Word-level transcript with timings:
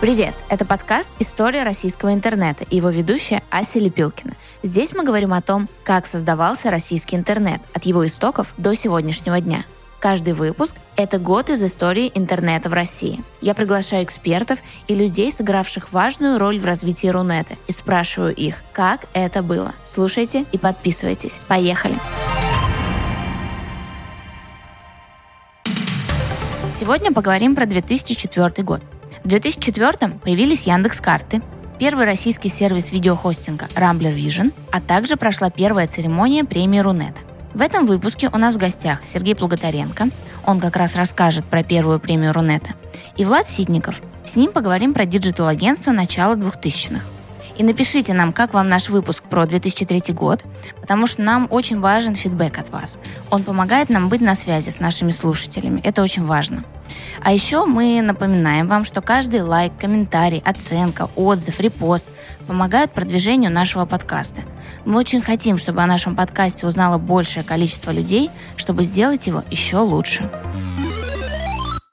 Привет! 0.00 0.34
Это 0.48 0.64
подкаст 0.64 1.10
«История 1.18 1.62
российского 1.62 2.14
интернета» 2.14 2.64
и 2.70 2.76
его 2.76 2.88
ведущая 2.88 3.42
Ася 3.50 3.80
Лепилкина. 3.80 4.32
Здесь 4.62 4.94
мы 4.94 5.04
говорим 5.04 5.34
о 5.34 5.42
том, 5.42 5.68
как 5.84 6.06
создавался 6.06 6.70
российский 6.70 7.16
интернет 7.16 7.60
от 7.74 7.84
его 7.84 8.06
истоков 8.06 8.54
до 8.56 8.74
сегодняшнего 8.74 9.38
дня. 9.42 9.66
Каждый 9.98 10.32
выпуск– 10.32 10.74
это 10.96 11.18
год 11.18 11.50
из 11.50 11.62
истории 11.62 12.10
интернета 12.14 12.70
в 12.70 12.72
России. 12.72 13.22
Я 13.42 13.54
приглашаю 13.54 14.02
экспертов 14.04 14.60
и 14.88 14.94
людей, 14.94 15.30
сыгравших 15.30 15.92
важную 15.92 16.38
роль 16.38 16.58
в 16.58 16.64
развитии 16.64 17.08
Рунета, 17.08 17.56
и 17.66 17.72
спрашиваю 17.72 18.34
их, 18.34 18.62
как 18.72 19.06
это 19.12 19.42
было. 19.42 19.74
Слушайте 19.82 20.46
и 20.50 20.56
подписывайтесь. 20.56 21.42
Поехали! 21.46 21.98
Сегодня 26.74 27.12
поговорим 27.12 27.54
про 27.54 27.66
2004 27.66 28.64
год. 28.64 28.80
В 29.22 29.28
2004 29.28 30.14
появились 30.24 30.66
Яндекс 30.66 31.00
Карты, 31.00 31.42
первый 31.78 32.06
российский 32.06 32.48
сервис 32.48 32.90
видеохостинга 32.90 33.66
Rambler 33.74 34.16
Vision, 34.16 34.52
а 34.72 34.80
также 34.80 35.16
прошла 35.16 35.50
первая 35.50 35.86
церемония 35.86 36.44
премии 36.44 36.78
Рунета. 36.78 37.18
В 37.52 37.60
этом 37.60 37.86
выпуске 37.86 38.30
у 38.32 38.38
нас 38.38 38.54
в 38.54 38.58
гостях 38.58 39.04
Сергей 39.04 39.34
Плуготаренко, 39.34 40.08
он 40.46 40.58
как 40.58 40.76
раз 40.76 40.94
расскажет 40.94 41.44
про 41.44 41.62
первую 41.62 42.00
премию 42.00 42.32
Рунета, 42.32 42.70
и 43.16 43.24
Влад 43.26 43.46
Ситников. 43.46 44.00
С 44.24 44.36
ним 44.36 44.52
поговорим 44.52 44.94
про 44.94 45.04
диджитал-агентство 45.04 45.92
начала 45.92 46.34
2000-х. 46.34 47.04
И 47.60 47.62
напишите 47.62 48.14
нам, 48.14 48.32
как 48.32 48.54
вам 48.54 48.70
наш 48.70 48.88
выпуск 48.88 49.22
про 49.24 49.44
2003 49.44 50.14
год, 50.14 50.42
потому 50.80 51.06
что 51.06 51.20
нам 51.20 51.46
очень 51.50 51.78
важен 51.78 52.14
фидбэк 52.14 52.56
от 52.56 52.70
вас. 52.70 52.98
Он 53.30 53.42
помогает 53.42 53.90
нам 53.90 54.08
быть 54.08 54.22
на 54.22 54.34
связи 54.34 54.70
с 54.70 54.80
нашими 54.80 55.10
слушателями. 55.10 55.78
Это 55.84 56.02
очень 56.02 56.24
важно. 56.24 56.64
А 57.22 57.34
еще 57.34 57.66
мы 57.66 58.00
напоминаем 58.00 58.66
вам, 58.66 58.86
что 58.86 59.02
каждый 59.02 59.42
лайк, 59.42 59.72
комментарий, 59.78 60.42
оценка, 60.42 61.10
отзыв, 61.16 61.60
репост 61.60 62.06
помогают 62.46 62.92
продвижению 62.92 63.52
нашего 63.52 63.84
подкаста. 63.84 64.40
Мы 64.86 64.96
очень 64.98 65.20
хотим, 65.20 65.58
чтобы 65.58 65.82
о 65.82 65.86
нашем 65.86 66.16
подкасте 66.16 66.66
узнало 66.66 66.96
большее 66.96 67.44
количество 67.44 67.90
людей, 67.90 68.30
чтобы 68.56 68.84
сделать 68.84 69.26
его 69.26 69.44
еще 69.50 69.76
лучше. 69.76 70.30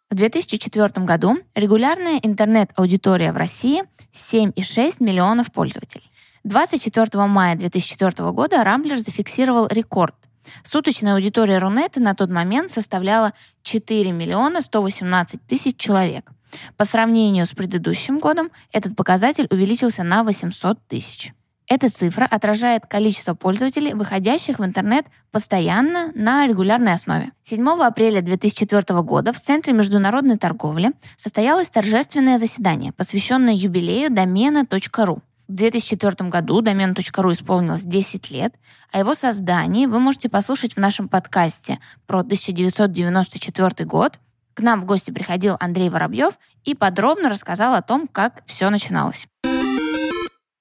В 0.09 0.15
2004 0.15 1.05
году 1.05 1.35
регулярная 1.53 2.19
интернет-аудитория 2.23 3.33
в 3.33 3.35
России 3.35 3.83
7,6 4.13 5.03
миллионов 5.03 5.51
пользователей. 5.51 6.09
24 6.45 7.25
мая 7.25 7.57
2004 7.57 8.31
года 8.31 8.63
Рамблер 8.63 8.99
зафиксировал 8.99 9.67
рекорд. 9.67 10.15
Суточная 10.63 11.15
аудитория 11.15 11.57
Рунета 11.57 11.99
на 11.99 12.15
тот 12.15 12.29
момент 12.29 12.71
составляла 12.71 13.33
4 13.63 14.13
миллиона 14.13 14.61
118 14.61 15.45
тысяч 15.45 15.75
человек. 15.75 16.31
По 16.77 16.85
сравнению 16.85 17.45
с 17.45 17.49
предыдущим 17.49 18.19
годом 18.19 18.49
этот 18.71 18.95
показатель 18.95 19.47
увеличился 19.49 20.03
на 20.03 20.23
800 20.23 20.79
тысяч. 20.87 21.33
Эта 21.69 21.89
цифра 21.89 22.25
отражает 22.25 22.85
количество 22.85 23.33
пользователей, 23.33 23.93
выходящих 23.93 24.59
в 24.59 24.63
интернет 24.63 25.05
постоянно 25.31 26.11
на 26.15 26.47
регулярной 26.47 26.93
основе. 26.93 27.31
7 27.43 27.67
апреля 27.81 28.21
2004 28.21 29.01
года 29.01 29.33
в 29.33 29.39
Центре 29.39 29.73
международной 29.73 30.37
торговли 30.37 30.91
состоялось 31.17 31.67
торжественное 31.67 32.37
заседание, 32.37 32.93
посвященное 32.93 33.53
юбилею 33.53 34.09
домена 34.09 34.65
.ру. 34.97 35.19
В 35.49 35.53
2004 35.53 36.29
году 36.29 36.61
домен.ру 36.61 37.31
исполнилось 37.31 37.83
10 37.83 38.31
лет, 38.31 38.53
о 38.91 38.99
его 38.99 39.15
создании 39.15 39.85
вы 39.85 39.99
можете 39.99 40.29
послушать 40.29 40.75
в 40.75 40.77
нашем 40.77 41.09
подкасте 41.09 41.79
про 42.05 42.19
1994 42.19 43.85
год. 43.85 44.19
К 44.53 44.61
нам 44.61 44.81
в 44.81 44.85
гости 44.85 45.11
приходил 45.11 45.57
Андрей 45.59 45.89
Воробьев 45.89 46.39
и 46.63 46.75
подробно 46.75 47.29
рассказал 47.29 47.75
о 47.75 47.81
том, 47.81 48.07
как 48.07 48.43
все 48.45 48.69
начиналось. 48.69 49.27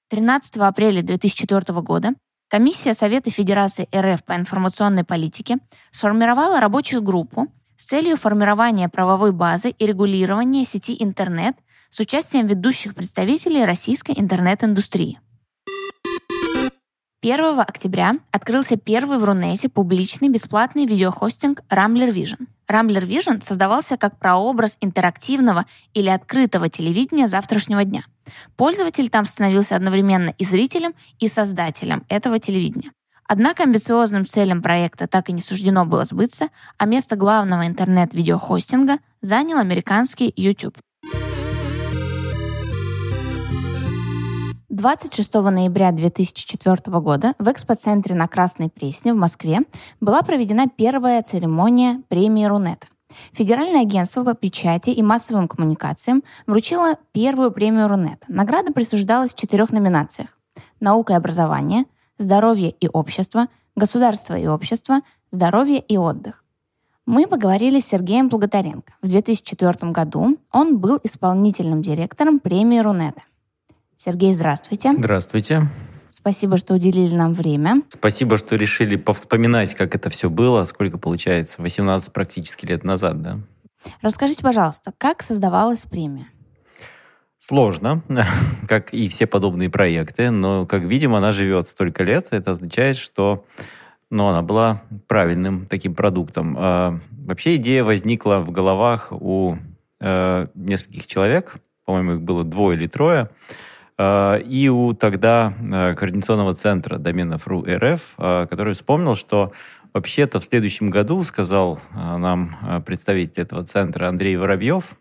13 0.09 0.55
апреля 0.57 1.01
2004 1.01 1.81
года 1.81 2.13
Комиссия 2.49 2.93
Совета 2.93 3.29
Федерации 3.29 3.89
РФ 3.93 4.23
по 4.23 4.37
информационной 4.37 5.03
политике 5.03 5.57
сформировала 5.91 6.61
рабочую 6.61 7.01
группу 7.01 7.47
с 7.75 7.87
целью 7.87 8.15
формирования 8.15 8.87
правовой 8.87 9.33
базы 9.33 9.71
и 9.71 9.85
регулирования 9.85 10.63
сети 10.63 10.95
интернет 10.97 11.57
с 11.89 11.99
участием 11.99 12.47
ведущих 12.47 12.95
представителей 12.95 13.65
российской 13.65 14.13
интернет-индустрии. 14.17 15.19
1 17.23 17.59
октября 17.59 18.13
открылся 18.31 18.77
первый 18.77 19.17
в 19.17 19.23
Рунете 19.23 19.69
публичный 19.69 20.29
бесплатный 20.29 20.85
видеохостинг 20.85 21.61
Rambler 21.67 22.13
Vision. 22.13 22.45
Rambler 22.69 23.07
Vision 23.07 23.43
создавался 23.43 23.97
как 23.97 24.19
прообраз 24.19 24.77
интерактивного 24.81 25.65
или 25.95 26.09
открытого 26.09 26.69
телевидения 26.69 27.27
завтрашнего 27.27 27.83
дня. 27.83 28.03
Пользователь 28.55 29.09
там 29.09 29.25
становился 29.25 29.75
одновременно 29.75 30.29
и 30.37 30.45
зрителем, 30.45 30.93
и 31.17 31.27
создателем 31.27 32.05
этого 32.07 32.39
телевидения. 32.39 32.91
Однако 33.27 33.63
амбициозным 33.63 34.27
целям 34.27 34.61
проекта 34.61 35.07
так 35.07 35.29
и 35.29 35.33
не 35.33 35.41
суждено 35.41 35.85
было 35.85 36.05
сбыться, 36.05 36.49
а 36.77 36.85
место 36.85 37.15
главного 37.15 37.65
интернет-видеохостинга 37.65 38.99
занял 39.21 39.57
американский 39.57 40.31
YouTube. 40.35 40.77
26 44.77 45.33
ноября 45.33 45.91
2004 45.91 46.99
года 46.99 47.33
в 47.39 47.51
экспоцентре 47.51 48.13
на 48.13 48.27
Красной 48.27 48.69
Пресне 48.69 49.11
в 49.11 49.17
Москве 49.17 49.61
была 49.99 50.21
проведена 50.21 50.67
первая 50.67 51.23
церемония 51.23 52.03
премии 52.09 52.45
Рунета. 52.45 52.85
Федеральное 53.31 53.81
агентство 53.81 54.23
по 54.23 54.35
печати 54.35 54.91
и 54.91 55.01
массовым 55.01 55.47
коммуникациям 55.47 56.21
вручило 56.45 56.93
первую 57.11 57.49
премию 57.49 57.87
Рунета. 57.87 58.23
Награда 58.27 58.71
присуждалась 58.71 59.33
в 59.33 59.35
четырех 59.35 59.71
номинациях. 59.71 60.37
Наука 60.79 61.13
и 61.13 61.15
образование, 61.15 61.85
здоровье 62.19 62.69
и 62.69 62.87
общество, 62.87 63.47
государство 63.75 64.35
и 64.35 64.45
общество, 64.45 64.99
здоровье 65.31 65.79
и 65.79 65.97
отдых. 65.97 66.43
Мы 67.07 67.25
поговорили 67.25 67.79
с 67.79 67.87
Сергеем 67.87 68.29
Плуготаренко. 68.29 68.93
В 69.01 69.07
2004 69.07 69.91
году 69.91 70.37
он 70.51 70.77
был 70.77 70.99
исполнительным 71.03 71.81
директором 71.81 72.39
премии 72.39 72.77
Рунета. 72.77 73.23
Сергей, 73.97 74.35
здравствуйте. 74.35 74.93
Здравствуйте. 74.95 75.63
Спасибо, 76.07 76.57
что 76.57 76.75
уделили 76.75 77.15
нам 77.15 77.33
время. 77.33 77.81
Спасибо, 77.89 78.37
что 78.37 78.55
решили 78.55 78.95
повспоминать, 78.95 79.73
как 79.73 79.95
это 79.95 80.11
все 80.11 80.29
было, 80.29 80.63
сколько 80.65 80.99
получается, 80.99 81.63
18 81.63 82.13
практически 82.13 82.67
лет 82.67 82.83
назад, 82.83 83.23
да? 83.23 83.39
Расскажите, 84.03 84.43
пожалуйста, 84.43 84.93
как 84.99 85.23
создавалась 85.23 85.85
премия? 85.85 86.27
Сложно, 87.39 88.03
как 88.67 88.93
и 88.93 89.09
все 89.09 89.25
подобные 89.25 89.71
проекты, 89.71 90.29
но, 90.29 90.67
как 90.67 90.83
видим, 90.83 91.15
она 91.15 91.33
живет 91.33 91.67
столько 91.67 92.03
лет. 92.03 92.27
Это 92.29 92.51
означает, 92.51 92.97
что 92.97 93.45
ну, 94.11 94.27
она 94.27 94.43
была 94.43 94.83
правильным 95.07 95.65
таким 95.65 95.95
продуктом. 95.95 96.55
А, 96.59 96.99
вообще 97.25 97.55
идея 97.55 97.83
возникла 97.83 98.41
в 98.41 98.51
головах 98.51 99.07
у 99.11 99.57
э, 99.99 100.47
нескольких 100.53 101.07
человек, 101.07 101.55
по-моему, 101.83 102.13
их 102.13 102.21
было 102.21 102.43
двое 102.43 102.77
или 102.77 102.87
трое, 102.87 103.29
и 103.99 104.69
у 104.71 104.93
тогда 104.93 105.53
э, 105.59 105.95
Координационного 105.95 106.53
центра 106.53 106.97
доменов 106.99 107.47
РУ 107.47 107.65
РФ, 107.67 108.15
э, 108.19 108.47
который 108.47 108.75
вспомнил, 108.75 109.15
что 109.15 109.53
вообще-то 109.93 110.39
в 110.39 110.43
следующем 110.43 110.91
году, 110.91 111.23
сказал 111.23 111.79
нам 111.93 112.83
представитель 112.85 113.41
этого 113.41 113.65
центра 113.65 114.07
Андрей 114.07 114.37
Воробьев, 114.37 114.95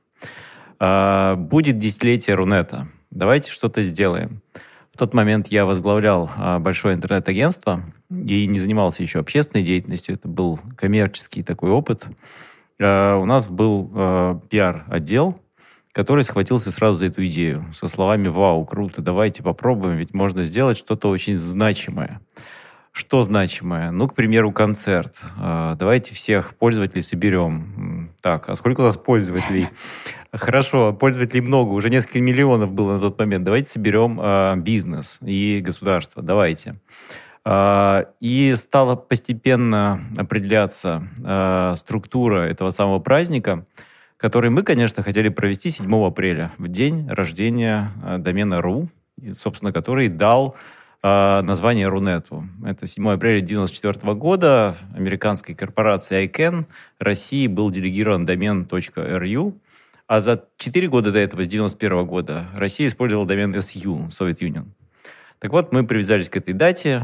будет 0.79 1.77
десятилетие 1.77 2.37
Рунета. 2.37 2.87
Давайте 3.11 3.51
что-то 3.51 3.83
сделаем. 3.83 4.41
В 4.95 4.97
тот 4.97 5.13
момент 5.13 5.49
я 5.49 5.67
возглавлял 5.67 6.31
большое 6.61 6.95
интернет-агентство 6.95 7.83
и 8.11 8.47
не 8.47 8.59
занимался 8.59 9.03
еще 9.03 9.19
общественной 9.19 9.65
деятельностью. 9.65 10.15
Это 10.15 10.29
был 10.29 10.59
коммерческий 10.77 11.43
такой 11.43 11.71
опыт. 11.71 12.07
У 12.79 12.83
нас 12.83 13.49
был 13.49 14.41
пиар-отдел, 14.49 15.39
который 15.97 16.25
схватился 16.25 16.71
сразу 16.71 16.99
за 16.99 17.07
эту 17.07 17.25
идею 17.27 17.65
со 17.73 17.89
словами 17.89 18.29
«Вау, 18.29 18.67
круто, 18.67 19.01
давайте 19.01 19.43
попробуем, 19.43 19.97
ведь 19.97 20.13
можно 20.13 20.45
сделать 20.45 20.77
что-то 20.77 21.09
очень 21.09 21.39
значимое». 21.39 22.21
Что 22.93 23.23
значимое? 23.23 23.91
Ну, 23.93 24.07
к 24.07 24.15
примеру, 24.15 24.53
концерт. 24.53 25.23
А, 25.39 25.75
давайте 25.75 26.15
всех 26.15 26.55
пользователей 26.55 27.01
соберем. 27.03 28.11
Так, 28.21 28.47
а 28.51 28.55
сколько 28.57 28.83
у 28.83 28.85
нас 28.85 28.99
пользователей? 28.99 29.69
Хорошо, 30.33 30.93
пользователей 30.93 31.41
много, 31.41 31.71
уже 31.71 31.89
несколько 31.89 32.21
миллионов 32.21 32.73
было 32.73 32.95
на 32.95 32.99
тот 32.99 33.19
момент. 33.19 33.45
Давайте 33.45 33.71
соберем 33.71 34.21
э, 34.23 34.57
бизнес 34.59 35.19
и 35.23 35.63
государство. 35.65 36.23
Давайте. 36.23 36.75
Э, 37.47 38.05
и 38.21 38.55
стала 38.55 38.97
постепенно 38.97 40.01
определяться 40.19 41.09
структура 41.79 42.41
этого 42.41 42.69
самого 42.69 42.99
праздника– 42.99 43.65
который 44.17 44.51
мы, 44.51 44.63
конечно, 44.63 45.03
хотели 45.03 45.29
провести 45.29 45.71
7 45.71 46.07
апреля, 46.07 46.53
в 46.59 46.69
день 46.69 47.09
рождения 47.09 47.91
э, 48.03 48.19
домена 48.19 48.61
.ru, 48.61 48.89
собственно, 49.33 49.73
который 49.73 50.09
дал 50.09 50.57
э, 51.03 51.43
название 51.43 51.89
Рунету. 51.89 52.49
Это 52.65 52.87
7 52.87 53.11
апреля 53.11 53.43
1994 53.43 54.15
года. 54.15 54.75
Американской 54.95 55.55
корпорации 55.55 56.25
ICANN 56.27 56.67
России 56.99 57.47
был 57.47 57.71
делегирован 57.71 58.25
домен 58.25 58.67
.ru. 58.71 59.55
А 60.07 60.21
за 60.21 60.45
4 60.57 60.89
года 60.89 61.11
до 61.11 61.19
этого, 61.19 61.43
с 61.43 61.49
91 61.49 62.07
года, 62.07 62.47
Россия 62.55 62.87
использовала 62.87 63.27
домен 63.27 63.55
SU, 63.55 64.07
Soviet 64.07 64.39
Union. 64.39 64.67
Так 65.39 65.53
вот, 65.53 65.73
мы 65.73 65.87
привязались 65.87 66.31
к 66.31 66.37
этой 66.37 66.55
дате, 66.55 67.03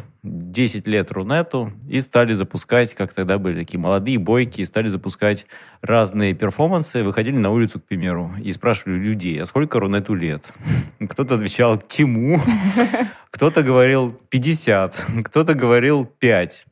10 0.52 0.86
лет 0.86 1.10
Рунету, 1.10 1.72
и 1.88 2.00
стали 2.00 2.34
запускать, 2.34 2.94
как 2.94 3.12
тогда 3.12 3.38
были 3.38 3.58
такие 3.60 3.80
молодые, 3.80 4.18
бойкие, 4.18 4.66
стали 4.66 4.88
запускать 4.88 5.46
разные 5.80 6.34
перформансы, 6.34 7.02
выходили 7.02 7.36
на 7.36 7.50
улицу, 7.50 7.80
к 7.80 7.84
примеру, 7.84 8.32
и 8.42 8.52
спрашивали 8.52 8.98
людей, 8.98 9.40
а 9.40 9.46
сколько 9.46 9.80
Рунету 9.80 10.14
лет? 10.14 10.52
Кто-то 11.08 11.34
отвечал, 11.34 11.82
чему? 11.88 12.40
Кто-то 13.30 13.62
говорил 13.62 14.12
50, 14.28 15.06
кто-то 15.24 15.54
говорил 15.54 16.04
5. 16.04 16.66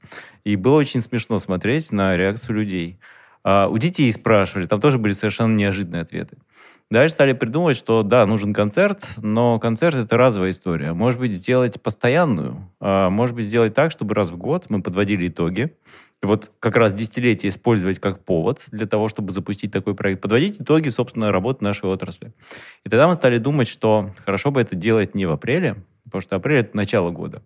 И 0.44 0.56
было 0.56 0.76
очень 0.76 1.00
смешно 1.00 1.38
смотреть 1.38 1.90
на 1.90 2.16
реакцию 2.16 2.56
людей. 2.56 2.98
А 3.42 3.68
у 3.68 3.78
детей 3.78 4.12
спрашивали, 4.12 4.66
там 4.66 4.80
тоже 4.80 4.98
были 4.98 5.12
совершенно 5.12 5.56
неожиданные 5.56 6.02
ответы. 6.02 6.36
Дальше 6.90 7.14
стали 7.14 7.34
придумывать, 7.34 7.76
что 7.76 8.02
да, 8.02 8.26
нужен 8.26 8.52
концерт, 8.52 9.06
но 9.18 9.60
концерт 9.60 9.94
это 9.96 10.16
разовая 10.16 10.50
история. 10.50 10.92
Может 10.92 11.20
быть, 11.20 11.30
сделать 11.30 11.80
постоянную. 11.80 12.68
А 12.80 13.10
может 13.10 13.36
быть, 13.36 13.44
сделать 13.44 13.74
так, 13.74 13.92
чтобы 13.92 14.16
раз 14.16 14.30
в 14.30 14.36
год 14.36 14.66
мы 14.70 14.82
подводили 14.82 15.28
итоги. 15.28 15.76
Вот 16.20 16.50
как 16.58 16.74
раз 16.74 16.92
десятилетие 16.92 17.50
использовать 17.50 18.00
как 18.00 18.24
повод 18.24 18.66
для 18.72 18.86
того, 18.86 19.06
чтобы 19.06 19.30
запустить 19.30 19.70
такой 19.70 19.94
проект. 19.94 20.20
Подводить 20.20 20.60
итоги, 20.60 20.88
собственно, 20.88 21.30
работы 21.30 21.62
нашей 21.62 21.88
отрасли. 21.88 22.34
И 22.84 22.88
тогда 22.88 23.06
мы 23.06 23.14
стали 23.14 23.38
думать, 23.38 23.68
что 23.68 24.10
хорошо 24.24 24.50
бы 24.50 24.60
это 24.60 24.74
делать 24.74 25.14
не 25.14 25.26
в 25.26 25.30
апреле, 25.30 25.76
потому 26.04 26.20
что 26.20 26.34
апрель— 26.34 26.58
это 26.60 26.76
начало 26.76 27.10
года, 27.10 27.42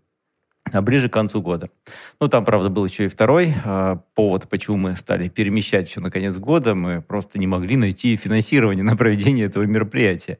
а 0.73 0.81
ближе 0.81 1.09
к 1.09 1.13
концу 1.13 1.43
года. 1.43 1.69
Ну, 2.21 2.29
там, 2.29 2.45
правда, 2.45 2.71
был 2.71 2.87
еще 2.87 3.05
и 3.05 3.09
второй 3.09 3.53
э, 3.65 3.97
повод, 4.15 4.49
почему 4.49 4.77
мы 4.79 4.97
стали 4.97 5.29
перемещать 5.29 5.89
все 5.89 6.01
на 6.01 6.11
конец 6.11 6.39
года. 6.39 6.75
Мы 6.75 7.03
просто 7.03 7.39
не 7.39 7.47
могли 7.47 7.77
найти 7.77 8.17
финансирование 8.17 8.83
на 8.85 8.97
проведение 8.97 9.47
этого 9.47 9.65
мероприятия. 9.65 10.39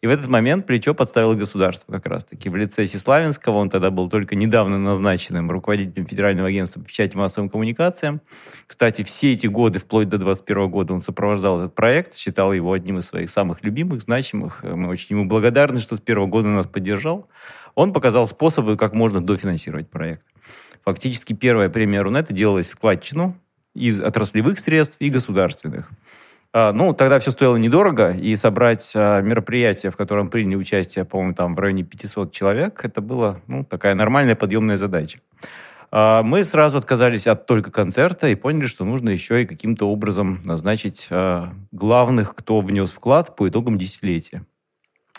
И 0.00 0.06
в 0.06 0.10
этот 0.10 0.28
момент 0.28 0.66
плечо 0.66 0.94
подставило 0.94 1.34
государство 1.34 1.92
как 1.92 2.06
раз-таки. 2.06 2.48
В 2.48 2.56
лице 2.56 2.86
Сеславинского, 2.86 3.56
он 3.56 3.68
тогда 3.68 3.90
был 3.90 4.08
только 4.08 4.34
недавно 4.34 4.78
назначенным 4.78 5.50
руководителем 5.50 6.06
Федерального 6.06 6.48
агентства 6.48 6.80
по 6.80 6.86
печати 6.86 7.14
и 7.14 7.18
массовым 7.18 7.50
коммуникациям. 7.50 8.22
Кстати, 8.66 9.02
все 9.02 9.32
эти 9.32 9.46
годы, 9.46 9.78
вплоть 9.78 10.08
до 10.08 10.18
2021 10.18 10.70
года, 10.70 10.94
он 10.94 11.00
сопровождал 11.00 11.60
этот 11.60 11.74
проект, 11.74 12.14
считал 12.14 12.52
его 12.52 12.72
одним 12.72 12.98
из 12.98 13.06
своих 13.06 13.28
самых 13.30 13.62
любимых, 13.62 14.00
значимых. 14.00 14.62
Мы 14.62 14.88
очень 14.88 15.16
ему 15.16 15.26
благодарны, 15.26 15.80
что 15.80 15.96
с 15.96 16.00
первого 16.00 16.26
года 16.26 16.48
нас 16.48 16.66
поддержал. 16.66 17.28
Он 17.76 17.92
показал 17.92 18.26
способы, 18.26 18.76
как 18.76 18.94
можно 18.94 19.24
дофинансировать 19.24 19.88
проект. 19.88 20.22
Фактически 20.84 21.34
первая 21.34 21.68
премия 21.68 22.00
Рунета 22.00 22.32
делалась 22.32 22.68
в 22.68 22.70
складчину 22.70 23.36
из 23.74 24.00
отраслевых 24.00 24.58
средств 24.58 24.96
и 25.00 25.10
государственных. 25.10 25.90
А, 26.52 26.72
ну, 26.72 26.94
тогда 26.94 27.18
все 27.18 27.30
стоило 27.30 27.56
недорого, 27.56 28.12
и 28.12 28.34
собрать 28.34 28.92
а, 28.96 29.20
мероприятие, 29.20 29.92
в 29.92 29.96
котором 29.96 30.30
приняли 30.30 30.56
участие, 30.56 31.04
по-моему, 31.04 31.34
там 31.34 31.54
в 31.54 31.58
районе 31.58 31.82
500 31.82 32.32
человек, 32.32 32.82
это 32.82 33.02
была 33.02 33.36
ну, 33.46 33.62
такая 33.62 33.94
нормальная 33.94 34.36
подъемная 34.36 34.78
задача. 34.78 35.18
А, 35.90 36.22
мы 36.22 36.44
сразу 36.44 36.78
отказались 36.78 37.26
от 37.26 37.44
только 37.44 37.70
концерта 37.70 38.28
и 38.28 38.36
поняли, 38.36 38.66
что 38.66 38.84
нужно 38.84 39.10
еще 39.10 39.42
и 39.42 39.46
каким-то 39.46 39.86
образом 39.86 40.40
назначить 40.44 41.10
главных, 41.72 42.34
кто 42.34 42.62
внес 42.62 42.90
вклад 42.92 43.36
по 43.36 43.46
итогам 43.46 43.76
десятилетия. 43.76 44.46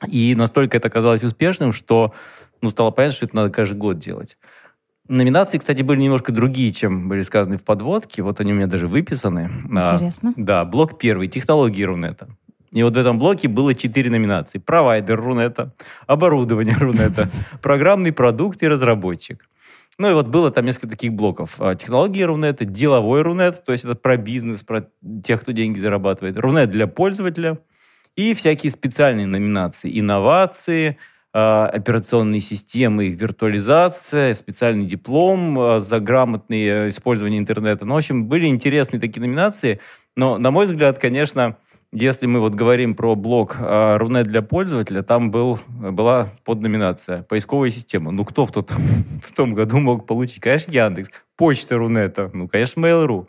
И 0.08 0.36
настолько 0.36 0.78
это 0.78 0.88
оказалось 0.88 1.24
успешным, 1.24 1.72
что 1.72 2.14
ну, 2.62 2.70
стало 2.70 2.92
понятно, 2.92 3.16
что 3.16 3.26
это 3.26 3.36
надо 3.36 3.50
каждый 3.50 3.78
год 3.78 4.00
делать. 4.00 4.38
Номинации, 5.08 5.58
кстати, 5.58 5.84
были 5.84 6.02
немножко 6.02 6.32
другие, 6.32 6.72
чем 6.72 7.08
были 7.08 7.22
сказаны 7.22 7.58
в 7.58 7.64
подводке. 7.64 8.22
Вот 8.24 8.42
они 8.42 8.52
у 8.52 8.56
меня 8.56 8.68
даже 8.68 8.88
выписаны. 8.88 9.50
А, 9.74 9.96
Интересно. 9.96 10.34
А, 10.36 10.42
да, 10.42 10.66
блок 10.66 10.98
первый. 10.98 11.28
Технологии 11.28 11.84
Рунета. 11.84 12.28
И 12.72 12.84
вот 12.84 12.96
в 12.96 12.98
этом 12.98 13.18
блоке 13.18 13.48
было 13.48 13.74
четыре 13.74 14.10
номинации. 14.10 14.60
Провайдер 14.60 15.20
Рунета, 15.20 15.74
оборудование 16.06 16.76
Рунета, 16.80 17.30
программный 17.62 18.12
продукт 18.12 18.62
и 18.62 18.68
разработчик. 18.68 19.48
Ну 19.98 20.12
и 20.12 20.14
вот 20.14 20.28
было 20.28 20.52
там 20.52 20.66
несколько 20.66 20.90
таких 20.90 21.14
блоков. 21.14 21.56
А, 21.60 21.76
технологии 21.76 22.22
Рунета, 22.22 22.66
деловой 22.66 23.22
Рунет, 23.22 23.64
то 23.66 23.72
есть 23.72 23.86
это 23.86 23.96
про 23.96 24.18
бизнес, 24.18 24.62
про 24.62 24.90
тех, 25.24 25.42
кто 25.42 25.54
деньги 25.54 25.80
зарабатывает. 25.80 26.38
Рунет 26.38 26.70
для 26.70 26.86
пользователя 26.86 27.60
и 28.16 28.34
всякие 28.34 28.72
специальные 28.72 29.26
номинации. 29.26 30.00
Инновации, 30.00 30.98
операционные 31.38 32.42
системы, 32.42 33.06
их 33.06 33.22
виртуализация, 33.22 34.34
специальный 34.34 34.86
диплом 34.86 35.60
а, 35.60 35.80
за 35.80 36.00
грамотное 36.00 36.88
использование 36.88 37.40
интернета. 37.40 37.86
Ну, 37.86 37.94
в 37.94 37.98
общем, 37.98 38.26
были 38.26 38.48
интересные 38.48 39.00
такие 39.00 39.22
номинации, 39.22 39.80
но, 40.16 40.38
на 40.38 40.52
мой 40.52 40.66
взгляд, 40.66 41.00
конечно, 41.00 41.58
если 41.92 42.26
мы 42.26 42.40
вот 42.40 42.56
говорим 42.56 42.96
про 42.96 43.16
блок 43.16 43.58
Рунет 43.60 44.26
для 44.28 44.42
пользователя, 44.42 45.04
там 45.04 45.32
был, 45.32 45.60
была 45.68 46.28
подноминация 46.44 47.24
«Поисковая 47.24 47.70
система». 47.70 48.12
Ну, 48.12 48.26
кто 48.26 48.46
в, 48.46 48.52
тот, 48.52 48.72
в 49.24 49.32
том 49.34 49.54
году 49.54 49.78
мог 49.80 50.06
получить? 50.06 50.42
Конечно, 50.42 50.72
Яндекс. 50.72 51.22
Почта 51.38 51.78
Рунета. 51.78 52.30
Ну, 52.34 52.48
конечно, 52.48 52.82
Mail.ru. 52.82 53.28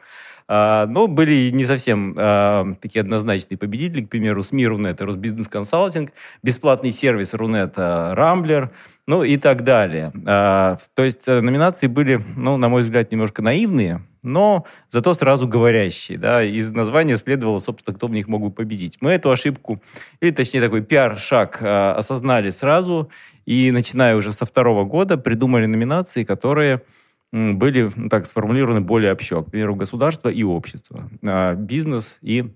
А, 0.50 0.86
но 0.86 1.06
были 1.08 1.50
не 1.50 1.66
совсем 1.66 2.14
а, 2.16 2.72
такие 2.80 3.02
однозначные 3.02 3.58
победители, 3.58 4.00
к 4.00 4.08
примеру, 4.08 4.42
СМИ 4.42 4.66
Рунет, 4.66 5.00
Росбизнес 5.02 5.46
Консалтинг, 5.46 6.10
бесплатный 6.42 6.90
сервис 6.90 7.34
Рунет 7.34 7.74
Рамблер, 7.76 8.70
ну 9.06 9.24
и 9.24 9.36
так 9.36 9.62
далее. 9.62 10.10
А, 10.26 10.76
то 10.94 11.04
есть 11.04 11.28
э, 11.28 11.42
номинации 11.42 11.86
были, 11.86 12.18
ну, 12.34 12.56
на 12.56 12.70
мой 12.70 12.80
взгляд, 12.80 13.12
немножко 13.12 13.42
наивные, 13.42 14.02
но 14.22 14.64
зато 14.88 15.12
сразу 15.12 15.46
говорящие. 15.46 16.16
Да? 16.16 16.42
Из 16.42 16.72
названия 16.72 17.16
следовало, 17.16 17.58
собственно, 17.58 17.94
кто 17.94 18.06
в 18.06 18.10
них 18.10 18.26
мог 18.26 18.40
бы 18.40 18.50
победить. 18.50 18.96
Мы 19.00 19.10
эту 19.10 19.30
ошибку, 19.30 19.78
или 20.20 20.30
точнее 20.30 20.62
такой 20.62 20.82
пиар-шаг 20.82 21.62
осознали 21.62 22.50
сразу, 22.50 23.10
и 23.44 23.70
начиная 23.70 24.16
уже 24.16 24.32
со 24.32 24.46
второго 24.46 24.84
года 24.84 25.18
придумали 25.18 25.66
номинации, 25.66 26.24
которые 26.24 26.82
были 27.32 27.90
так 28.08 28.26
сформулированы 28.26 28.80
более 28.80 29.12
общо. 29.12 29.42
К 29.42 29.50
примеру, 29.50 29.75
государство 29.75 30.28
и 30.28 30.42
общество, 30.42 31.10
а, 31.26 31.54
бизнес 31.54 32.19
и 32.22 32.54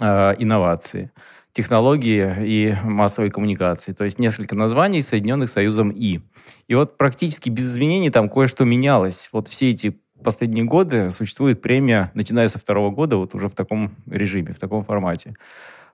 а, 0.00 0.32
инновации, 0.38 1.10
технологии 1.52 2.34
и 2.40 2.74
массовой 2.82 3.30
коммуникации. 3.30 3.92
То 3.92 4.04
есть 4.04 4.18
несколько 4.18 4.56
названий, 4.56 5.02
соединенных 5.02 5.50
союзом 5.50 5.90
«и». 5.90 6.20
И 6.66 6.74
вот 6.74 6.96
практически 6.96 7.50
без 7.50 7.70
изменений 7.70 8.10
там 8.10 8.28
кое-что 8.28 8.64
менялось. 8.64 9.28
Вот 9.32 9.48
все 9.48 9.70
эти 9.70 9.98
последние 10.24 10.64
годы 10.64 11.10
существует 11.10 11.60
премия, 11.60 12.10
начиная 12.14 12.48
со 12.48 12.58
второго 12.58 12.90
года, 12.90 13.16
вот 13.16 13.34
уже 13.34 13.48
в 13.48 13.54
таком 13.54 13.96
режиме, 14.06 14.52
в 14.52 14.58
таком 14.58 14.82
формате. 14.82 15.34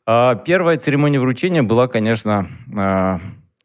А, 0.07 0.37
первая 0.37 0.77
церемония 0.79 1.21
вручения 1.21 1.63
была, 1.63 1.89
конечно, 1.89 2.49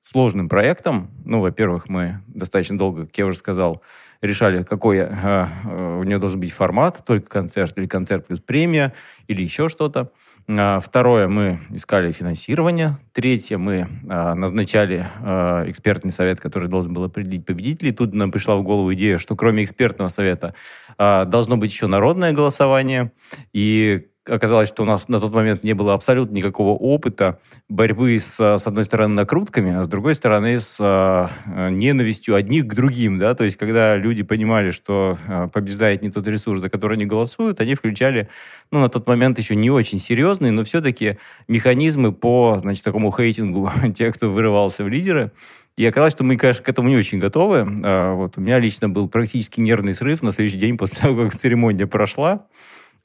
сложным 0.03 0.49
проектом. 0.49 1.09
Ну, 1.23 1.39
во-первых, 1.39 1.87
мы 1.87 2.19
достаточно 2.27 2.77
долго, 2.77 3.05
как 3.05 3.17
я 3.17 3.25
уже 3.25 3.37
сказал, 3.37 3.81
решали, 4.21 4.63
какой 4.63 4.97
э, 4.97 5.05
э, 5.05 5.97
у 5.99 6.03
нее 6.03 6.17
должен 6.17 6.41
быть 6.41 6.51
формат, 6.51 7.03
только 7.05 7.29
концерт 7.29 7.77
или 7.77 7.87
концерт 7.87 8.27
плюс 8.27 8.41
премия, 8.41 8.93
или 9.27 9.41
еще 9.41 9.69
что-то. 9.69 10.11
А, 10.49 10.81
второе, 10.81 11.29
мы 11.29 11.59
искали 11.69 12.11
финансирование. 12.11 12.97
Третье, 13.13 13.57
мы 13.57 13.87
а, 14.09 14.35
назначали 14.35 15.07
а, 15.21 15.63
экспертный 15.69 16.11
совет, 16.11 16.41
который 16.41 16.67
должен 16.67 16.93
был 16.93 17.05
определить 17.05 17.45
победителей. 17.45 17.93
Тут 17.93 18.13
нам 18.13 18.29
пришла 18.29 18.57
в 18.57 18.63
голову 18.63 18.93
идея, 18.93 19.17
что 19.17 19.37
кроме 19.37 19.63
экспертного 19.63 20.09
совета 20.09 20.53
должно 20.97 21.57
быть 21.57 21.71
еще 21.71 21.87
народное 21.87 22.33
голосование. 22.33 23.13
И 23.51 24.07
оказалось, 24.27 24.69
что 24.69 24.83
у 24.83 24.85
нас 24.85 25.09
на 25.09 25.19
тот 25.19 25.33
момент 25.33 25.63
не 25.63 25.73
было 25.73 25.93
абсолютно 25.93 26.35
никакого 26.35 26.71
опыта 26.71 27.39
борьбы 27.67 28.17
с, 28.19 28.39
с 28.39 28.67
одной 28.67 28.83
стороны, 28.85 29.15
накрутками, 29.15 29.75
а 29.75 29.83
с 29.83 29.87
другой 29.87 30.15
стороны, 30.15 30.59
с 30.59 30.77
э, 30.79 31.69
ненавистью 31.69 32.35
одних 32.35 32.67
к 32.67 32.73
другим, 32.73 33.19
да, 33.19 33.35
то 33.35 33.43
есть, 33.43 33.57
когда 33.57 33.97
люди 33.97 34.23
понимали, 34.23 34.71
что 34.71 35.17
э, 35.27 35.49
побеждает 35.51 36.03
не 36.03 36.09
тот 36.09 36.27
ресурс, 36.27 36.61
за 36.61 36.69
который 36.69 36.95
они 36.95 37.05
голосуют, 37.05 37.59
они 37.59 37.75
включали, 37.75 38.29
ну, 38.71 38.79
на 38.79 38.89
тот 38.89 39.07
момент 39.07 39.37
еще 39.39 39.55
не 39.55 39.69
очень 39.69 39.99
серьезные, 39.99 40.51
но 40.51 40.63
все-таки 40.63 41.17
механизмы 41.47 42.13
по, 42.13 42.57
значит, 42.59 42.83
такому 42.83 43.11
хейтингу 43.11 43.69
тех, 43.93 44.15
кто 44.15 44.29
вырывался 44.29 44.83
в 44.83 44.87
лидеры, 44.87 45.31
и 45.75 45.85
оказалось, 45.85 46.13
что 46.13 46.23
мы, 46.23 46.37
конечно, 46.37 46.63
к 46.63 46.69
этому 46.69 46.87
не 46.87 46.95
очень 46.95 47.17
готовы. 47.17 47.63
Вот 47.63 48.37
у 48.37 48.41
меня 48.41 48.59
лично 48.59 48.89
был 48.89 49.09
практически 49.09 49.59
нервный 49.59 49.95
срыв 49.95 50.21
на 50.21 50.31
следующий 50.31 50.59
день 50.59 50.77
после 50.77 51.01
того, 51.01 51.23
как 51.23 51.33
церемония 51.33 51.87
прошла. 51.87 52.45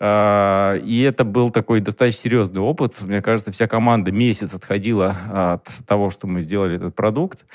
А, 0.01 0.75
и 0.77 1.01
это 1.03 1.25
был 1.25 1.51
такой 1.51 1.81
достаточно 1.81 2.21
серьезный 2.23 2.61
опыт. 2.61 3.01
Мне 3.03 3.21
кажется, 3.21 3.51
вся 3.53 3.67
команда 3.67 4.13
месяц 4.13 4.55
отходила 4.55 5.17
от 5.55 5.67
того, 5.87 6.11
что 6.11 6.27
мы 6.27 6.41
сделали 6.41 6.77
этот 6.77 6.95
продукт. 6.95 7.47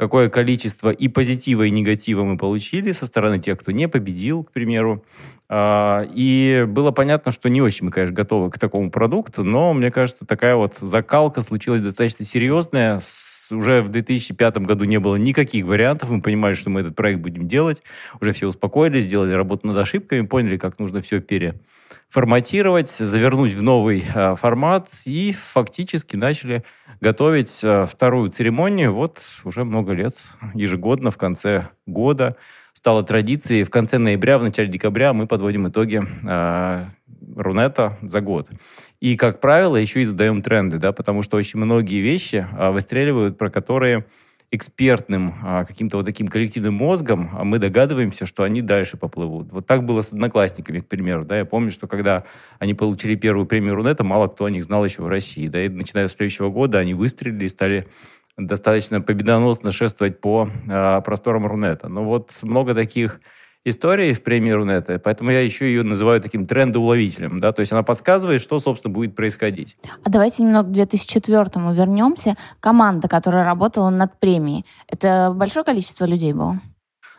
какое 0.00 0.30
количество 0.30 0.90
и 0.90 1.08
позитива, 1.08 1.64
и 1.64 1.70
негатива 1.70 2.24
мы 2.24 2.38
получили 2.38 2.92
со 2.92 3.04
стороны 3.04 3.38
тех, 3.38 3.60
кто 3.60 3.70
не 3.70 3.86
победил, 3.86 4.44
к 4.44 4.50
примеру. 4.50 5.04
А, 5.50 6.08
и 6.14 6.64
было 6.66 6.90
понятно, 6.90 7.30
что 7.32 7.50
не 7.50 7.60
очень 7.60 7.84
мы, 7.84 7.92
конечно, 7.92 8.14
готовы 8.14 8.50
к 8.50 8.58
такому 8.58 8.90
продукту, 8.90 9.44
но, 9.44 9.74
мне 9.74 9.90
кажется, 9.90 10.24
такая 10.24 10.56
вот 10.56 10.78
закалка 10.78 11.42
случилась 11.42 11.82
достаточно 11.82 12.24
серьезная. 12.24 13.00
Уже 13.52 13.82
в 13.82 13.88
2005 13.88 14.58
году 14.58 14.84
не 14.84 14.98
было 14.98 15.16
никаких 15.16 15.66
вариантов. 15.66 16.10
Мы 16.10 16.20
понимали, 16.20 16.54
что 16.54 16.70
мы 16.70 16.80
этот 16.80 16.94
проект 16.94 17.20
будем 17.20 17.48
делать. 17.48 17.82
Уже 18.20 18.32
все 18.32 18.46
успокоились, 18.46 19.04
сделали 19.04 19.32
работу 19.32 19.66
над 19.66 19.76
ошибками, 19.76 20.26
поняли, 20.26 20.56
как 20.56 20.78
нужно 20.78 21.00
все 21.00 21.20
переформатировать, 21.20 22.90
завернуть 22.90 23.54
в 23.54 23.62
новый 23.62 24.04
а, 24.14 24.34
формат 24.34 24.88
и 25.04 25.32
фактически 25.32 26.16
начали 26.16 26.64
готовить 27.00 27.60
а, 27.62 27.86
вторую 27.86 28.30
церемонию. 28.30 28.94
Вот 28.94 29.20
уже 29.44 29.64
много 29.64 29.92
лет, 29.92 30.14
ежегодно 30.54 31.10
в 31.10 31.16
конце 31.16 31.68
года 31.86 32.36
стало 32.72 33.02
традицией. 33.02 33.64
В 33.64 33.70
конце 33.70 33.98
ноября, 33.98 34.38
в 34.38 34.42
начале 34.42 34.68
декабря 34.68 35.12
мы 35.12 35.26
подводим 35.26 35.68
итоги 35.68 36.02
э, 36.26 36.86
Рунета 37.36 37.98
за 38.02 38.20
год. 38.20 38.48
И, 39.00 39.16
как 39.16 39.40
правило, 39.40 39.76
еще 39.76 40.02
и 40.02 40.04
задаем 40.04 40.42
тренды, 40.42 40.78
да, 40.78 40.92
потому 40.92 41.22
что 41.22 41.36
очень 41.36 41.58
многие 41.60 42.00
вещи 42.00 42.46
э, 42.52 42.70
выстреливают, 42.70 43.38
про 43.38 43.50
которые 43.50 44.04
экспертным 44.52 45.34
а, 45.42 45.64
каким-то 45.64 45.98
вот 45.98 46.06
таким 46.06 46.26
коллективным 46.26 46.74
мозгом, 46.74 47.30
а 47.34 47.44
мы 47.44 47.58
догадываемся, 47.58 48.26
что 48.26 48.42
они 48.42 48.62
дальше 48.62 48.96
поплывут. 48.96 49.52
Вот 49.52 49.66
так 49.66 49.84
было 49.84 50.02
с 50.02 50.12
одноклассниками, 50.12 50.80
к 50.80 50.88
примеру. 50.88 51.24
Да? 51.24 51.38
Я 51.38 51.44
помню, 51.44 51.70
что 51.70 51.86
когда 51.86 52.24
они 52.58 52.74
получили 52.74 53.14
первую 53.14 53.46
премию 53.46 53.76
Рунета, 53.76 54.02
мало 54.02 54.26
кто 54.26 54.46
о 54.46 54.50
них 54.50 54.64
знал 54.64 54.84
еще 54.84 55.02
в 55.02 55.08
России. 55.08 55.46
Да? 55.46 55.64
И 55.64 55.68
начиная 55.68 56.08
с 56.08 56.12
следующего 56.12 56.50
года 56.50 56.78
они 56.78 56.94
выстрелили 56.94 57.44
и 57.44 57.48
стали 57.48 57.86
достаточно 58.36 59.00
победоносно 59.00 59.70
шествовать 59.70 60.20
по 60.20 60.48
э, 60.68 61.00
просторам 61.04 61.46
Рунета. 61.46 61.88
Но 61.88 62.04
вот 62.04 62.32
много 62.42 62.74
таких 62.74 63.20
историй 63.64 64.12
в 64.12 64.22
премии 64.22 64.50
Рунета, 64.50 64.98
поэтому 64.98 65.30
я 65.30 65.40
еще 65.40 65.66
ее 65.66 65.82
называю 65.82 66.20
таким 66.20 66.46
трендоуловителем, 66.46 67.40
да, 67.40 67.52
то 67.52 67.60
есть 67.60 67.72
она 67.72 67.82
подсказывает, 67.82 68.40
что, 68.40 68.58
собственно, 68.58 68.94
будет 68.94 69.14
происходить. 69.14 69.76
А 70.04 70.10
давайте 70.10 70.42
немного 70.42 70.68
к 70.68 70.72
2004 70.72 71.50
му 71.56 71.72
вернемся. 71.72 72.36
Команда, 72.60 73.08
которая 73.08 73.44
работала 73.44 73.90
над 73.90 74.18
премией, 74.18 74.64
это 74.88 75.32
большое 75.34 75.64
количество 75.64 76.04
людей 76.04 76.32
было? 76.32 76.58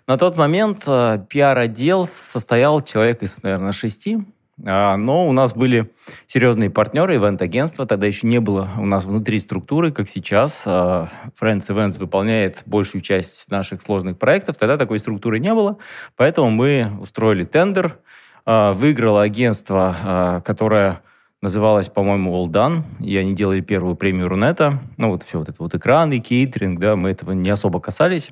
На 0.07 0.17
тот 0.17 0.35
момент 0.35 0.83
э, 0.87 1.23
пиар-отдел 1.29 2.07
состоял 2.07 2.81
человек 2.81 3.21
из, 3.21 3.43
наверное, 3.43 3.71
шести, 3.71 4.25
но 4.63 5.27
у 5.27 5.31
нас 5.31 5.53
были 5.53 5.91
серьезные 6.27 6.69
партнеры, 6.69 7.15
ивент-агентства. 7.15 7.85
Тогда 7.85 8.07
еще 8.07 8.27
не 8.27 8.39
было 8.39 8.69
у 8.77 8.85
нас 8.85 9.05
внутри 9.05 9.39
структуры, 9.39 9.91
как 9.91 10.07
сейчас. 10.07 10.63
А, 10.67 11.09
Friends 11.39 11.67
Events 11.69 11.97
выполняет 11.97 12.63
большую 12.65 13.01
часть 13.01 13.49
наших 13.49 13.81
сложных 13.81 14.17
проектов. 14.17 14.57
Тогда 14.57 14.77
такой 14.77 14.99
структуры 14.99 15.39
не 15.39 15.53
было. 15.53 15.77
Поэтому 16.15 16.49
мы 16.49 16.91
устроили 16.99 17.43
тендер. 17.43 17.97
А, 18.45 18.73
выиграло 18.73 19.21
агентство, 19.21 20.41
которое 20.45 21.01
называлось, 21.41 21.89
по-моему, 21.89 22.35
All 22.35 22.47
Done, 22.47 22.83
и 22.99 23.17
они 23.17 23.33
делали 23.33 23.61
первую 23.61 23.95
премию 23.95 24.27
Рунета. 24.27 24.79
Ну, 24.97 25.09
вот 25.09 25.23
все 25.23 25.39
вот 25.39 25.49
это 25.49 25.57
вот 25.61 25.73
экраны, 25.73 26.19
кейтеринг, 26.19 26.79
да, 26.79 26.95
мы 26.95 27.09
этого 27.09 27.31
не 27.31 27.49
особо 27.49 27.79
касались. 27.79 28.29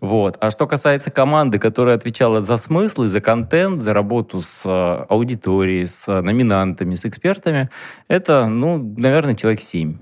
Вот. 0.00 0.36
А 0.40 0.50
что 0.50 0.66
касается 0.66 1.10
команды, 1.10 1.58
которая 1.58 1.96
отвечала 1.96 2.40
за 2.40 2.56
смыслы, 2.56 3.08
за 3.08 3.20
контент, 3.20 3.82
за 3.82 3.92
работу 3.92 4.40
с 4.40 4.64
э, 4.66 5.04
аудиторией, 5.08 5.86
с 5.86 6.06
номинантами, 6.20 6.94
с 6.94 7.04
экспертами, 7.04 7.70
это, 8.08 8.46
ну, 8.46 8.78
наверное, 8.96 9.34
человек 9.34 9.60
семь. 9.60 9.98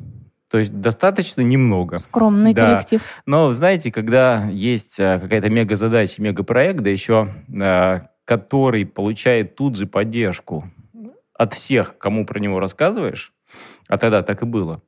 То 0.51 0.59
есть 0.59 0.79
достаточно 0.81 1.41
немного. 1.41 1.99
Скромный 1.99 2.53
да. 2.53 2.67
коллектив. 2.67 3.03
Но, 3.27 3.53
знаете, 3.53 3.91
когда 3.91 4.49
есть 4.51 5.01
э, 5.01 5.19
какая-то 5.19 5.51
мега-задача, 5.51 6.21
мега-проект, 6.21 6.81
да 6.81 6.91
еще 6.91 7.29
э, 7.49 8.01
который 8.25 8.87
получает 8.87 9.57
тут 9.57 9.77
же 9.77 9.87
поддержку 9.87 10.65
от 11.35 11.55
всех, 11.55 11.99
кому 11.99 12.25
про 12.27 12.39
него 12.39 12.61
рассказываешь, 12.61 13.33
а 13.89 13.99
тогда 13.99 14.23
так 14.23 14.43
и 14.43 14.47
было, 14.47 14.83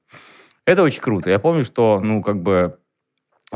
это 0.66 0.82
очень 0.82 1.02
круто. 1.02 1.30
Я 1.30 1.38
помню, 1.38 1.64
что, 1.64 2.00
ну, 2.02 2.22
как 2.22 2.40
бы 2.42 2.78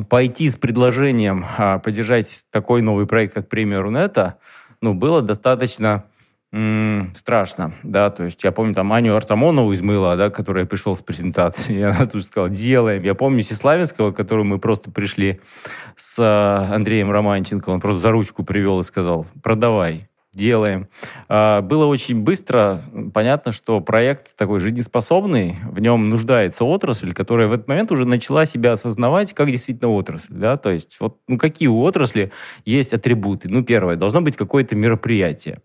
пойти 0.09 0.49
с 0.49 0.57
предложением 0.57 1.45
а, 1.57 1.78
поддержать 1.78 2.45
такой 2.50 2.83
новый 2.83 3.07
проект, 3.07 3.35
как 3.35 3.49
премия 3.49 3.81
Рунета, 3.81 4.38
ну, 4.81 4.95
было 4.95 5.23
достаточно 5.23 6.05
м- 6.52 7.12
страшно, 7.14 7.73
да, 7.83 8.11
то 8.11 8.25
есть 8.25 8.45
я 8.45 8.52
помню 8.52 8.75
там 8.75 8.93
Аню 8.93 9.17
Артамонову 9.17 9.73
из 9.73 9.83
Мыла, 9.83 10.17
да, 10.17 10.31
которая 10.31 10.67
пришел 10.67 10.97
с 10.97 11.02
презентацией, 11.02 11.78
и 11.81 11.83
она 11.83 12.07
тут 12.07 12.21
же 12.21 12.26
сказала, 12.26 12.49
делаем. 12.49 13.02
Я 13.02 13.14
помню 13.14 13.43
Сеславинского, 13.43 14.12
к 14.12 14.17
которому 14.17 14.50
мы 14.50 14.59
просто 14.59 14.90
пришли 14.90 15.40
с 15.97 16.17
а, 16.21 16.69
Андреем 16.73 17.11
Романченко, 17.11 17.71
он 17.71 17.81
просто 17.81 18.00
за 18.00 18.11
ручку 18.11 18.45
привел 18.45 18.81
и 18.81 18.85
сказал, 18.85 19.26
продавай 19.43 20.09
делаем. 20.38 20.88
А, 21.28 21.61
было 21.61 21.85
очень 21.85 22.23
быстро 22.23 22.80
понятно, 23.12 23.52
что 23.52 23.80
проект 23.80 24.37
такой 24.37 24.61
жизнеспособный, 24.61 25.57
в 25.64 25.80
нем 25.80 26.09
нуждается 26.09 26.64
отрасль, 26.64 27.12
которая 27.12 27.49
в 27.49 27.52
этот 27.52 27.68
момент 27.68 27.92
уже 27.92 28.07
начала 28.07 28.47
себя 28.47 28.73
осознавать 28.73 29.35
как 29.35 29.50
действительно 29.50 29.90
отрасль. 29.90 30.33
Да? 30.33 30.57
То 30.57 30.71
есть 30.71 30.97
вот 31.00 31.18
ну, 31.28 31.37
какие 31.37 31.68
у 31.68 31.80
отрасли 31.83 32.33
есть 32.64 32.95
атрибуты? 32.95 33.49
Ну, 33.50 33.62
первое, 33.62 33.97
должно 33.97 34.23
быть 34.23 34.37
какое-то 34.37 34.76
мероприятие. 34.76 35.59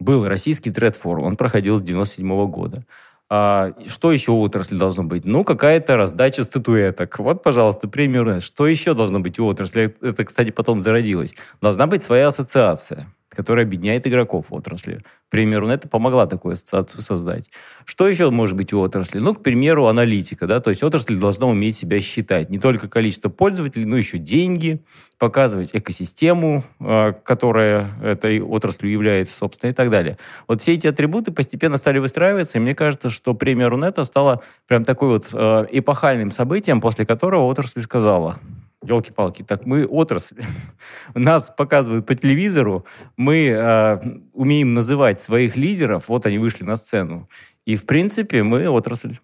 Был 0.00 0.26
российский 0.26 0.70
тред-форум, 0.70 1.24
он 1.24 1.36
проходил 1.36 1.78
с 1.78 1.82
97 1.82 2.46
года. 2.46 2.84
А, 3.30 3.72
что 3.88 4.12
еще 4.12 4.32
у 4.32 4.40
отрасли 4.40 4.76
должно 4.76 5.02
быть? 5.04 5.24
Ну, 5.26 5.44
какая-то 5.44 5.96
раздача 5.96 6.42
статуэток. 6.44 7.18
Вот, 7.18 7.42
пожалуйста, 7.42 7.88
премию 7.88 8.40
Что 8.40 8.66
еще 8.66 8.94
должно 8.94 9.18
быть 9.20 9.38
у 9.38 9.46
отрасли? 9.46 9.96
Это, 10.02 10.24
кстати, 10.24 10.50
потом 10.50 10.80
зародилось. 10.80 11.34
Должна 11.60 11.86
быть 11.86 12.04
своя 12.04 12.28
ассоциация 12.28 13.08
которая 13.34 13.66
объединяет 13.66 14.06
игроков 14.06 14.46
отрасли. 14.50 15.00
К 15.28 15.30
примеру, 15.30 15.68
это 15.68 15.88
помогла 15.88 16.26
такую 16.26 16.52
ассоциацию 16.52 17.02
создать. 17.02 17.50
Что 17.84 18.08
еще 18.08 18.30
может 18.30 18.56
быть 18.56 18.72
у 18.72 18.80
отрасли? 18.80 19.18
Ну, 19.18 19.34
к 19.34 19.42
примеру, 19.42 19.86
аналитика. 19.86 20.46
Да? 20.46 20.60
То 20.60 20.70
есть 20.70 20.82
отрасль 20.82 21.16
должна 21.16 21.46
уметь 21.46 21.76
себя 21.76 22.00
считать. 22.00 22.50
Не 22.50 22.58
только 22.58 22.88
количество 22.88 23.28
пользователей, 23.28 23.84
но 23.84 23.96
еще 23.96 24.18
деньги, 24.18 24.82
показывать 25.18 25.70
экосистему, 25.72 26.62
а, 26.80 27.12
которая 27.12 27.90
этой 28.02 28.40
отраслью 28.40 28.90
является, 28.90 29.36
собственно, 29.36 29.70
и 29.70 29.74
так 29.74 29.90
далее. 29.90 30.18
Вот 30.46 30.60
все 30.60 30.74
эти 30.74 30.86
атрибуты 30.86 31.32
постепенно 31.32 31.76
стали 31.76 31.98
выстраиваться, 31.98 32.58
и 32.58 32.60
мне 32.60 32.74
кажется, 32.74 33.10
что 33.10 33.34
премия 33.34 33.68
Рунета 33.68 34.04
стала 34.04 34.42
прям 34.66 34.84
такой 34.84 35.08
вот 35.08 35.28
а, 35.32 35.66
эпохальным 35.70 36.30
событием, 36.30 36.80
после 36.80 37.06
которого 37.06 37.44
отрасль 37.44 37.82
сказала, 37.82 38.38
елки-палки, 38.84 39.42
так 39.42 39.66
мы 39.66 39.86
отрасль. 39.86 40.42
Нас 41.14 41.50
показывают 41.50 42.06
по 42.06 42.14
телевизору, 42.14 42.84
мы 43.16 43.46
э, 43.46 44.00
умеем 44.32 44.74
называть 44.74 45.20
своих 45.20 45.56
лидеров, 45.56 46.08
вот 46.08 46.26
они 46.26 46.38
вышли 46.38 46.64
на 46.64 46.76
сцену. 46.76 47.28
И, 47.64 47.76
в 47.76 47.86
принципе, 47.86 48.42
мы 48.42 48.68
отрасль. 48.68 49.18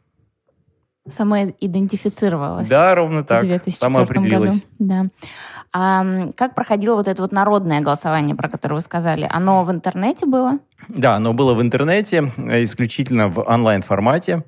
Самоидентифицировалась. 1.08 2.68
Да, 2.68 2.94
ровно 2.94 3.24
так. 3.24 3.44
В 3.44 3.70
Самоопределилась. 3.70 4.64
Году. 4.78 4.78
Да. 4.78 5.06
А 5.72 6.04
как 6.36 6.54
проходило 6.54 6.96
вот 6.96 7.08
это 7.08 7.22
вот 7.22 7.32
народное 7.32 7.80
голосование, 7.80 8.36
про 8.36 8.48
которое 8.48 8.76
вы 8.76 8.80
сказали? 8.80 9.26
Оно 9.30 9.64
в 9.64 9.70
интернете 9.70 10.26
было? 10.26 10.58
Да, 10.88 11.16
оно 11.16 11.32
было 11.32 11.54
в 11.54 11.62
интернете, 11.62 12.18
исключительно 12.64 13.28
в 13.28 13.38
онлайн-формате. 13.38 14.44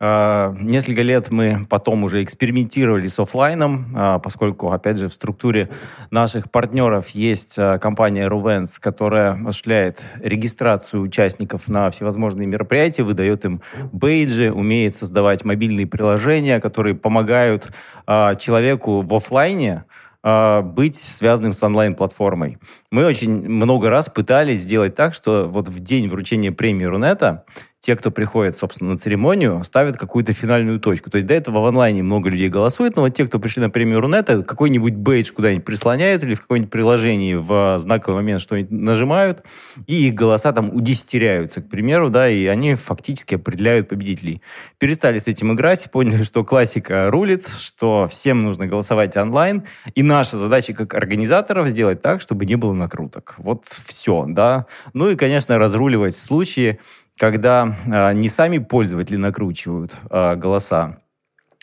А, 0.00 0.54
несколько 0.58 1.02
лет 1.02 1.30
мы 1.30 1.66
потом 1.68 2.04
уже 2.04 2.22
экспериментировали 2.22 3.06
с 3.06 3.18
офлайном, 3.18 3.86
а, 3.94 4.18
поскольку, 4.18 4.70
опять 4.70 4.98
же, 4.98 5.08
в 5.08 5.14
структуре 5.14 5.68
наших 6.10 6.50
партнеров 6.50 7.10
есть 7.10 7.58
а, 7.58 7.78
компания 7.78 8.28
Ruvens, 8.28 8.78
которая 8.80 9.32
осуществляет 9.46 10.04
регистрацию 10.20 11.02
участников 11.02 11.68
на 11.68 11.90
всевозможные 11.90 12.46
мероприятия, 12.46 13.02
выдает 13.04 13.44
им 13.44 13.60
бейджи, 13.92 14.52
умеет 14.52 14.96
создавать 14.96 15.44
мобильные 15.44 15.86
приложения, 15.86 16.60
которые 16.60 16.94
помогают 16.94 17.70
человеку 18.06 19.02
в 19.02 19.14
офлайне 19.14 19.84
быть 20.22 20.96
связанным 20.96 21.52
с 21.52 21.62
онлайн-платформой. 21.62 22.58
Мы 22.90 23.04
очень 23.04 23.46
много 23.48 23.90
раз 23.90 24.08
пытались 24.08 24.60
сделать 24.60 24.94
так, 24.94 25.14
что 25.14 25.48
вот 25.48 25.68
в 25.68 25.80
день 25.80 26.08
вручения 26.08 26.52
премии 26.52 26.84
Рунета 26.84 27.44
те, 27.84 27.96
кто 27.96 28.10
приходит, 28.10 28.56
собственно, 28.56 28.92
на 28.92 28.98
церемонию, 28.98 29.62
ставят 29.62 29.98
какую-то 29.98 30.32
финальную 30.32 30.80
точку. 30.80 31.10
То 31.10 31.16
есть 31.16 31.26
до 31.26 31.34
этого 31.34 31.60
в 31.60 31.66
онлайне 31.66 32.02
много 32.02 32.30
людей 32.30 32.48
голосует, 32.48 32.96
но 32.96 33.02
вот 33.02 33.10
те, 33.10 33.26
кто 33.26 33.38
пришли 33.38 33.60
на 33.60 33.68
премию 33.68 34.00
Рунета, 34.00 34.42
какой-нибудь 34.42 34.94
бейдж 34.94 35.30
куда-нибудь 35.32 35.66
прислоняют 35.66 36.22
или 36.22 36.32
в 36.32 36.40
какое-нибудь 36.40 36.72
приложении 36.72 37.34
в 37.34 37.78
знаковый 37.78 38.22
момент 38.22 38.40
что-нибудь 38.40 38.70
нажимают, 38.70 39.42
и 39.86 40.08
их 40.08 40.14
голоса 40.14 40.52
там 40.52 40.74
удесятеряются, 40.74 41.60
к 41.60 41.68
примеру, 41.68 42.08
да, 42.08 42.26
и 42.26 42.46
они 42.46 42.72
фактически 42.72 43.34
определяют 43.34 43.90
победителей. 43.90 44.40
Перестали 44.78 45.18
с 45.18 45.26
этим 45.26 45.52
играть, 45.52 45.90
поняли, 45.90 46.22
что 46.22 46.42
классика 46.42 47.10
рулит, 47.10 47.46
что 47.46 48.06
всем 48.08 48.44
нужно 48.44 48.66
голосовать 48.66 49.14
онлайн, 49.18 49.64
и 49.94 50.02
наша 50.02 50.38
задача 50.38 50.72
как 50.72 50.94
организаторов 50.94 51.68
сделать 51.68 52.00
так, 52.00 52.22
чтобы 52.22 52.46
не 52.46 52.56
было 52.56 52.72
накруток. 52.72 53.34
Вот 53.36 53.66
все, 53.66 54.24
да. 54.26 54.64
Ну 54.94 55.10
и, 55.10 55.16
конечно, 55.16 55.58
разруливать 55.58 56.16
случаи, 56.16 56.78
когда 57.18 57.76
э, 57.86 58.12
не 58.14 58.28
сами 58.28 58.58
пользователи 58.58 59.16
накручивают 59.16 59.94
э, 60.10 60.36
голоса, 60.36 60.98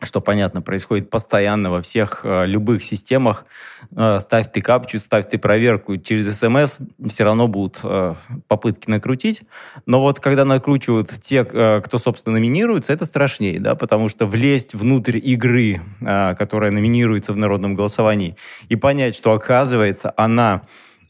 что 0.04 0.20
понятно, 0.20 0.62
происходит 0.62 1.10
постоянно 1.10 1.70
во 1.70 1.82
всех 1.82 2.22
э, 2.24 2.46
любых 2.48 2.84
системах. 2.84 3.46
Э, 3.96 4.18
ставь 4.20 4.52
ты 4.52 4.62
капчу, 4.62 5.00
ставь 5.00 5.30
ты 5.30 5.38
проверку 5.38 5.98
через 5.98 6.40
смс, 6.40 6.80
все 7.08 7.24
равно 7.24 7.48
будут 7.48 7.80
э, 7.84 8.16
попытки 8.48 8.90
накрутить. 8.90 9.44
Но 9.86 10.02
вот 10.02 10.20
когда 10.20 10.46
накручивают 10.46 11.10
те, 11.10 11.46
э, 11.48 11.82
кто, 11.84 11.98
собственно, 11.98 12.34
номинируется, 12.34 12.94
это 12.94 13.06
страшнее, 13.06 13.60
да, 13.60 13.76
потому 13.76 14.10
что 14.10 14.26
влезть 14.26 14.74
внутрь 14.74 15.18
игры, 15.18 15.82
э, 16.02 16.36
которая 16.36 16.72
номинируется 16.72 17.34
в 17.34 17.38
народном 17.38 17.76
голосовании, 17.76 18.36
и 18.70 18.76
понять, 18.76 19.16
что, 19.16 19.34
оказывается, 19.34 20.14
она 20.18 20.64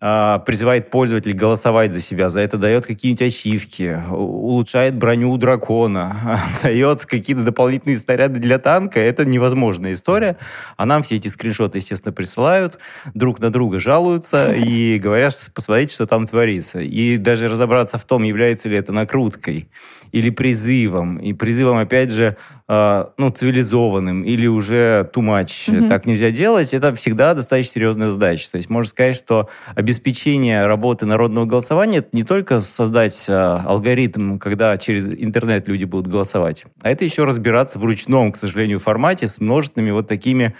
а, 0.03 0.39
призывает 0.39 0.89
пользователей 0.89 1.35
голосовать 1.35 1.93
за 1.93 2.01
себя, 2.01 2.31
за 2.31 2.39
это 2.39 2.57
дает 2.57 2.87
какие-нибудь 2.87 3.21
ачивки, 3.21 4.01
улучшает 4.09 4.95
броню 4.95 5.29
у 5.29 5.37
дракона, 5.37 6.39
дает 6.63 7.05
какие-то 7.05 7.43
дополнительные 7.43 7.99
снаряды 7.99 8.39
для 8.39 8.57
танка. 8.57 8.99
Это 8.99 9.25
невозможная 9.25 9.93
история. 9.93 10.37
А 10.75 10.87
нам 10.87 11.03
все 11.03 11.17
эти 11.17 11.27
скриншоты, 11.27 11.77
естественно, 11.77 12.13
присылают, 12.13 12.79
друг 13.13 13.39
на 13.39 13.51
друга 13.51 13.77
жалуются 13.77 14.51
и 14.55 14.97
говорят, 14.97 15.33
что 15.33 15.51
посмотрите, 15.51 15.93
что 15.93 16.07
там 16.07 16.25
творится. 16.25 16.79
И 16.79 17.17
даже 17.17 17.47
разобраться 17.47 17.99
в 17.99 18.05
том, 18.05 18.23
является 18.23 18.69
ли 18.69 18.77
это 18.77 18.91
накруткой 18.91 19.69
или 20.11 20.29
призывом. 20.29 21.17
И 21.17 21.33
призывом, 21.33 21.77
опять 21.77 22.11
же, 22.11 22.37
э, 22.67 23.05
ну, 23.17 23.29
цивилизованным 23.29 24.23
или 24.23 24.47
уже 24.47 25.09
too 25.13 25.23
much. 25.23 25.45
Mm-hmm. 25.45 25.87
Так 25.87 26.05
нельзя 26.05 26.31
делать. 26.31 26.73
Это 26.73 26.93
всегда 26.95 27.33
достаточно 27.33 27.73
серьезная 27.73 28.09
задача. 28.09 28.51
То 28.51 28.57
есть 28.57 28.69
можно 28.69 28.89
сказать, 28.89 29.15
что 29.15 29.49
обеспечение 29.75 30.65
работы 30.65 31.05
народного 31.05 31.45
голосования 31.45 31.99
это 31.99 32.09
не 32.11 32.23
только 32.23 32.61
создать 32.61 33.25
э, 33.27 33.33
алгоритм, 33.33 34.37
когда 34.37 34.77
через 34.77 35.07
интернет 35.07 35.67
люди 35.67 35.85
будут 35.85 36.07
голосовать, 36.07 36.65
а 36.81 36.89
это 36.89 37.05
еще 37.05 37.23
разбираться 37.23 37.79
в 37.79 37.83
ручном, 37.83 38.31
к 38.31 38.37
сожалению, 38.37 38.79
формате 38.79 39.27
с 39.27 39.39
множественными 39.39 39.91
вот 39.91 40.07
такими 40.07 40.55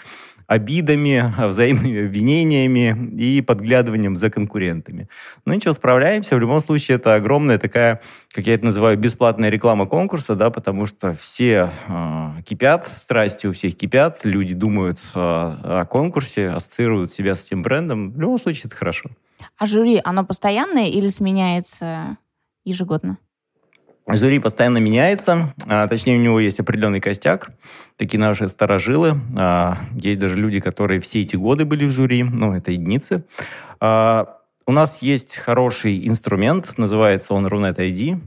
обидами, 0.51 1.34
взаимными 1.48 2.05
обвинениями 2.05 3.15
и 3.17 3.41
подглядыванием 3.41 4.17
за 4.17 4.29
конкурентами. 4.29 5.08
Ну 5.46 5.53
ничего, 5.53 5.72
справляемся. 5.72 6.36
В 6.36 6.39
любом 6.39 6.60
случае, 6.60 6.98
это 6.98 7.15
огромная 7.15 7.58
такая, 7.58 8.01
как 8.34 8.46
я 8.48 8.55
это 8.55 8.65
называю, 8.65 8.98
бесплатная 8.98 9.50
реклама 9.50 9.86
конкурса, 9.86 10.36
да, 10.36 10.50
потому 10.50 10.88
что 10.88 11.13
все 11.13 11.72
э, 11.88 12.41
кипят, 12.46 12.89
страсти 12.89 13.48
у 13.48 13.53
всех 13.53 13.77
кипят, 13.77 14.25
люди 14.25 14.53
думают 14.53 15.00
э, 15.15 15.20
о 15.20 15.86
конкурсе, 15.89 16.50
ассоциируют 16.50 17.12
себя 17.12 17.36
с 17.36 17.46
этим 17.46 17.62
брендом. 17.62 18.12
В 18.12 18.20
любом 18.20 18.38
случае, 18.38 18.63
это 18.65 18.75
хорошо. 18.75 19.10
А 19.58 19.65
жюри, 19.65 20.01
оно 20.03 20.25
постоянное 20.25 20.88
или 20.88 21.08
сменяется 21.08 22.17
ежегодно? 22.65 23.17
Жюри 24.08 24.39
постоянно 24.39 24.79
меняется, 24.79 25.53
а, 25.67 25.88
точнее, 25.88 26.17
у 26.17 26.22
него 26.22 26.39
есть 26.39 26.60
определенный 26.60 27.00
костяк, 27.00 27.51
такие 27.98 28.20
наши 28.20 28.48
старожилы. 28.48 29.15
А, 29.38 29.77
есть 29.93 30.20
даже 30.20 30.36
люди, 30.36 30.60
которые 30.60 31.00
все 31.00 31.22
эти 31.22 31.36
годы 31.36 31.65
были 31.65 31.86
в 31.86 31.91
жюри, 31.91 32.24
ну, 32.24 32.53
это 32.53 32.72
единицы. 32.72 33.25
А, 33.79 34.38
у 34.65 34.72
нас 34.72 35.01
есть 35.01 35.38
хороший 35.38 36.08
инструмент, 36.08 36.77
называется 36.77 37.34
он 37.34 37.46
Runet 37.46 37.77
ID. 37.77 38.20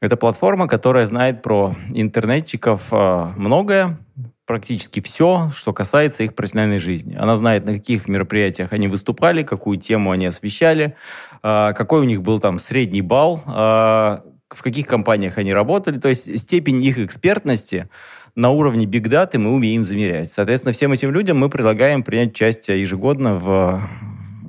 Это 0.00 0.16
платформа, 0.16 0.66
которая 0.66 1.06
знает 1.06 1.42
про 1.42 1.72
интернетчиков 1.90 2.88
а, 2.90 3.32
многое, 3.36 3.98
практически 4.46 5.00
все, 5.00 5.50
что 5.54 5.72
касается 5.72 6.22
их 6.22 6.34
профессиональной 6.34 6.78
жизни. 6.78 7.16
Она 7.16 7.36
знает, 7.36 7.64
на 7.64 7.74
каких 7.74 8.08
мероприятиях 8.08 8.72
они 8.72 8.88
выступали, 8.88 9.42
какую 9.42 9.78
тему 9.78 10.10
они 10.10 10.26
освещали, 10.26 10.96
а, 11.42 11.72
какой 11.72 12.00
у 12.00 12.04
них 12.04 12.22
был 12.22 12.40
там 12.40 12.58
средний 12.58 13.02
балл, 13.02 13.42
а, 13.46 14.22
в 14.48 14.62
каких 14.62 14.86
компаниях 14.86 15.38
они 15.38 15.52
работали. 15.52 15.98
То 15.98 16.08
есть 16.08 16.38
степень 16.38 16.82
их 16.84 16.98
экспертности 16.98 17.88
на 18.34 18.50
уровне 18.50 18.86
бигдаты 18.86 19.38
мы 19.38 19.52
умеем 19.52 19.84
замерять. 19.84 20.30
Соответственно, 20.30 20.72
всем 20.72 20.92
этим 20.92 21.12
людям 21.12 21.38
мы 21.38 21.48
предлагаем 21.48 22.02
принять 22.02 22.30
участие 22.30 22.80
ежегодно 22.80 23.34
в 23.34 23.80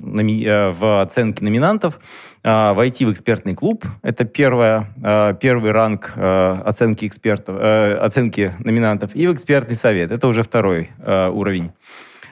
э, 0.02 0.70
в 0.70 1.02
оценке 1.02 1.44
номинантов, 1.44 1.98
э, 2.42 2.72
войти 2.72 3.04
в 3.04 3.12
экспертный 3.12 3.54
клуб. 3.54 3.84
Это 4.02 4.24
первое, 4.24 4.92
э, 5.02 5.34
первый 5.40 5.72
ранг 5.72 6.12
оценки 6.16 7.06
экспертов, 7.06 7.56
оценки 7.58 8.52
номинантов. 8.58 9.14
И 9.14 9.26
в 9.26 9.34
экспертный 9.34 9.76
совет. 9.76 10.10
Это 10.10 10.26
уже 10.26 10.42
второй 10.42 10.90
уровень. 11.06 11.70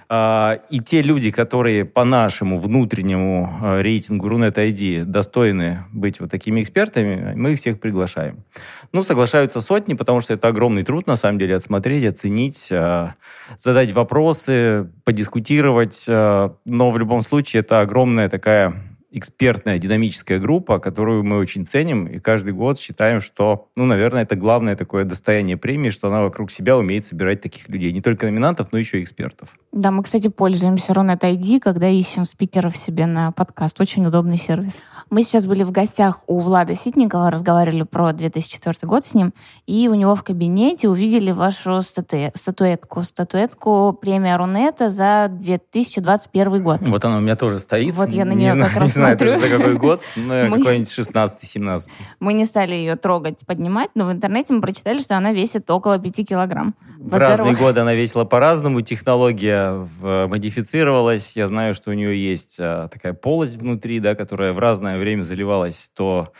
А, 0.08 0.60
и 0.70 0.80
те 0.80 1.02
люди, 1.02 1.30
которые 1.30 1.84
по 1.84 2.04
нашему 2.04 2.58
внутреннему 2.58 3.58
а, 3.60 3.82
рейтингу 3.82 4.28
Runet 4.28 4.54
ID 4.54 5.04
достойны 5.04 5.84
быть 5.92 6.20
вот 6.20 6.30
такими 6.30 6.62
экспертами, 6.62 7.34
мы 7.34 7.52
их 7.52 7.58
всех 7.58 7.80
приглашаем. 7.80 8.44
Ну, 8.92 9.02
соглашаются 9.02 9.60
сотни, 9.60 9.94
потому 9.94 10.20
что 10.20 10.34
это 10.34 10.48
огромный 10.48 10.82
труд, 10.82 11.06
на 11.06 11.16
самом 11.16 11.38
деле, 11.38 11.56
отсмотреть, 11.56 12.04
оценить, 12.04 12.70
а, 12.72 13.14
задать 13.58 13.92
вопросы, 13.92 14.90
подискутировать. 15.04 16.04
Но 16.08 16.90
в 16.90 16.98
любом 16.98 17.22
случае 17.22 17.60
это 17.60 17.80
огромная 17.80 18.28
такая 18.28 18.74
экспертная 19.14 19.78
динамическая 19.78 20.40
группа, 20.40 20.80
которую 20.80 21.22
мы 21.22 21.38
очень 21.38 21.64
ценим, 21.64 22.06
и 22.06 22.18
каждый 22.18 22.52
год 22.52 22.80
считаем, 22.80 23.20
что, 23.20 23.68
ну, 23.76 23.84
наверное, 23.86 24.22
это 24.22 24.34
главное 24.34 24.74
такое 24.74 25.04
достояние 25.04 25.56
премии, 25.56 25.90
что 25.90 26.08
она 26.08 26.22
вокруг 26.22 26.50
себя 26.50 26.76
умеет 26.76 27.04
собирать 27.04 27.40
таких 27.40 27.68
людей. 27.68 27.92
Не 27.92 28.02
только 28.02 28.26
номинантов, 28.26 28.72
но 28.72 28.78
еще 28.78 28.98
и 28.98 29.02
экспертов. 29.04 29.56
Да, 29.70 29.92
мы, 29.92 30.02
кстати, 30.02 30.28
пользуемся 30.28 30.92
Runet 30.92 31.20
ID, 31.20 31.60
когда 31.60 31.88
ищем 31.88 32.26
спикеров 32.26 32.76
себе 32.76 33.06
на 33.06 33.30
подкаст. 33.30 33.80
Очень 33.80 34.04
удобный 34.06 34.36
сервис. 34.36 34.82
Мы 35.10 35.22
сейчас 35.22 35.46
были 35.46 35.62
в 35.62 35.70
гостях 35.70 36.20
у 36.26 36.38
Влада 36.38 36.74
Ситникова, 36.74 37.30
разговаривали 37.30 37.82
про 37.82 38.12
2004 38.12 38.76
год 38.82 39.04
с 39.04 39.14
ним, 39.14 39.32
и 39.66 39.88
у 39.88 39.94
него 39.94 40.16
в 40.16 40.24
кабинете 40.24 40.88
увидели 40.88 41.30
вашу 41.30 41.82
стату... 41.82 42.32
статуэтку. 42.34 43.04
Статуэтку 43.04 43.96
премия 44.00 44.36
Рунета 44.36 44.90
за 44.90 45.28
2021 45.30 46.62
год. 46.64 46.80
Вот 46.80 47.04
она 47.04 47.18
у 47.18 47.20
меня 47.20 47.36
тоже 47.36 47.60
стоит. 47.60 47.94
Вот 47.94 48.10
я 48.10 48.24
на 48.24 48.32
нее 48.32 48.54
не 48.54 48.60
как 48.60 48.76
раз 48.76 48.96
знаю 49.04 49.18
тоже 49.18 49.40
за 49.40 49.48
какой 49.48 49.74
год, 49.74 50.02
наверное, 50.16 50.58
какой-нибудь 50.58 50.98
16-17. 50.98 51.88
Мы 52.20 52.32
не 52.32 52.44
стали 52.44 52.74
ее 52.74 52.96
трогать, 52.96 53.40
поднимать, 53.46 53.90
но 53.94 54.06
в 54.06 54.12
интернете 54.12 54.52
мы 54.52 54.60
прочитали, 54.60 54.98
что 54.98 55.16
она 55.16 55.32
весит 55.32 55.70
около 55.70 55.98
5 55.98 56.26
килограмм. 56.28 56.74
В 56.98 57.16
разные 57.16 57.54
годы 57.54 57.80
она 57.80 57.94
весила 57.94 58.24
по-разному, 58.24 58.80
технология 58.80 59.86
модифицировалась. 60.00 61.36
Я 61.36 61.46
знаю, 61.48 61.74
что 61.74 61.90
у 61.90 61.94
нее 61.94 62.16
есть 62.16 62.56
а, 62.58 62.88
такая 62.88 63.12
полость 63.12 63.56
внутри, 63.56 64.00
да, 64.00 64.14
которая 64.14 64.52
в 64.52 64.58
разное 64.58 64.98
время 64.98 65.22
заливалась 65.22 65.90
то 65.94 66.32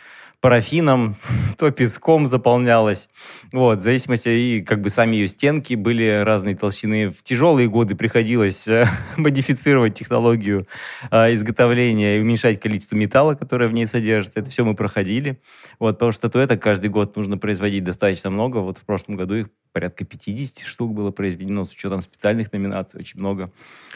парафином, 0.45 1.15
то 1.57 1.71
песком 1.71 2.27
заполнялась. 2.27 3.09
Вот, 3.51 3.79
в 3.79 3.81
зависимости, 3.81 4.29
и 4.29 4.61
как 4.61 4.79
бы 4.79 4.91
сами 4.91 5.15
ее 5.15 5.27
стенки 5.27 5.73
были 5.73 6.21
разной 6.23 6.53
толщины. 6.53 7.09
В 7.09 7.23
тяжелые 7.23 7.67
годы 7.67 7.95
приходилось 7.95 8.67
э, 8.67 8.85
модифицировать 9.17 9.95
технологию 9.95 10.67
э, 11.09 11.33
изготовления 11.33 12.17
и 12.17 12.21
уменьшать 12.21 12.59
количество 12.59 12.95
металла, 12.95 13.33
которое 13.33 13.67
в 13.67 13.73
ней 13.73 13.87
содержится. 13.87 14.39
Это 14.39 14.51
все 14.51 14.63
мы 14.63 14.75
проходили. 14.75 15.39
Вот, 15.79 15.95
потому 15.95 16.11
что 16.11 16.27
статуэток 16.27 16.61
каждый 16.61 16.91
год 16.91 17.15
нужно 17.15 17.39
производить 17.39 17.83
достаточно 17.83 18.29
много. 18.29 18.57
Вот 18.57 18.77
в 18.77 18.85
прошлом 18.85 19.15
году 19.15 19.33
их 19.33 19.47
порядка 19.75 20.05
50 20.05 20.65
штук 20.65 20.93
было 20.93 21.11
произведено 21.11 21.65
с 21.65 21.71
учетом 21.71 21.99
специальных 22.01 22.53
номинаций, 22.53 23.01
очень 23.01 23.19
много. 23.19 23.49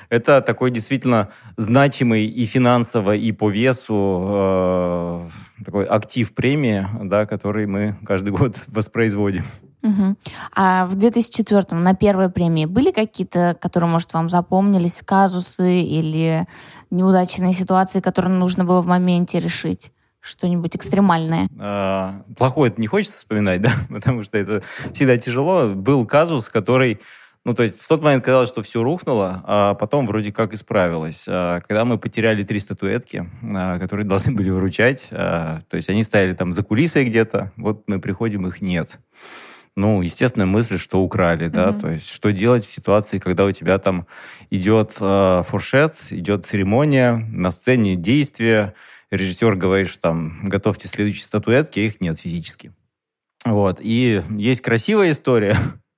Это 0.09 0.41
такой 0.41 0.71
действительно 0.71 1.29
значимый 1.55 2.25
и 2.25 2.45
финансово, 2.45 3.15
и 3.15 3.31
по 3.31 3.49
весу 3.49 4.27
э, 4.29 5.27
такой 5.63 5.85
актив 5.85 6.33
премии, 6.33 6.85
да, 7.03 7.25
который 7.25 7.65
мы 7.65 7.95
каждый 8.05 8.31
год 8.31 8.57
воспроизводим. 8.67 9.43
Угу. 9.81 10.17
А 10.53 10.85
в 10.87 10.95
2004 10.95 11.67
на 11.71 11.95
первой 11.95 12.29
премии 12.29 12.65
были 12.65 12.91
какие-то, 12.91 13.55
которые, 13.61 13.89
может, 13.89 14.13
вам 14.13 14.29
запомнились, 14.29 15.01
казусы 15.05 15.81
или 15.81 16.45
неудачные 16.91 17.53
ситуации, 17.53 18.01
которые 18.01 18.33
нужно 18.33 18.65
было 18.65 18.81
в 18.81 18.85
моменте 18.85 19.39
решить? 19.39 19.93
Что-нибудь 20.21 20.75
экстремальное? 20.75 21.47
А, 21.57 22.21
плохое 22.37 22.71
это 22.71 22.79
не 22.81 22.87
хочется 22.87 23.17
вспоминать, 23.17 23.61
да, 23.63 23.73
потому 23.89 24.23
что 24.23 24.37
это 24.37 24.63
всегда 24.93 25.17
тяжело. 25.17 25.69
Был 25.69 26.05
казус, 26.05 26.49
который 26.49 26.99
ну, 27.45 27.53
то 27.53 27.63
есть 27.63 27.81
в 27.81 27.87
тот 27.87 28.03
момент 28.03 28.23
казалось, 28.23 28.49
что 28.49 28.61
все 28.61 28.83
рухнуло, 28.83 29.41
а 29.45 29.73
потом 29.73 30.05
вроде 30.05 30.31
как 30.31 30.53
исправилось. 30.53 31.25
А, 31.27 31.61
когда 31.61 31.85
мы 31.85 31.97
потеряли 31.97 32.43
три 32.43 32.59
статуэтки, 32.59 33.29
а, 33.41 33.79
которые 33.79 34.05
должны 34.07 34.33
были 34.33 34.49
вручать, 34.49 35.07
а, 35.11 35.59
то 35.69 35.77
есть 35.77 35.89
они 35.89 36.03
стояли 36.03 36.33
там 36.33 36.51
за 36.51 36.63
кулисой 36.63 37.05
где-то, 37.05 37.51
вот 37.55 37.83
мы 37.87 37.99
приходим, 37.99 38.45
их 38.45 38.61
нет. 38.61 38.99
Ну, 39.75 40.01
естественно, 40.01 40.45
мысль, 40.45 40.77
что 40.77 41.01
украли, 41.01 41.47
mm-hmm. 41.47 41.49
да, 41.51 41.71
то 41.71 41.89
есть 41.89 42.11
что 42.11 42.33
делать 42.33 42.65
в 42.65 42.71
ситуации, 42.71 43.17
когда 43.17 43.45
у 43.45 43.51
тебя 43.51 43.77
там 43.77 44.07
идет 44.49 44.97
э, 44.99 45.41
фуршет, 45.47 45.95
идет 46.09 46.45
церемония, 46.45 47.13
на 47.13 47.49
сцене 47.49 47.95
действия, 47.95 48.73
режиссер 49.11 49.55
говорит, 49.55 49.89
что 49.89 50.01
там 50.01 50.39
готовьте 50.43 50.87
следующие 50.87 51.25
статуэтки, 51.25 51.79
а 51.79 51.83
их 51.83 52.01
нет 52.01 52.19
физически. 52.19 52.73
Вот. 53.45 53.79
И 53.81 54.21
есть 54.29 54.61
красивая 54.61 55.11
история, 55.11 55.55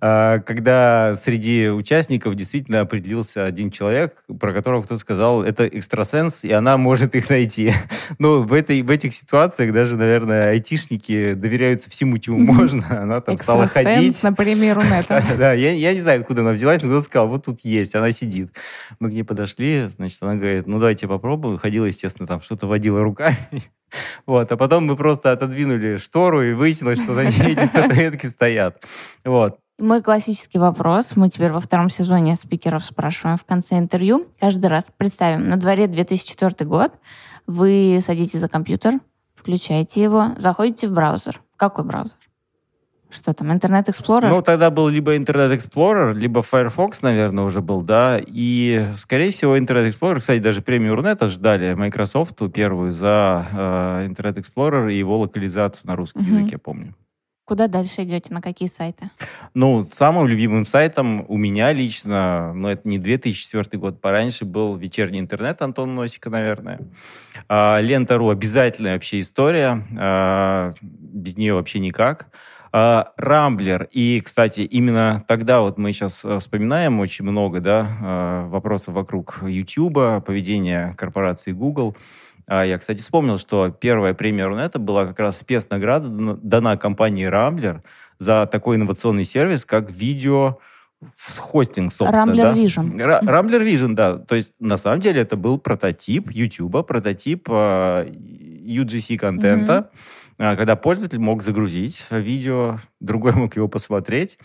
когда 0.00 1.14
среди 1.14 1.68
участников 1.68 2.34
действительно 2.34 2.80
определился 2.80 3.44
один 3.44 3.70
человек, 3.70 4.24
про 4.40 4.52
которого 4.52 4.82
кто-то 4.82 4.98
сказал, 4.98 5.42
это 5.42 5.66
экстрасенс, 5.66 6.44
и 6.44 6.52
она 6.52 6.76
может 6.76 7.14
их 7.14 7.28
найти. 7.28 7.72
Ну, 8.18 8.42
в, 8.42 8.52
этой, 8.52 8.82
в 8.82 8.90
этих 8.90 9.14
ситуациях 9.14 9.72
даже, 9.72 9.96
наверное, 9.96 10.50
айтишники 10.50 11.34
доверяются 11.34 11.90
всему, 11.90 12.18
чему 12.18 12.38
можно. 12.40 12.84
Она 13.02 13.20
там 13.20 13.38
стала 13.38 13.66
ходить. 13.66 14.22
например, 14.22 14.78
у 14.78 14.82
Нета. 14.82 15.22
Да, 15.38 15.52
я, 15.52 15.72
я 15.72 15.94
не 15.94 16.00
знаю, 16.00 16.20
откуда 16.20 16.42
она 16.42 16.52
взялась, 16.52 16.82
но 16.82 16.88
кто-то 16.88 17.04
сказал, 17.04 17.28
вот 17.28 17.44
тут 17.44 17.60
есть, 17.60 17.94
она 17.94 18.10
сидит. 18.10 18.54
Мы 18.98 19.10
к 19.10 19.12
ней 19.12 19.22
подошли, 19.22 19.86
значит, 19.86 20.20
она 20.22 20.34
говорит, 20.34 20.66
ну, 20.66 20.78
давайте 20.78 21.08
попробуем. 21.08 21.58
Ходила, 21.58 21.86
естественно, 21.86 22.26
там 22.26 22.40
что-то 22.40 22.66
водила 22.66 23.02
руками. 23.02 23.36
Вот, 24.26 24.50
а 24.52 24.56
потом 24.56 24.86
мы 24.86 24.96
просто 24.96 25.32
отодвинули 25.32 25.96
штору 25.96 26.42
и 26.42 26.52
выяснилось, 26.52 27.02
что 27.02 27.14
за 27.14 27.24
ней 27.24 27.52
эти 27.52 27.64
статуэтки 27.64 28.26
стоят. 28.26 28.84
Вот. 29.24 29.58
Мой 29.80 30.02
классический 30.02 30.58
вопрос, 30.58 31.12
мы 31.16 31.30
теперь 31.30 31.50
во 31.50 31.58
втором 31.58 31.88
сезоне 31.88 32.36
спикеров 32.36 32.84
спрашиваем 32.84 33.38
в 33.38 33.44
конце 33.44 33.78
интервью. 33.78 34.26
Каждый 34.38 34.66
раз 34.66 34.88
представим, 34.94 35.48
на 35.48 35.56
дворе 35.56 35.86
2004 35.86 36.68
год, 36.68 36.92
вы 37.46 37.98
садитесь 38.04 38.40
за 38.40 38.48
компьютер, 38.48 39.00
включаете 39.34 40.02
его, 40.02 40.32
заходите 40.36 40.86
в 40.86 40.92
браузер. 40.92 41.40
Какой 41.56 41.84
браузер? 41.84 42.12
Что 43.08 43.32
там, 43.32 43.50
Internet 43.50 43.86
Explorer? 43.86 44.28
Ну, 44.28 44.42
тогда 44.42 44.70
был 44.70 44.88
либо 44.88 45.16
Internet 45.16 45.56
Explorer, 45.56 46.12
либо 46.12 46.42
Firefox, 46.42 47.00
наверное, 47.00 47.44
уже 47.44 47.62
был, 47.62 47.80
да. 47.80 48.20
И, 48.24 48.86
скорее 48.96 49.30
всего, 49.30 49.56
Internet 49.56 49.88
Explorer, 49.88 50.18
кстати, 50.18 50.40
даже 50.40 50.60
премию 50.60 50.94
Рунета 50.94 51.28
ждали 51.28 51.72
Microsoft 51.72 52.38
первую 52.52 52.92
за 52.92 53.46
э, 53.50 54.08
Internet 54.08 54.34
Explorer 54.34 54.92
и 54.92 54.98
его 54.98 55.18
локализацию 55.18 55.88
на 55.88 55.96
русский 55.96 56.20
mm-hmm. 56.20 56.38
язык, 56.40 56.52
я 56.52 56.58
помню. 56.58 56.94
Куда 57.50 57.66
дальше 57.66 58.04
идете? 58.04 58.32
На 58.32 58.40
какие 58.40 58.68
сайты? 58.68 59.10
Ну, 59.54 59.82
самым 59.82 60.28
любимым 60.28 60.64
сайтом 60.64 61.24
у 61.26 61.36
меня 61.36 61.72
лично, 61.72 62.54
но 62.54 62.70
это 62.70 62.86
не 62.86 63.00
2004 63.00 63.76
год, 63.76 64.00
пораньше 64.00 64.44
был 64.44 64.76
вечерний 64.76 65.18
интернет 65.18 65.60
Антон 65.60 65.96
Носика, 65.96 66.30
наверное. 66.30 66.78
А, 67.48 67.80
Лента.ру 67.80 68.28
обязательная 68.28 68.92
вообще 68.92 69.18
история. 69.18 69.84
А, 69.98 70.70
без 70.80 71.36
нее 71.36 71.54
вообще 71.54 71.80
никак. 71.80 72.28
А, 72.72 73.12
Рамблер. 73.16 73.88
И, 73.90 74.20
кстати, 74.20 74.60
именно 74.60 75.24
тогда 75.26 75.60
вот 75.60 75.76
мы 75.76 75.92
сейчас 75.92 76.24
э, 76.24 76.38
вспоминаем 76.38 77.00
очень 77.00 77.24
много 77.24 77.60
да, 77.60 77.86
а, 78.00 78.48
вопросов 78.48 78.94
вокруг 78.94 79.42
YouTube, 79.42 80.24
поведения 80.24 80.94
корпорации 80.96 81.50
Google. 81.50 81.96
А, 82.46 82.64
я, 82.64 82.78
кстати, 82.78 83.00
вспомнил, 83.00 83.38
что 83.38 83.70
первая 83.70 84.14
премия 84.14 84.44
Рунета 84.46 84.78
была 84.78 85.04
как 85.06 85.18
раз 85.18 85.38
спецнаграда 85.38 86.08
дана 86.40 86.76
компании 86.76 87.24
Рамблер 87.24 87.82
за 88.18 88.46
такой 88.46 88.76
инновационный 88.76 89.24
сервис, 89.24 89.64
как 89.64 89.90
видео 89.90 90.58
хостинг, 91.38 91.92
собственно. 91.92 92.36
Да? 92.36 92.52
Vision. 92.52 92.94
Rambler 92.94 93.64
Vision, 93.64 93.94
да. 93.94 94.18
То 94.18 94.36
есть, 94.36 94.52
на 94.60 94.76
самом 94.76 95.00
деле, 95.00 95.22
это 95.22 95.36
был 95.36 95.58
прототип 95.58 96.30
YouTube, 96.30 96.86
прототип 96.86 97.48
э, 97.50 98.12
UGC-контента. 98.64 99.90
Mm-hmm 99.92 100.19
когда 100.40 100.74
пользователь 100.74 101.18
мог 101.18 101.42
загрузить 101.42 102.04
видео, 102.10 102.78
другой 103.00 103.34
мог 103.34 103.54
его 103.56 103.68
посмотреть. 103.68 104.38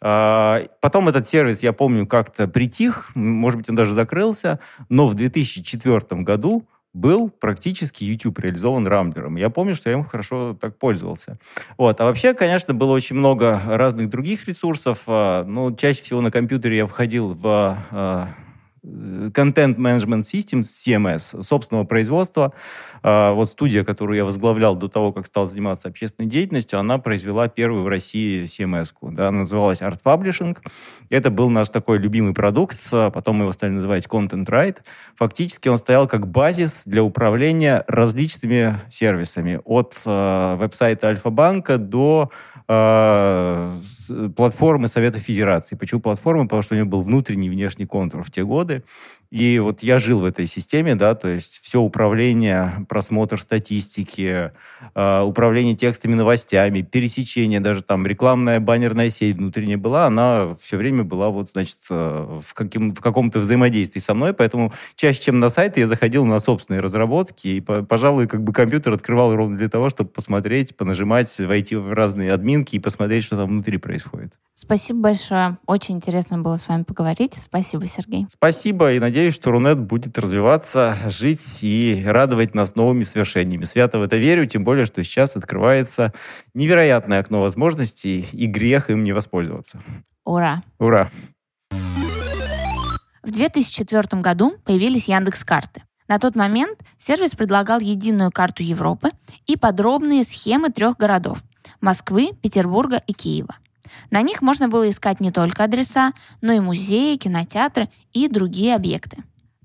А, 0.00 0.62
потом 0.80 1.08
этот 1.08 1.28
сервис, 1.28 1.62
я 1.62 1.74
помню, 1.74 2.06
как-то 2.06 2.48
притих, 2.48 3.10
может 3.14 3.58
быть, 3.58 3.68
он 3.68 3.76
даже 3.76 3.92
закрылся, 3.92 4.60
но 4.88 5.06
в 5.06 5.14
2004 5.14 6.22
году 6.22 6.66
был 6.94 7.28
практически 7.28 8.04
YouTube 8.04 8.38
реализован 8.38 8.86
Рамблером. 8.86 9.36
Я 9.36 9.50
помню, 9.50 9.74
что 9.74 9.90
я 9.90 9.96
им 9.96 10.04
хорошо 10.04 10.56
так 10.58 10.78
пользовался. 10.78 11.38
Вот. 11.78 12.00
А 12.00 12.04
вообще, 12.04 12.34
конечно, 12.34 12.74
было 12.74 12.92
очень 12.92 13.16
много 13.16 13.60
разных 13.64 14.08
других 14.08 14.46
ресурсов. 14.46 15.04
А, 15.06 15.44
ну, 15.44 15.74
чаще 15.74 16.02
всего 16.02 16.20
на 16.22 16.30
компьютере 16.30 16.78
я 16.78 16.86
входил 16.86 17.34
в 17.34 18.28
Content 18.84 19.76
Management 19.76 20.22
Systems, 20.22 20.62
CMS, 20.62 21.40
собственного 21.40 21.84
производства. 21.84 22.52
А, 23.04 23.32
вот 23.32 23.48
студия, 23.48 23.84
которую 23.84 24.16
я 24.16 24.24
возглавлял 24.24 24.76
до 24.76 24.88
того, 24.88 25.12
как 25.12 25.26
стал 25.26 25.46
заниматься 25.46 25.88
общественной 25.88 26.28
деятельностью, 26.28 26.80
она 26.80 26.98
произвела 26.98 27.46
первую 27.48 27.84
в 27.84 27.88
России 27.88 28.44
CMS-ку. 28.44 29.12
Да, 29.12 29.30
называлась 29.30 29.82
Art 29.82 30.00
Publishing. 30.02 30.56
Это 31.10 31.30
был 31.30 31.48
наш 31.48 31.68
такой 31.68 31.98
любимый 31.98 32.34
продукт. 32.34 32.76
Потом 32.90 33.36
мы 33.36 33.44
его 33.44 33.52
стали 33.52 33.70
называть 33.70 34.06
Content 34.06 34.46
Write. 34.46 34.78
Фактически 35.14 35.68
он 35.68 35.78
стоял 35.78 36.08
как 36.08 36.26
базис 36.26 36.82
для 36.84 37.04
управления 37.04 37.84
различными 37.86 38.78
сервисами. 38.90 39.60
От 39.64 39.96
э, 40.04 40.56
веб-сайта 40.58 41.08
Альфа-банка 41.08 41.78
до 41.78 42.30
э, 42.66 43.72
платформы 44.36 44.88
Совета 44.88 45.18
Федерации. 45.18 45.76
Почему 45.76 46.00
платформа? 46.00 46.44
Потому 46.44 46.62
что 46.62 46.74
у 46.74 46.78
него 46.78 46.88
был 46.88 47.02
внутренний 47.02 47.48
и 47.48 47.50
внешний 47.50 47.86
контур 47.86 48.22
в 48.22 48.30
те 48.30 48.44
годы. 48.44 48.71
的 48.78 48.82
И 49.32 49.58
вот 49.60 49.82
я 49.82 49.98
жил 49.98 50.20
в 50.20 50.24
этой 50.26 50.44
системе, 50.44 50.94
да, 50.94 51.14
то 51.14 51.26
есть 51.26 51.60
все 51.62 51.80
управление, 51.80 52.84
просмотр 52.86 53.40
статистики, 53.40 54.52
э, 54.94 55.20
управление 55.22 55.74
текстами, 55.74 56.12
новостями, 56.12 56.82
пересечение, 56.82 57.58
даже 57.58 57.82
там 57.82 58.06
рекламная 58.06 58.60
баннерная 58.60 59.08
сеть 59.08 59.36
внутренняя 59.36 59.78
была, 59.78 60.06
она 60.06 60.52
все 60.54 60.76
время 60.76 61.02
была 61.02 61.30
вот, 61.30 61.48
значит, 61.48 61.78
э, 61.88 62.38
в, 62.42 62.52
каким, 62.52 62.94
в 62.94 63.00
каком-то 63.00 63.40
взаимодействии 63.40 64.00
со 64.00 64.12
мной, 64.12 64.34
поэтому 64.34 64.70
чаще, 64.96 65.22
чем 65.22 65.40
на 65.40 65.48
сайты, 65.48 65.80
я 65.80 65.86
заходил 65.86 66.26
на 66.26 66.38
собственные 66.38 66.82
разработки, 66.82 67.48
и, 67.48 67.60
пожалуй, 67.62 68.28
как 68.28 68.44
бы 68.44 68.52
компьютер 68.52 68.92
открывал 68.92 69.34
ровно 69.34 69.56
для 69.56 69.70
того, 69.70 69.88
чтобы 69.88 70.10
посмотреть, 70.10 70.76
понажимать, 70.76 71.34
войти 71.40 71.76
в 71.76 71.90
разные 71.94 72.34
админки 72.34 72.76
и 72.76 72.78
посмотреть, 72.78 73.24
что 73.24 73.38
там 73.38 73.48
внутри 73.48 73.78
происходит. 73.78 74.34
Спасибо 74.54 75.00
большое. 75.00 75.58
Очень 75.66 75.96
интересно 75.96 76.38
было 76.38 76.56
с 76.56 76.68
вами 76.68 76.82
поговорить. 76.82 77.32
Спасибо, 77.36 77.86
Сергей. 77.86 78.26
Спасибо, 78.28 78.92
и 78.92 79.00
надеюсь, 79.00 79.21
что 79.30 79.50
Рунет 79.50 79.78
будет 79.78 80.18
развиваться, 80.18 80.96
жить 81.06 81.60
и 81.62 82.02
радовать 82.06 82.54
нас 82.54 82.74
новыми 82.74 83.02
свершениями. 83.02 83.64
Свято 83.64 83.98
в 83.98 84.02
это 84.02 84.16
верю, 84.16 84.46
тем 84.46 84.64
более, 84.64 84.84
что 84.84 85.04
сейчас 85.04 85.36
открывается 85.36 86.12
невероятное 86.54 87.20
окно 87.20 87.40
возможностей, 87.40 88.26
и 88.32 88.46
грех 88.46 88.90
им 88.90 89.04
не 89.04 89.12
воспользоваться. 89.12 89.80
Ура! 90.24 90.62
Ура! 90.78 91.10
В 93.22 93.30
2004 93.30 94.20
году 94.20 94.54
появились 94.64 95.08
Яндекс 95.08 95.44
карты. 95.44 95.82
На 96.08 96.18
тот 96.18 96.34
момент 96.34 96.78
сервис 96.98 97.30
предлагал 97.30 97.80
единую 97.80 98.30
карту 98.30 98.62
Европы 98.62 99.10
и 99.46 99.56
подробные 99.56 100.24
схемы 100.24 100.70
трех 100.70 100.96
городов– 100.96 101.38
Москвы, 101.80 102.30
Петербурга 102.42 103.02
и 103.06 103.12
Киева. 103.12 103.56
На 104.10 104.22
них 104.22 104.42
можно 104.42 104.68
было 104.68 104.88
искать 104.88 105.20
не 105.20 105.30
только 105.30 105.64
адреса, 105.64 106.12
но 106.40 106.52
и 106.52 106.60
музеи, 106.60 107.16
кинотеатры 107.16 107.88
и 108.12 108.28
другие 108.28 108.74
объекты. 108.74 109.18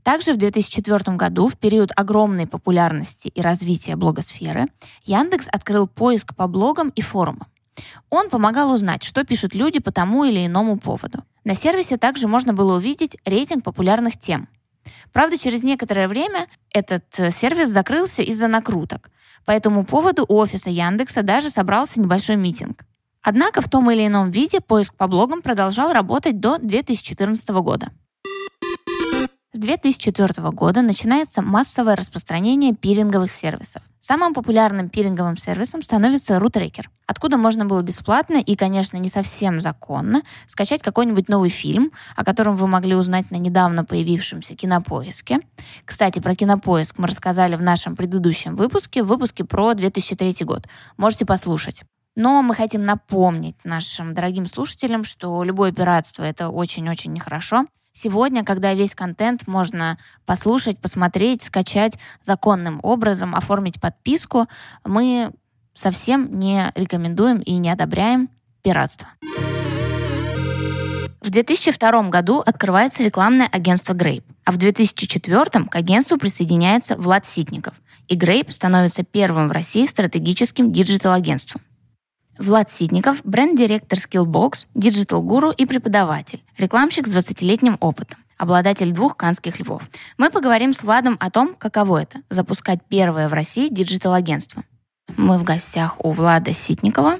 Также 0.04 0.34
в 0.34 0.38
2004 0.38 1.18
году, 1.18 1.50
в 1.50 1.58
период 1.58 1.92
огромной 1.96 2.48
популярности 2.48 3.28
и 3.28 3.42
развития 3.42 3.98
блогосферы, 3.98 4.68
Яндекс 5.04 5.48
открыл 5.52 5.88
поиск 5.88 6.34
по 6.34 6.48
блогам 6.48 6.90
и 6.90 7.02
форумам. 7.02 7.48
Он 8.10 8.30
помогал 8.30 8.72
узнать, 8.72 9.04
что 9.04 9.26
пишут 9.26 9.54
люди 9.54 9.80
по 9.80 9.92
тому 9.92 10.24
или 10.24 10.46
иному 10.46 10.78
поводу. 10.78 11.24
На 11.44 11.56
сервисе 11.56 11.98
также 11.98 12.28
можно 12.28 12.54
было 12.54 12.78
увидеть 12.78 13.18
рейтинг 13.26 13.64
популярных 13.64 14.18
тем. 14.18 14.48
Правда, 15.12 15.38
через 15.38 15.64
некоторое 15.64 16.08
время 16.08 16.48
этот 16.72 17.04
э, 17.20 17.32
сервис 17.32 17.70
закрылся 17.70 18.22
из-за 18.22 18.48
накруток. 18.48 19.10
По 19.46 19.52
этому 19.52 19.86
поводу 19.86 20.26
у 20.28 20.38
офиса 20.38 20.70
Яндекса 20.70 21.24
даже 21.24 21.50
собрался 21.50 22.00
небольшой 22.00 22.36
митинг. 22.36 22.86
Однако 23.30 23.62
в 23.62 23.68
том 23.68 23.92
или 23.92 24.08
ином 24.08 24.32
виде 24.32 24.62
поиск 24.62 24.94
по 24.94 25.06
блогам 25.06 25.42
продолжал 25.42 25.92
работать 25.92 26.40
до 26.40 26.60
2014 26.60 27.50
года. 27.50 27.90
С 29.52 29.60
2004 29.60 30.50
года 30.52 30.82
начинается 30.82 31.42
массовое 31.42 31.98
распространение 31.98 32.74
пиринговых 32.74 33.30
сервисов. 33.30 33.84
Самым 34.00 34.34
популярным 34.34 34.88
пиринговым 34.88 35.36
сервисом 35.36 35.82
становится 35.82 36.38
RootRacker, 36.38 36.86
откуда 37.06 37.36
можно 37.36 37.66
было 37.66 37.82
бесплатно 37.82 38.38
и, 38.38 38.56
конечно, 38.56 38.96
не 38.96 39.10
совсем 39.10 39.60
законно 39.60 40.22
скачать 40.46 40.82
какой-нибудь 40.82 41.28
новый 41.28 41.50
фильм, 41.50 41.92
о 42.16 42.24
котором 42.24 42.56
вы 42.56 42.68
могли 42.68 42.96
узнать 42.96 43.30
на 43.30 43.36
недавно 43.36 43.84
появившемся 43.84 44.56
кинопоиске. 44.56 45.42
Кстати, 45.84 46.20
про 46.20 46.34
кинопоиск 46.34 46.98
мы 46.98 47.10
рассказали 47.10 47.58
в 47.58 47.62
нашем 47.62 47.98
предыдущем 47.98 48.56
выпуске, 48.56 49.04
в 49.04 49.08
выпуске 49.08 49.44
про 49.44 49.74
2003 49.74 50.46
год. 50.46 50.70
Можете 50.96 51.26
послушать. 51.26 51.84
Но 52.18 52.42
мы 52.42 52.56
хотим 52.56 52.84
напомнить 52.84 53.58
нашим 53.64 54.16
дорогим 54.16 54.48
слушателям, 54.48 55.04
что 55.04 55.44
любое 55.44 55.72
пиратство— 55.72 56.24
это 56.24 56.50
очень-очень 56.50 57.14
нехорошо. 57.14 57.68
Сегодня, 57.94 58.44
когда 58.44 58.74
весь 58.74 58.96
контент 58.96 59.46
можно 59.46 60.00
послушать, 60.26 60.80
посмотреть, 60.80 61.44
скачать 61.44 61.94
законным 62.24 62.80
образом, 62.82 63.36
оформить 63.36 63.80
подписку, 63.80 64.48
мы 64.84 65.30
совсем 65.76 66.40
не 66.40 66.72
рекомендуем 66.74 67.38
и 67.38 67.54
не 67.58 67.70
одобряем 67.70 68.30
пиратство. 68.64 69.10
В 71.22 71.30
2002 71.30 72.10
году 72.10 72.40
открывается 72.44 73.04
рекламное 73.04 73.48
агентство 73.48 73.94
Grape, 73.94 74.24
а 74.44 74.52
в 74.52 74.58
2004 74.58 75.66
к 75.66 75.76
агентству 75.76 76.18
присоединяется 76.18 76.96
Влад 76.96 77.28
Ситников, 77.28 77.76
и 78.08 78.18
Grape 78.18 78.52
становится 78.52 79.04
первым 79.04 79.50
в 79.50 79.52
России 79.52 79.86
стратегическим 79.86 80.72
диджитал-агентством. 80.72 81.62
Влад 82.40 82.72
Ситников– 82.72 83.22
бренд-директор 83.24 83.98
Skillbox, 83.98 84.68
диджитал-гуру 84.76 85.52
и 85.52 85.66
преподаватель, 85.66 86.44
рекламщик 86.58 87.08
с 87.08 87.16
20-летним 87.16 87.78
опытом 87.80 88.20
обладатель 88.38 88.92
двух 88.92 89.18
канских 89.18 89.60
львов. 89.60 89.90
Мы 90.18 90.30
поговорим 90.30 90.74
с 90.74 90.84
Владом 90.84 91.18
о 91.20 91.32
том, 91.32 91.56
каково 91.56 92.04
это– 92.04 92.20
запускать 92.30 92.80
первое 92.88 93.28
в 93.30 93.34
России 93.34 93.68
диджитал-агентство. 93.70 94.64
Мы 95.16 95.38
в 95.38 95.44
гостях 95.44 95.96
у 96.04 96.12
Влада 96.12 96.54
Ситникова. 96.54 97.20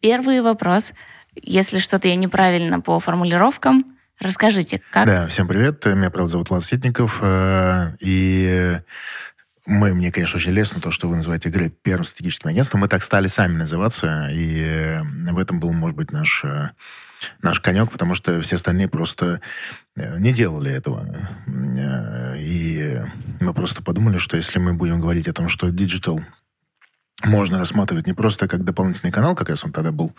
Первый 0.00 0.40
вопрос. 0.42 0.92
Если 1.34 1.78
что-то 1.78 2.08
я 2.08 2.16
неправильно 2.16 2.80
по 2.80 3.00
формулировкам, 3.00 3.96
расскажите, 4.20 4.80
как... 4.90 5.06
Да, 5.06 5.26
всем 5.26 5.48
привет. 5.48 5.84
Меня, 5.86 6.10
правда, 6.10 6.32
зовут 6.32 6.50
Влад 6.50 6.64
Ситников. 6.64 7.18
Э, 7.20 7.96
и 8.00 8.78
мы, 9.66 9.94
мне, 9.94 10.12
конечно, 10.12 10.36
очень 10.36 10.52
лестно 10.52 10.80
то, 10.80 10.90
что 10.90 11.08
вы 11.08 11.16
называете 11.16 11.48
Grape 11.48 11.70
первым 11.70 12.04
стратегическим 12.04 12.50
агентством. 12.50 12.80
Мы 12.80 12.88
так 12.88 13.02
стали 13.02 13.26
сами 13.28 13.56
называться, 13.56 14.28
и 14.30 15.00
в 15.30 15.38
этом 15.38 15.58
был, 15.58 15.72
может 15.72 15.96
быть, 15.96 16.12
наш, 16.12 16.44
э, 16.44 16.70
наш 17.40 17.60
конек, 17.60 17.90
потому 17.90 18.14
что 18.14 18.40
все 18.42 18.56
остальные 18.56 18.88
просто 18.88 19.40
э, 19.96 20.18
не 20.18 20.32
делали 20.32 20.70
этого. 20.70 21.08
Э, 21.46 22.36
и 22.38 23.00
мы 23.40 23.54
просто 23.54 23.82
подумали, 23.82 24.18
что 24.18 24.36
если 24.36 24.58
мы 24.58 24.74
будем 24.74 25.00
говорить 25.00 25.28
о 25.28 25.32
том, 25.32 25.48
что 25.48 25.70
диджитал 25.70 26.20
можно 27.24 27.58
рассматривать 27.58 28.06
не 28.06 28.12
просто 28.12 28.48
как 28.48 28.64
дополнительный 28.64 29.12
канал, 29.12 29.34
как 29.34 29.48
раз 29.48 29.64
он 29.64 29.72
тогда 29.72 29.92
был, 29.92 30.14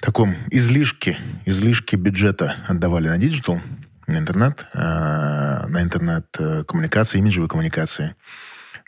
таком 0.00 0.36
излишке, 0.50 1.18
излишки 1.44 1.96
бюджета 1.96 2.56
отдавали 2.68 3.08
на 3.08 3.18
диджитал, 3.18 3.60
на 4.06 4.18
интернет, 4.18 4.66
на 4.74 5.82
интернет-коммуникации, 5.82 7.18
имиджевые 7.18 7.48
коммуникации, 7.48 8.16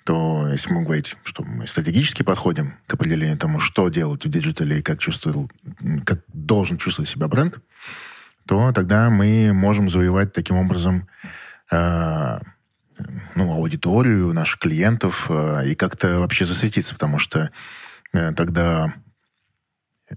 то 0.04 0.46
если 0.48 0.72
мы 0.72 0.84
говорить, 0.84 1.16
что 1.24 1.42
мы 1.42 1.66
стратегически 1.66 2.22
подходим 2.22 2.74
к 2.86 2.94
определению 2.94 3.36
тому, 3.36 3.58
что 3.58 3.88
делать 3.88 4.24
в 4.24 4.28
диджитале 4.28 4.78
и 4.78 4.82
как, 4.82 5.00
чувствовал, 5.00 5.50
как 6.04 6.20
должен 6.28 6.78
чувствовать 6.78 7.10
себя 7.10 7.26
бренд, 7.26 7.58
то 8.46 8.70
тогда 8.72 9.10
мы 9.10 9.52
можем 9.52 9.90
завоевать 9.90 10.32
таким 10.32 10.56
образом 10.56 11.08
э, 11.72 12.38
ну, 13.34 13.52
аудиторию 13.52 14.32
наших 14.32 14.60
клиентов 14.60 15.26
э, 15.28 15.70
и 15.70 15.74
как-то 15.74 16.20
вообще 16.20 16.46
засветиться, 16.46 16.94
потому 16.94 17.18
что 17.18 17.50
э, 18.12 18.32
тогда 18.32 18.94
э, 20.08 20.14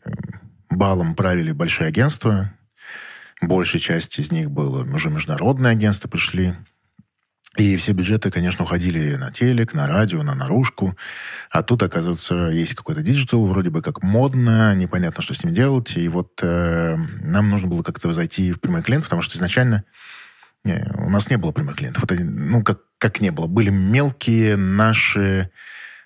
балом 0.69 1.15
правили 1.15 1.51
большие 1.51 1.87
агентства, 1.87 2.53
большая 3.41 3.81
часть 3.81 4.19
из 4.19 4.31
них 4.31 4.51
было 4.51 4.83
уже 4.83 5.09
международные 5.09 5.71
агентства 5.71 6.07
пришли, 6.07 6.55
и 7.57 7.75
все 7.77 7.93
бюджеты, 7.93 8.29
конечно, 8.31 8.63
уходили 8.63 9.15
на 9.15 9.31
телек, 9.31 9.73
на 9.73 9.87
радио, 9.87 10.21
на 10.23 10.35
наружку. 10.35 10.95
А 11.49 11.63
тут, 11.63 11.81
оказывается, 11.81 12.49
есть 12.53 12.75
какой-то 12.75 13.01
диджитал, 13.01 13.45
вроде 13.47 13.69
бы 13.69 13.81
как 13.81 14.03
модно, 14.03 14.75
непонятно, 14.75 15.23
что 15.23 15.33
с 15.33 15.43
ним 15.43 15.53
делать. 15.53 15.97
И 15.97 16.07
вот 16.07 16.39
э, 16.43 16.95
нам 17.21 17.49
нужно 17.49 17.67
было 17.67 17.81
как-то 17.81 18.13
зайти 18.13 18.51
в 18.53 18.61
прямой 18.61 18.83
клиент, 18.83 19.03
потому 19.05 19.23
что 19.23 19.35
изначально 19.35 19.83
не, 20.63 20.85
у 20.95 21.09
нас 21.09 21.29
не 21.29 21.37
было 21.37 21.51
прямых 21.51 21.77
клиентов. 21.77 22.03
Это, 22.03 22.15
ну, 22.23 22.63
как, 22.63 22.81
как 22.97 23.19
не 23.19 23.31
было. 23.31 23.47
Были 23.47 23.71
мелкие 23.71 24.55
наши 24.55 25.49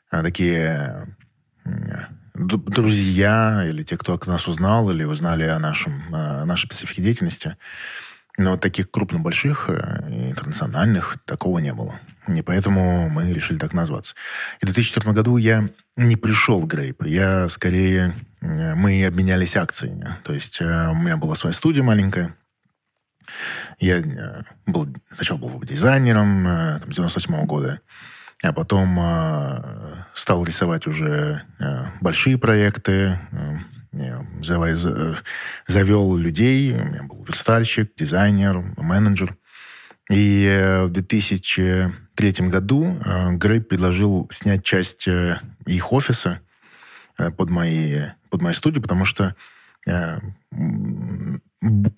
а, 0.10 0.24
такие 0.24 1.08
друзья 2.34 3.66
или 3.68 3.84
те, 3.84 3.98
кто 3.98 4.20
нас 4.26 4.48
узнал 4.48 4.90
или 4.92 5.04
узнали 5.04 5.44
о, 5.44 5.60
нашем, 5.60 6.04
о 6.14 6.46
нашей 6.46 6.66
специфике 6.68 7.02
деятельности– 7.02 7.58
но 8.38 8.58
таких 8.58 8.90
крупно-больших, 8.90 9.70
э, 9.70 10.30
интернациональных, 10.30 11.18
такого 11.26 11.60
не 11.60 11.74
было. 11.74 12.00
И 12.28 12.42
поэтому 12.42 13.10
мы 13.10 13.32
решили 13.32 13.60
так 13.60 13.74
назваться. 13.74 14.16
И 14.60 14.66
в 14.66 14.74
2004 14.74 15.14
году 15.14 15.38
я 15.38 15.70
не 15.96 16.16
пришел 16.16 16.60
в 16.60 16.66
Грейп. 16.66 17.04
Я 17.06 17.48
скорее... 17.50 18.16
Э, 18.42 18.74
мы 18.74 19.06
обменялись 19.06 19.56
акциями. 19.56 20.08
То 20.24 20.34
есть 20.34 20.62
э, 20.62 20.90
у 20.90 20.96
меня 20.96 21.18
была 21.18 21.36
своя 21.36 21.54
студия 21.54 21.84
маленькая. 21.84 22.36
Я 23.80 24.04
был, 24.66 24.88
сначала 25.12 25.38
был 25.38 25.62
дизайнером 25.62 26.44
там, 26.82 26.92
с 26.92 26.96
98 26.96 27.34
-го 27.34 27.46
года, 27.46 27.82
а 28.44 28.54
потом 28.54 30.06
стал 30.14 30.44
рисовать 30.44 30.86
уже 30.86 31.44
большие 32.02 32.38
проекты, 32.38 33.18
завел 35.68 36.16
людей. 36.16 36.74
У 36.74 36.86
меня 36.86 37.04
был 37.04 37.24
верстальщик, 37.24 37.96
дизайнер, 37.96 38.64
менеджер. 38.78 39.38
И 40.10 40.46
э, 40.46 40.86
в 40.86 40.90
2003 40.92 42.32
году 42.50 43.00
э, 43.04 43.32
Грей 43.34 43.62
предложил 43.62 44.28
снять 44.32 44.64
часть 44.64 45.08
э, 45.08 45.40
их 45.66 45.94
офиса 45.94 46.42
под, 47.38 47.50
мои, 47.50 48.08
под 48.30 48.42
мою 48.42 48.56
студию, 48.56 48.82
потому 48.82 49.06
что 49.06 49.36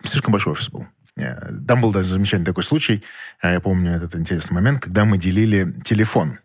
слишком 0.03 0.31
большой 0.31 0.53
офис 0.53 0.69
был. 0.69 0.85
Там 1.15 1.81
был 1.81 1.91
даже 1.91 2.09
замечательный 2.09 2.45
такой 2.45 2.63
случай. 2.63 3.03
Я 3.41 3.59
помню 3.61 3.93
этот 3.93 4.15
интересный 4.15 4.53
момент, 4.53 4.81
когда 4.81 5.05
мы 5.05 5.17
делили 5.17 5.73
телефон. 5.85 6.39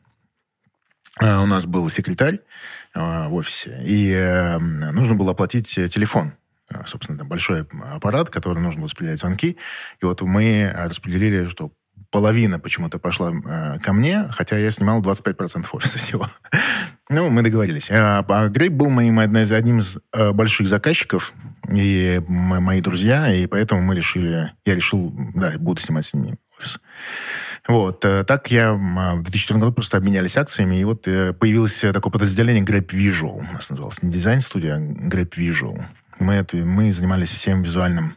У 1.21 1.47
нас 1.47 1.67
был 1.67 1.89
секретарь, 1.91 2.41
Э, 2.95 3.29
в 3.29 3.35
офисе. 3.35 3.81
И 3.85 4.11
э, 4.11 4.59
нужно 4.59 5.15
было 5.15 5.31
оплатить 5.31 5.69
телефон. 5.69 6.33
Э, 6.69 6.83
собственно, 6.87 7.25
большой 7.25 7.67
аппарат, 7.93 8.31
который 8.31 8.61
нужно 8.61 8.81
было 8.81 8.89
распределять 8.89 9.21
звонки. 9.21 9.57
И 10.01 10.05
вот 10.05 10.21
мы 10.23 10.73
распределили, 10.75 11.47
что 11.47 11.71
половина 12.11 12.59
почему-то 12.59 12.99
пошла 12.99 13.33
э, 13.33 13.79
ко 13.81 13.93
мне, 13.93 14.27
хотя 14.31 14.59
я 14.59 14.71
снимал 14.71 15.01
25% 15.01 15.67
офиса 15.73 15.99
всего. 15.99 16.29
ну, 17.09 17.31
мы 17.31 17.43
договорились. 17.43 17.91
А, 17.91 18.25
а 18.29 18.49
Грейп 18.49 18.73
был 18.73 18.91
моим, 18.91 19.19
одним 19.19 19.81
из 19.81 19.99
э, 20.13 20.33
больших 20.33 20.69
заказчиков, 20.69 21.33
и 21.69 22.21
мои 22.29 22.81
друзья, 22.81 23.33
и 23.33 23.47
поэтому 23.47 23.83
мы 23.83 23.95
решили, 23.95 24.53
я 24.65 24.75
решил, 24.75 25.13
да, 25.35 25.53
буду 25.59 25.81
снимать 25.81 26.07
с 26.07 26.15
ними 26.15 26.37
офис. 26.59 26.81
Вот. 27.69 28.05
Э, 28.05 28.25
так 28.25 28.51
я 28.51 28.73
в 28.73 29.23
2014 29.23 29.61
году 29.61 29.73
просто 29.73 29.97
обменялись 29.97 30.37
акциями, 30.37 30.77
и 30.77 30.85
вот 30.85 31.07
э, 31.07 31.33
появилось 31.33 31.79
такое 31.79 32.11
подразделение 32.11 32.65
Grape 32.65 32.89
Visual. 32.89 33.39
У 33.39 33.53
нас 33.53 33.71
называлось 33.71 34.03
не 34.03 34.11
дизайн-студия, 34.11 34.77
а 34.77 34.81
Grape 34.81 35.37
Visual. 35.37 35.81
Мы, 36.19 36.35
это, 36.35 36.57
мы 36.57 36.93
занимались 36.93 37.31
всем 37.31 37.63
визуальным 37.63 38.17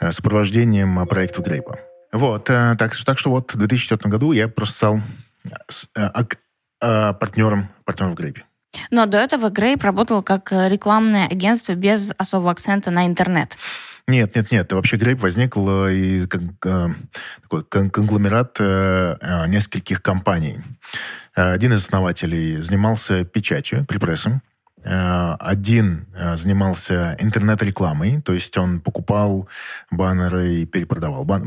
э, 0.00 0.12
сопровождением 0.12 1.06
проектов 1.06 1.44
Грейпа. 1.44 1.87
Вот. 2.12 2.44
Так, 2.44 2.96
так 2.96 3.18
что 3.18 3.30
вот 3.30 3.52
в 3.54 3.58
2004 3.58 4.10
году 4.10 4.32
я 4.32 4.48
просто 4.48 5.02
стал 5.68 5.92
партнером, 6.80 7.68
партнером 7.84 8.12
в 8.12 8.14
Грейпе. 8.14 8.44
Но 8.90 9.06
до 9.06 9.18
этого 9.18 9.50
Грейп 9.50 9.82
работал 9.82 10.22
как 10.22 10.52
рекламное 10.52 11.26
агентство 11.26 11.74
без 11.74 12.12
особого 12.16 12.50
акцента 12.50 12.90
на 12.90 13.06
интернет. 13.06 13.56
Нет, 14.08 14.34
нет, 14.34 14.50
нет. 14.50 14.72
Вообще 14.72 14.96
Грейп 14.96 15.20
возник 15.20 15.54
э, 15.54 15.92
и 15.92 16.26
как, 16.26 16.40
э, 16.64 16.88
такой 17.42 17.64
конгломерат 17.64 18.56
э, 18.58 19.44
нескольких 19.48 20.02
компаний. 20.02 20.58
Один 21.34 21.74
из 21.74 21.82
основателей 21.82 22.62
занимался 22.62 23.24
печатью, 23.24 23.84
припрессом. 23.84 24.40
Один 24.84 26.06
занимался 26.36 27.16
интернет-рекламой, 27.18 28.22
то 28.22 28.32
есть 28.32 28.56
он 28.56 28.80
покупал 28.80 29.48
баннеры 29.90 30.54
и 30.54 30.66
перепродавал. 30.66 31.24
Бан... 31.24 31.42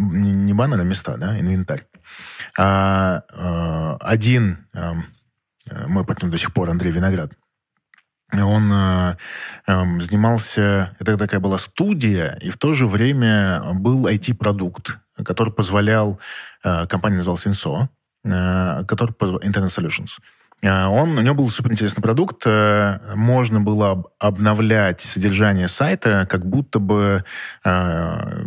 Не 0.46 0.54
баннеры, 0.54 0.82
а 0.82 0.86
места, 0.86 1.18
да, 1.18 1.40
инвентарь. 1.40 1.86
А 2.58 3.24
один, 4.00 4.68
мой 5.88 6.06
партнер 6.06 6.30
до 6.30 6.38
сих 6.38 6.54
пор, 6.54 6.70
Андрей 6.70 6.92
Виноград, 6.92 7.32
он 8.34 8.72
э, 8.72 9.18
э, 9.68 10.00
занимался, 10.00 10.96
это 11.00 11.18
такая 11.18 11.40
была 11.40 11.58
студия, 11.58 12.38
и 12.42 12.50
в 12.50 12.58
то 12.58 12.74
же 12.74 12.88
время 12.88 13.62
был 13.74 14.08
IT-продукт, 14.08 14.98
который 15.24 15.52
позволял, 15.52 16.20
э, 16.64 16.88
компания 16.88 17.18
называлась 17.18 17.46
Inso, 17.46 17.90
э, 18.24 18.86
который 18.86 19.14
позволял, 19.14 19.42
Internet 19.42 19.70
Solutions. 19.70 20.20
Э, 20.62 20.86
он, 20.86 21.18
у 21.18 21.22
него 21.22 21.36
был 21.36 21.50
суперинтересный 21.50 22.04
продукт, 22.04 22.44
э, 22.46 23.00
можно 23.16 23.62
было 23.62 24.06
обновлять 24.20 25.02
содержание 25.02 25.68
сайта, 25.68 26.28
как 26.30 26.46
будто 26.46 26.80
бы 26.80 27.24
э, 27.64 28.44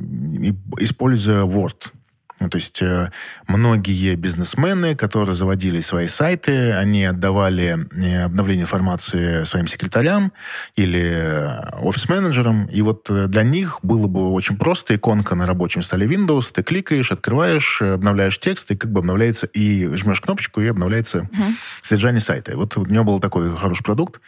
используя 0.78 1.44
Word. 1.44 1.92
Ну, 2.40 2.50
то 2.50 2.56
есть 2.56 2.82
э, 2.82 3.10
многие 3.46 4.16
бизнесмены, 4.16 4.96
которые 4.96 5.36
заводили 5.36 5.80
свои 5.80 6.08
сайты, 6.08 6.72
они 6.72 7.04
отдавали 7.04 7.86
э, 7.92 8.24
обновление 8.24 8.64
информации 8.64 9.44
своим 9.44 9.68
секретарям 9.68 10.32
или 10.74 11.00
э, 11.00 11.70
офис-менеджерам. 11.80 12.66
И 12.66 12.82
вот 12.82 13.08
для 13.08 13.42
них 13.44 13.78
было 13.82 14.08
бы 14.08 14.32
очень 14.32 14.56
просто 14.56 14.96
иконка 14.96 15.36
на 15.36 15.46
рабочем 15.46 15.82
столе 15.82 16.06
Windows. 16.06 16.52
Ты 16.52 16.64
кликаешь, 16.64 17.12
открываешь, 17.12 17.80
обновляешь 17.80 18.38
текст, 18.40 18.70
и 18.72 18.76
как 18.76 18.90
бы 18.90 18.98
обновляется, 19.00 19.46
и 19.46 19.86
жмешь 19.94 20.20
кнопочку, 20.20 20.60
и 20.60 20.66
обновляется 20.66 21.20
uh-huh. 21.20 21.52
содержание 21.82 22.20
сайта. 22.20 22.52
И 22.52 22.56
вот 22.56 22.76
у 22.76 22.84
него 22.84 23.04
был 23.04 23.20
такой 23.20 23.56
хороший 23.56 23.84
продукт, 23.84 24.20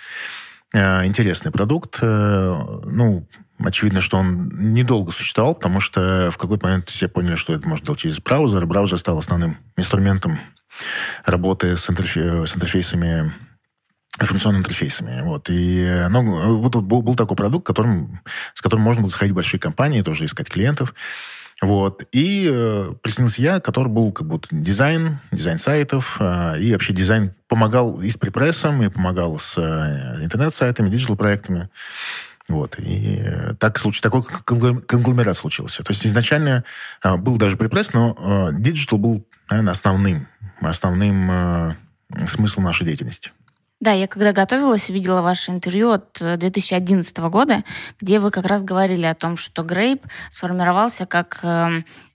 интересный 0.73 1.51
продукт. 1.51 1.99
Ну, 2.01 3.27
Очевидно, 3.59 4.01
что 4.01 4.19
он 4.19 4.49
недолго 4.53 5.13
существовал, 5.13 5.55
потому 5.55 5.81
что 5.81 6.31
в 6.31 6.37
какой-то 6.37 6.67
момент 6.67 6.91
все 6.91 7.09
поняли, 7.09 7.37
что 7.37 7.55
это 7.55 7.67
можно 7.67 7.87
делать 7.87 8.01
через 8.01 8.21
браузер. 8.21 8.63
И 8.63 8.67
браузер 8.67 8.99
стал 8.99 9.19
основным 9.19 9.59
инструментом 9.77 10.39
работы 11.25 11.77
с, 11.77 11.89
интерфе- 11.89 12.47
с 12.47 12.55
интерфейсами 12.57 13.33
информационными 14.21 14.61
интерфейсами. 14.63 15.23
Вот. 15.23 15.49
И 15.51 16.07
ну, 16.11 16.57
вот 16.57 16.77
был, 16.77 17.03
был 17.03 17.15
такой 17.15 17.37
продукт, 17.37 17.67
которым, 17.67 18.21
с 18.55 18.63
которым 18.63 18.83
можно 18.83 19.03
было 19.03 19.11
заходить 19.11 19.33
в 19.33 19.37
большие 19.37 19.61
компании, 19.61 20.03
тоже 20.03 20.25
искать 20.25 20.49
клиентов. 20.49 20.95
Вот. 21.63 22.05
И 22.13 22.49
э, 22.51 22.93
присоединился 23.01 23.43
я, 23.43 23.61
который 23.61 23.89
был 23.89 24.13
как 24.13 24.27
будто 24.27 24.49
дизайн, 24.51 25.19
дизайн 25.33 25.59
сайтов, 25.59 26.17
э, 26.21 26.61
и 26.61 26.73
вообще 26.73 26.93
дизайн 26.93 27.35
помогал 27.49 28.01
и 28.01 28.11
с 28.11 28.19
prepress 28.19 28.65
ом, 28.65 28.83
и 28.83 28.89
помогал 28.89 29.39
с 29.39 29.57
э, 29.57 30.23
интернет-сайтами, 30.23 30.91
диджитал-проектами. 30.91 31.71
Вот. 32.49 32.79
И 32.79 33.21
э, 33.25 33.55
так 33.59 33.79
случай, 33.79 34.01
такой 34.01 34.23
конгломерат 34.23 35.37
случился. 35.37 35.83
То 35.83 35.93
есть 35.93 36.07
изначально 36.07 36.65
э, 37.03 37.17
был 37.17 37.37
даже 37.37 37.57
prepress, 37.57 37.93
но 37.93 38.51
диджитал 38.53 38.99
был, 38.99 39.27
наверное, 39.51 39.73
основным, 39.73 40.29
основным 40.61 41.31
э, 41.31 41.77
смыслом 42.29 42.65
нашей 42.65 42.87
деятельности. 42.87 43.33
Да, 43.79 43.93
я 43.93 44.07
когда 44.07 44.33
готовилась, 44.33 44.89
увидела 44.89 45.21
ваше 45.21 45.51
интервью 45.51 45.91
от 45.91 46.19
2011 46.19 47.19
э, 47.19 47.29
года, 47.29 47.63
где 48.01 48.21
вы 48.21 48.31
как 48.31 48.47
раз 48.47 48.63
говорили 48.63 49.05
о 49.05 49.15
том, 49.15 49.37
что 49.37 49.63
Grape 49.63 50.07
сформировался 50.31 51.05
как 51.05 51.45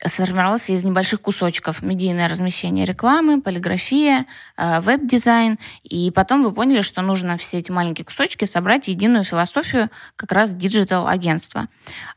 сформировался 0.05 0.73
из 0.73 0.83
небольших 0.83 1.21
кусочков 1.21 1.81
медийное 1.81 2.27
размещение 2.27 2.85
рекламы, 2.85 3.41
полиграфия, 3.41 4.25
э, 4.57 4.79
веб-дизайн, 4.81 5.59
и 5.83 6.11
потом 6.11 6.43
вы 6.43 6.51
поняли, 6.51 6.81
что 6.81 7.01
нужно 7.01 7.37
все 7.37 7.59
эти 7.59 7.71
маленькие 7.71 8.05
кусочки 8.05 8.45
собрать 8.45 8.85
в 8.85 8.87
единую 8.87 9.23
философию 9.23 9.89
как 10.15 10.31
раз 10.31 10.51
диджитал-агентства. 10.51 11.67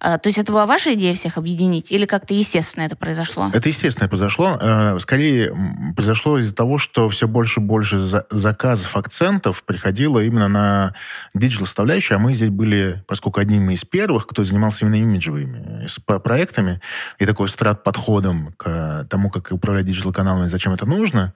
Э, 0.01 0.19
то 0.19 0.29
есть 0.29 0.39
это 0.39 0.53
была 0.53 0.67
ваша 0.67 0.95
идея 0.95 1.15
всех 1.15 1.37
объединить 1.37 1.93
или 1.93 2.07
как-то 2.07 2.35
естественно 2.35 2.85
это 2.85 2.97
произошло? 2.97 3.51
Это 3.53 3.69
естественно 3.69 4.09
произошло. 4.09 4.59
Э, 4.61 4.99
скорее 5.01 5.55
произошло 5.95 6.39
из-за 6.39 6.55
того, 6.55 6.79
что 6.79 7.09
все 7.09 7.29
больше 7.29 7.61
и 7.61 7.63
больше 7.63 7.99
заказов, 8.31 8.97
акцентов 8.97 9.63
приходило 9.65 10.21
именно 10.21 10.49
на 10.49 10.95
диджитал 11.35 11.67
составляющую, 11.67 12.17
а 12.17 12.19
мы 12.19 12.35
здесь 12.35 12.51
были, 12.51 13.03
поскольку 13.07 13.41
одними 13.41 13.75
из 13.75 13.85
первых, 13.85 14.27
кто 14.27 14.45
занимался 14.45 14.85
именно 14.85 14.97
имиджевыми 14.97 15.87
проектами 16.05 16.81
и 17.19 17.27
такой 17.27 17.49
страт-подходом 17.75 18.55
к 18.57 19.07
тому, 19.11 19.31
как 19.31 19.51
управлять 19.51 19.87
диджитал-каналами, 19.87 20.49
зачем 20.49 20.73
это 20.73 20.87
нужно. 20.87 21.35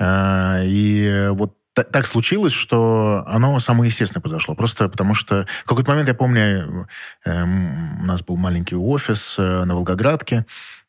А, 0.00 0.60
и 0.62 1.28
вот 1.30 1.56
так 1.74 2.06
случилось, 2.06 2.52
что 2.52 3.24
оно 3.26 3.58
самое 3.58 3.90
естественное 3.90 4.20
произошло. 4.20 4.54
Просто 4.54 4.88
потому 4.88 5.14
что 5.14 5.46
в 5.64 5.68
какой-то 5.68 5.90
момент, 5.90 6.08
я 6.08 6.14
помню, 6.14 6.86
эм, 7.24 8.02
у 8.02 8.04
нас 8.04 8.22
был 8.22 8.36
маленький 8.36 8.76
офис 8.76 9.36
э, 9.38 9.64
на 9.64 9.74
Волгоградке, 9.74 10.44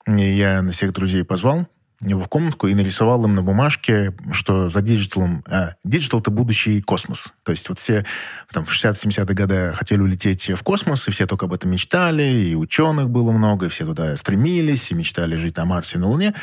и 0.06 0.22
я 0.22 0.62
всех 0.72 0.92
друзей 0.92 1.24
позвал, 1.24 1.68
в 2.04 2.28
комнатку 2.28 2.68
и 2.68 2.76
нарисовал 2.76 3.24
им 3.26 3.36
на 3.36 3.42
бумажке, 3.42 4.14
что 4.32 4.70
за 4.70 4.82
диджиталом... 4.82 5.44
А, 5.48 5.76
диджитал— 5.84 6.20
это 6.22 6.32
будущий 6.32 6.82
космос. 6.82 7.34
То 7.44 7.52
есть 7.52 7.70
вот 7.70 7.80
все 7.80 8.06
там, 8.52 8.66
в 8.66 8.72
60-70-е 8.72 9.36
годы 9.36 9.74
хотели 9.74 10.02
улететь 10.02 10.50
в 10.50 10.64
космос, 10.64 11.08
и 11.08 11.12
все 11.12 11.26
только 11.26 11.46
об 11.46 11.54
этом 11.54 11.72
мечтали, 11.72 12.24
и 12.24 12.56
ученых 12.56 13.10
было 13.10 13.32
много, 13.32 13.68
и 13.68 13.70
все 13.70 13.86
туда 13.86 14.16
стремились, 14.16 14.92
и 14.92 14.96
мечтали 14.96 15.36
жить 15.36 15.58
на 15.58 15.66
Марсе 15.66 15.98
и 15.98 16.02
на 16.02 16.10
Луне. 16.10 16.34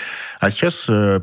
А 0.41 0.51
сейчас 0.51 0.87
э, 0.89 1.21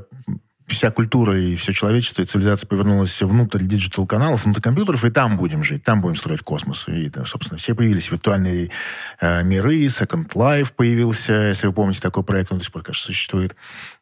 вся 0.67 0.91
культура 0.91 1.39
и 1.39 1.56
все 1.56 1.71
человечество 1.73 2.21
и 2.21 2.25
цивилизация 2.25 2.67
повернулась 2.67 3.21
внутрь 3.21 3.63
диджитал-каналов, 3.63 4.43
внутрь 4.43 4.62
компьютеров, 4.62 5.06
и 5.06 5.10
там 5.10 5.38
будем 5.38 5.63
жить, 5.63 5.84
там 5.84 6.01
будем 6.01 6.15
строить 6.15 6.41
космос. 6.41 6.88
И, 6.88 7.10
собственно, 7.25 7.58
все 7.58 7.73
появились 7.73 8.12
виртуальные 8.12 8.71
э, 9.21 9.43
миры, 9.43 9.86
Second 9.86 10.27
Life 10.34 10.73
появился, 10.75 11.34
если 11.34 11.67
вы 11.67 11.73
помните, 11.73 12.01
такой 12.01 12.23
проект, 12.23 12.51
он 12.51 12.58
до 12.58 12.63
сих 12.65 12.73
пор, 12.73 12.84
кажется, 12.84 13.08
существует. 13.08 13.56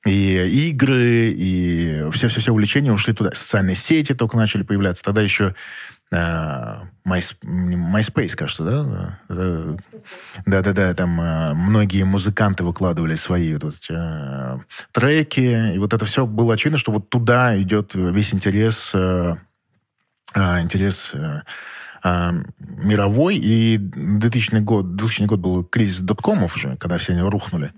И 0.05 0.69
игры, 0.69 1.33
и 1.35 2.09
все-все-все 2.11 2.51
увлечения 2.51 2.91
ушли 2.91 3.13
туда. 3.13 3.31
Социальные 3.33 3.75
сети 3.75 4.13
только 4.13 4.35
начали 4.37 4.63
появляться. 4.63 5.03
Тогда 5.03 5.21
еще 5.21 5.55
Э, 6.11 6.83
MySpace, 7.05 8.35
кажется, 8.35 8.63
да? 8.63 9.19
Да-да-да, 10.45 10.93
там 10.93 11.19
э, 11.19 11.53
многие 11.53 12.03
музыканты 12.03 12.63
выкладывали 12.63 13.15
свои 13.15 13.55
вот, 13.55 13.75
э, 13.89 14.59
треки, 14.91 15.73
и 15.73 15.77
вот 15.79 15.93
это 15.93 16.05
все 16.05 16.25
было 16.25 16.53
очевидно, 16.53 16.77
что 16.77 16.91
вот 16.91 17.09
туда 17.09 17.59
идет 17.59 17.95
весь 17.95 18.33
интерес, 18.33 18.93
интерес 20.33 21.13
мировой, 22.03 23.37
и 23.37 23.77
2000 23.77 24.59
год, 24.59 24.95
2000 24.95 25.23
год 25.25 25.39
был 25.39 25.63
кризис 25.63 25.99
доткомов 25.99 26.55
уже, 26.55 26.77
когда 26.77 26.97
все 26.99 27.13
они 27.13 27.21
рухнули. 27.21 27.73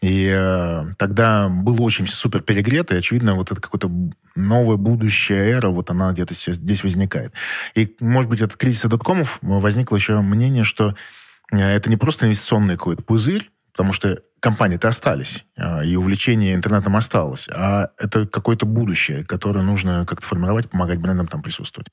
И 0.00 0.28
э, 0.32 0.84
тогда 0.96 1.48
было 1.48 1.82
очень 1.82 2.06
супер 2.06 2.40
перегрето, 2.40 2.94
и, 2.94 2.98
очевидно, 2.98 3.34
вот 3.34 3.50
это 3.50 3.60
какое-то 3.60 3.90
новая 4.36 4.76
будущая 4.76 5.56
эра, 5.56 5.68
вот 5.68 5.90
она 5.90 6.12
где-то 6.12 6.34
здесь 6.34 6.84
возникает. 6.84 7.32
И, 7.74 7.96
может 7.98 8.30
быть, 8.30 8.42
от 8.42 8.56
кризиса 8.56 8.88
доткомов 8.88 9.38
возникло 9.42 9.96
еще 9.96 10.20
мнение, 10.20 10.64
что 10.64 10.94
э, 11.50 11.58
это 11.58 11.90
не 11.90 11.96
просто 11.96 12.26
инвестиционный 12.26 12.76
какой-то 12.76 13.02
пузырь, 13.02 13.50
потому 13.72 13.92
что 13.92 14.22
компании-то 14.40 14.88
остались, 14.88 15.44
э, 15.56 15.84
и 15.84 15.96
увлечение 15.96 16.54
интернетом 16.54 16.96
осталось, 16.96 17.48
а 17.52 17.90
это 17.98 18.26
какое-то 18.26 18.66
будущее, 18.66 19.24
которое 19.24 19.62
нужно 19.62 20.06
как-то 20.06 20.26
формировать, 20.26 20.70
помогать 20.70 21.00
брендам 21.00 21.26
там 21.26 21.42
присутствовать. 21.42 21.88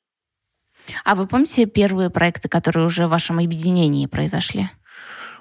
А 1.03 1.15
вы 1.15 1.25
помните 1.25 1.65
первые 1.65 2.11
проекты, 2.11 2.47
которые 2.47 2.85
уже 2.85 3.07
в 3.07 3.09
вашем 3.09 3.39
объединении 3.39 4.05
произошли? 4.05 4.69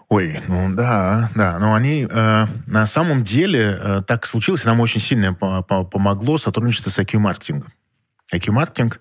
Ой, 0.09 0.41
ну 0.49 0.75
да, 0.75 1.31
да. 1.35 1.59
Но 1.59 1.75
они 1.75 2.07
э, 2.09 2.47
на 2.67 2.87
самом 2.87 3.25
деле 3.25 3.79
э, 3.81 4.03
так 4.07 4.27
случилось, 4.27 4.65
нам 4.65 4.81
очень 4.81 5.01
сильно 5.01 5.35
по 5.35 5.63
по 5.63 5.85
помогло 5.85 6.39
сотрудничество 6.39 6.91
с 6.91 6.99
IQ 6.99 7.21
Marketing. 7.21 7.65
IQ 8.33 8.53
Marketing, 8.53 8.95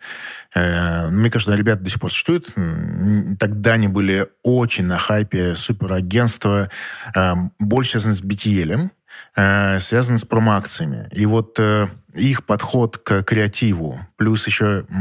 э, 0.56 1.10
мне 1.10 1.30
кажется, 1.30 1.56
ребята 1.56 1.84
до 1.84 1.89
сих 1.89 2.00
пор 2.00 2.12
существуют. 2.12 2.48
Тогда 3.39 3.74
они 3.74 3.88
были 3.88 4.28
очень 4.44 4.86
на 4.86 4.98
хайпе, 4.98 5.56
суперагентство, 5.56 6.70
э, 7.16 7.34
больше 7.60 7.92
связано 7.92 8.16
с 8.16 8.22
BTL, 8.22 8.89
э, 9.36 9.80
связано 9.80 10.18
с 10.18 10.26
промоакциями. 10.26 11.10
И 11.12 11.26
вот 11.26 11.58
э, 11.60 11.88
их 12.13 12.46
подход 12.46 12.98
к 12.98 13.24
креативу, 13.24 14.00
плюс 14.18 14.46
еще 14.48 14.86
э, 14.88 14.94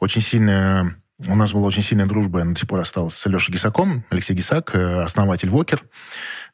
очень 0.00 0.22
сильно 0.22 0.96
у 1.24 1.34
нас 1.34 1.52
была 1.52 1.66
очень 1.66 1.82
сильная 1.82 2.06
дружба, 2.06 2.42
она 2.42 2.52
до 2.52 2.60
сих 2.60 2.68
пор 2.68 2.80
осталась 2.80 3.14
с 3.14 3.26
Лешей 3.26 3.52
Гисаком. 3.54 4.04
Алексей 4.10 4.34
Гисак, 4.34 4.74
э, 4.74 5.02
основатель 5.02 5.48
Wokker, 5.48 5.82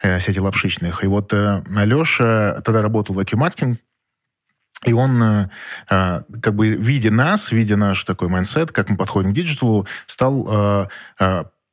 э, 0.01 0.20
сети 0.20 0.38
лапшичных. 0.38 1.03
И 1.03 1.09
вот 1.09 1.33
э, 1.33 1.62
Леша 1.68 2.61
тогда 2.64 2.81
работал 2.83 3.14
в 3.14 3.18
IQ 3.18 3.79
и 4.85 4.92
он, 4.92 5.48
как 5.87 6.55
бы, 6.57 6.70
видя 6.70 7.12
нас, 7.12 7.53
видя 7.53 7.77
наш 7.77 8.03
такой 8.03 8.27
mindset, 8.26 8.72
как 8.72 8.90
мы 8.90 8.96
подходим 8.96 9.31
к 9.31 9.35
диджиталу, 9.35 9.87
стал 10.09 10.90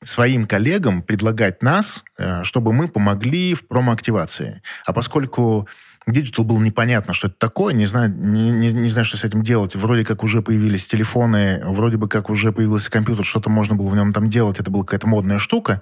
своим 0.03 0.45
коллегам 0.45 1.01
предлагать 1.01 1.63
нас, 1.63 2.03
чтобы 2.43 2.71
мы 2.71 2.87
помогли 2.87 3.55
в 3.55 3.67
промоактивации. 3.67 4.61
А 4.85 4.93
поскольку 4.93 5.67
Digital 6.11 6.43
было 6.43 6.59
непонятно, 6.59 7.13
что 7.13 7.27
это 7.27 7.35
такое, 7.37 7.73
не 7.73 7.85
знаю, 7.85 8.13
не, 8.15 8.51
не, 8.51 8.71
не 8.71 8.89
знаю, 8.89 9.05
что 9.05 9.17
с 9.17 9.23
этим 9.23 9.43
делать. 9.43 9.75
Вроде 9.75 10.05
как 10.05 10.23
уже 10.23 10.41
появились 10.41 10.87
телефоны, 10.87 11.61
вроде 11.63 11.97
бы 11.97 12.07
как 12.07 12.29
уже 12.29 12.51
появился 12.51 12.91
компьютер, 12.91 13.25
что-то 13.25 13.49
можно 13.49 13.75
было 13.75 13.89
в 13.89 13.95
нем 13.95 14.13
там 14.13 14.29
делать, 14.29 14.59
это 14.59 14.71
была 14.71 14.83
какая-то 14.83 15.07
модная 15.07 15.39
штука, 15.39 15.81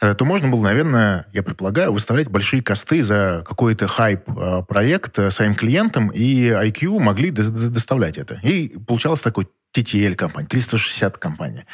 э, 0.00 0.14
то 0.14 0.24
можно 0.24 0.48
было, 0.48 0.62
наверное, 0.62 1.26
я 1.32 1.42
предполагаю, 1.42 1.92
выставлять 1.92 2.28
большие 2.28 2.62
косты 2.62 3.02
за 3.02 3.44
какой-то 3.46 3.86
хайп-проект 3.86 5.18
э, 5.18 5.30
своим 5.30 5.54
клиентам, 5.54 6.08
и 6.08 6.48
IQ 6.48 6.98
могли 6.98 7.30
доставлять 7.30 8.18
это. 8.18 8.38
И 8.42 8.76
получалось 8.86 9.20
такой 9.20 9.48
TTL 9.74 10.14
компания, 10.14 10.48
360 10.48 11.18
компания. 11.18 11.66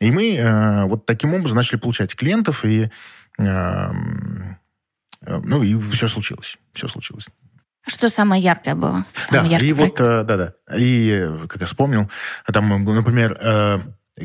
И 0.00 0.10
мы 0.10 0.36
э, 0.36 0.84
вот 0.84 1.06
таким 1.06 1.34
образом 1.34 1.56
начали 1.56 1.78
получать 1.78 2.14
клиентов, 2.14 2.64
и 2.64 2.84
э, 2.84 2.90
Э, 3.38 3.90
ну 5.26 5.62
и 5.62 5.78
все 5.92 6.08
случилось. 6.08 6.58
Все 6.72 6.88
случилось. 6.88 7.26
Что 7.86 8.08
самое 8.08 8.42
яркое 8.42 8.74
было? 8.74 9.04
Самый 9.14 9.50
да, 9.50 9.58
и 9.58 9.72
вот, 9.72 10.00
э, 10.00 10.24
да-да. 10.24 10.54
И, 10.74 11.28
как 11.48 11.60
я 11.60 11.66
вспомнил, 11.66 12.10
там, 12.50 12.84
например, 12.84 13.36
э, 13.40 13.78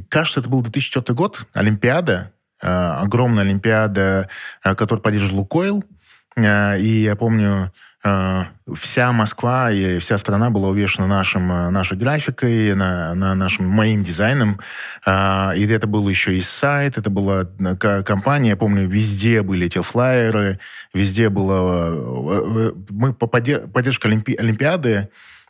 кажется, 0.07 0.39
это 0.39 0.49
был 0.49 0.62
2004 0.62 1.13
год, 1.15 1.45
Олимпиада, 1.53 2.31
огромная 2.62 3.43
Олимпиада, 3.43 4.29
которую 4.62 5.01
поддерживал 5.01 5.39
Лукойл. 5.39 5.83
И 6.38 7.01
я 7.05 7.15
помню, 7.15 7.71
Э, 7.71 7.71
вся 8.01 9.12
Москва 9.12 9.71
и 9.71 9.99
вся 9.99 10.17
страна 10.17 10.49
была 10.49 10.69
увешана 10.69 11.05
нашим, 11.05 11.51
э, 11.51 11.69
нашей 11.69 11.97
графикой, 11.97 12.73
на, 12.73 13.13
на 13.13 13.35
нашим, 13.35 13.67
моим 13.67 14.05
дизайном. 14.05 14.59
Э, 15.05 15.51
и 15.55 15.67
это 15.67 15.85
был 15.85 16.07
еще 16.07 16.38
и 16.38 16.41
сайт, 16.41 16.97
это 16.97 17.09
была 17.09 17.43
компания, 18.03 18.49
я 18.49 18.55
помню, 18.55 18.88
везде 18.88 19.41
были 19.41 19.67
эти 19.67 19.81
флайеры, 19.81 20.59
везде 20.93 21.29
было... 21.29 22.79
Мы 22.89 23.13
по 23.13 23.27
поддержка 23.27 24.07
Олимпи, 24.07 24.33
Олимпиады 24.35 25.09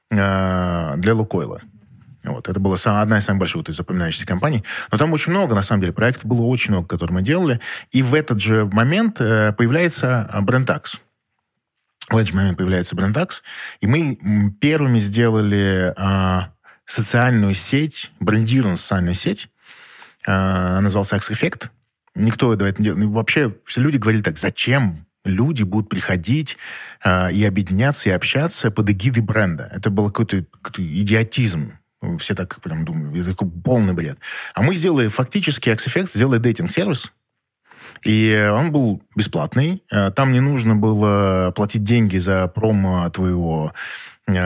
для 0.10 1.14
Лукойла. 1.14 1.62
Вот, 2.24 2.50
это 2.50 2.60
была 2.60 2.76
одна 2.84 3.20
из 3.20 3.26
самых 3.26 3.42
больших 3.42 3.68
вот, 3.68 3.76
запоминающихся 3.76 4.26
компаний. 4.26 4.64
Но 4.92 4.98
там 4.98 5.14
очень 5.14 5.32
много, 5.32 5.54
на 5.54 5.62
самом 5.62 5.82
деле, 5.82 5.94
проектов 5.94 6.26
было 6.26 6.42
очень 6.42 6.72
много, 6.72 6.88
которые 6.88 7.16
мы 7.16 7.22
делали. 7.22 7.60
И 7.92 8.02
в 8.02 8.16
этот 8.16 8.42
же 8.42 8.66
момент 8.66 9.20
появляется 9.20 10.28
BrandTax 10.34 11.00
в 12.10 12.18
этот 12.18 12.34
момент 12.34 12.58
появляется 12.58 12.96
Брендакс, 12.96 13.44
и 13.82 13.88
мы 13.88 14.18
первыми 14.60 15.00
сделали 15.00 15.94
а, 15.96 16.52
социальную 16.90 17.54
сеть, 17.54 18.12
брендированную 18.20 18.78
социальную 18.78 19.14
сеть, 19.14 19.50
э, 20.26 20.80
назывался 20.80 21.18
X-Effect. 21.18 21.70
Никто 22.16 22.52
этого 22.54 22.68
не 22.68 22.86
делал. 22.86 22.98
Ну, 22.98 23.12
вообще 23.12 23.56
все 23.66 23.82
люди 23.82 23.98
говорили 23.98 24.24
так, 24.24 24.40
зачем 24.40 25.06
люди 25.24 25.62
будут 25.64 25.88
приходить 25.88 26.58
э, 27.04 27.32
и 27.32 27.46
объединяться, 27.46 28.10
и 28.10 28.12
общаться 28.12 28.72
под 28.72 28.90
эгидой 28.90 29.22
бренда. 29.22 29.70
Это 29.72 29.92
был 29.92 30.08
какой-то, 30.08 30.46
какой 30.62 30.86
идиотизм. 30.86 31.74
Все 32.18 32.34
так 32.34 32.60
прям 32.62 32.86
думали, 32.86 33.22
это 33.22 33.32
такой 33.32 33.50
полный 33.50 33.94
бред. 33.94 34.18
А 34.56 34.64
мы 34.64 34.74
сделали 34.74 35.10
фактически 35.10 35.70
X-Effect, 35.70 36.12
сделали 36.14 36.40
дейтинг-сервис, 36.40 37.12
и 38.04 38.50
он 38.52 38.72
был 38.72 39.02
бесплатный. 39.16 39.84
Э, 39.92 40.12
там 40.12 40.32
не 40.32 40.40
нужно 40.40 40.76
было 40.76 41.52
платить 41.56 41.84
деньги 41.84 42.18
за 42.18 42.48
промо 42.48 43.10
твоего 43.10 43.74
э, 44.28 44.38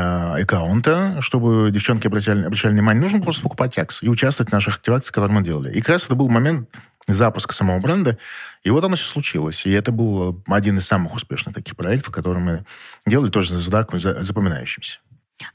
аккаунта, 0.41 1.17
чтобы 1.21 1.69
девчонки 1.71 2.07
обращали, 2.07 2.45
обращали 2.45 2.73
внимание. 2.73 3.01
Нужно 3.01 3.21
просто 3.21 3.43
покупать 3.43 3.77
Акс 3.77 4.03
и 4.03 4.09
участвовать 4.09 4.49
в 4.49 4.53
наших 4.53 4.77
активациях, 4.77 5.13
которые 5.13 5.37
мы 5.37 5.43
делали. 5.43 5.71
И 5.71 5.79
как 5.79 5.89
раз 5.89 6.05
это 6.05 6.15
был 6.15 6.29
момент 6.29 6.69
запуска 7.07 7.53
самого 7.53 7.79
бренда. 7.79 8.17
И 8.63 8.69
вот 8.69 8.83
оно 8.83 8.95
все 8.95 9.05
случилось. 9.05 9.65
И 9.65 9.71
это 9.71 9.91
был 9.91 10.41
один 10.47 10.77
из 10.77 10.85
самых 10.85 11.13
успешных 11.15 11.55
таких 11.55 11.75
проектов, 11.75 12.13
которые 12.13 12.43
мы 12.43 12.65
делали, 13.05 13.29
тоже 13.29 13.59
с 13.59 13.63
запоминающимся. 13.63 14.99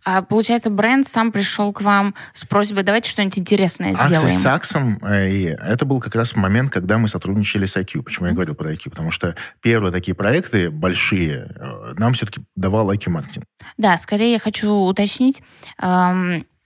А, 0.05 0.23
получается, 0.23 0.71
бренд 0.71 1.09
сам 1.09 1.33
пришел 1.33 1.73
к 1.73 1.81
вам 1.81 2.15
с 2.33 2.45
просьбой, 2.45 2.83
давайте 2.83 3.11
что-нибудь 3.11 3.39
интересное 3.39 3.95
сделаем. 3.95 4.39
А 4.39 4.41
с 4.41 4.47
Аксом, 4.47 4.99
э, 5.03 5.31
и 5.31 5.45
это 5.45 5.85
был 5.85 6.01
как 6.01 6.15
раз 6.15 6.35
момент, 6.37 6.73
когда 6.73 6.99
мы 6.99 7.09
сотрудничали 7.09 7.67
с 7.67 7.77
IQ. 7.77 8.03
Почему 8.03 8.27
я 8.27 8.33
говорил 8.33 8.55
про 8.55 8.73
IQ? 8.73 8.91
Потому 8.91 9.11
что 9.11 9.37
первые 9.61 9.93
такие 9.93 10.15
проекты 10.15 10.71
большие 10.71 11.49
э, 11.55 11.95
нам 11.97 12.15
все-таки 12.15 12.41
давал 12.57 12.91
IQ 12.93 13.11
маркетинг. 13.11 13.45
Да, 13.77 13.97
скорее 13.99 14.33
я 14.33 14.39
хочу 14.39 14.71
уточнить. 14.71 15.43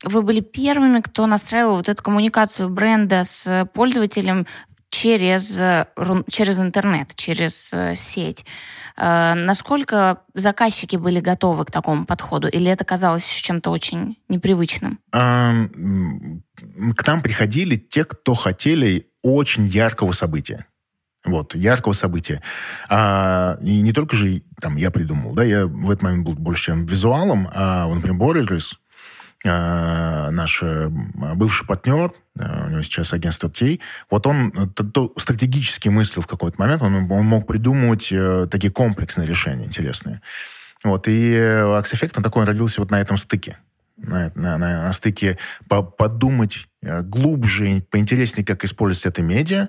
Вы 0.04 0.22
были 0.22 0.40
первыми, 0.40 1.00
кто 1.00 1.26
настраивал 1.26 1.76
вот 1.76 1.88
эту 1.88 2.02
коммуникацию 2.02 2.68
бренда 2.68 3.22
с 3.24 3.68
пользователем 3.72 4.46
через, 4.90 5.56
э, 5.58 5.86
через 6.28 6.58
интернет, 6.58 7.14
через 7.14 7.72
сеть. 7.94 8.44
Э, 8.96 9.34
насколько 9.34 10.22
заказчики 10.34 10.96
были 10.96 11.20
готовы 11.20 11.64
к 11.64 11.70
такому 11.70 12.06
подходу? 12.06 12.48
Или 12.48 12.70
это 12.70 12.84
казалось 12.84 13.24
чем-то 13.24 13.70
очень 13.70 14.18
непривычным? 14.28 14.98
К 15.10 17.06
нам 17.06 17.22
приходили 17.22 17.76
те, 17.76 18.04
кто 18.04 18.34
хотели 18.34 19.08
очень 19.22 19.66
яркого 19.66 20.12
события. 20.12 20.66
Вот, 21.24 21.54
яркого 21.54 21.92
события. 21.92 22.42
А, 22.88 23.56
и 23.62 23.80
не 23.80 23.92
только 23.92 24.16
же 24.16 24.42
там 24.60 24.76
я 24.76 24.90
придумал, 24.90 25.34
да, 25.34 25.44
я 25.44 25.66
в 25.66 25.88
этот 25.88 26.02
момент 26.02 26.24
был 26.24 26.34
больше 26.34 26.64
чем 26.66 26.84
визуалом, 26.84 27.48
а, 27.54 27.86
например, 27.86 28.18
Борис, 28.18 28.78
наш 29.44 30.62
э, 30.62 30.88
бывший 30.88 31.66
партнер, 31.66 32.12
э, 32.38 32.66
у 32.66 32.70
него 32.70 32.82
сейчас 32.82 33.12
агентство 33.12 33.50
ТЕЙ, 33.50 33.80
вот 34.10 34.26
он 34.26 34.52
э, 34.54 35.20
стратегически 35.20 35.88
мыслил 35.88 36.22
в 36.22 36.26
какой-то 36.26 36.60
момент, 36.60 36.82
он, 36.82 37.10
он 37.10 37.24
мог 37.24 37.46
придумывать 37.46 38.08
э, 38.12 38.46
такие 38.50 38.72
комплексные 38.72 39.26
решения 39.26 39.64
интересные. 39.64 40.20
Вот, 40.84 41.08
и 41.08 41.34
Axe 41.34 41.92
Effect, 41.94 42.12
он 42.16 42.22
такой 42.22 42.44
родился 42.44 42.80
вот 42.80 42.90
на 42.90 43.00
этом 43.00 43.16
стыке. 43.16 43.58
На, 43.96 44.32
на, 44.34 44.58
на 44.58 44.92
стыке 44.92 45.38
по, 45.68 45.82
подумать 45.82 46.66
глубже, 46.82 47.84
поинтереснее, 47.90 48.44
как 48.44 48.64
использовать 48.64 49.06
это 49.06 49.22
медиа 49.22 49.68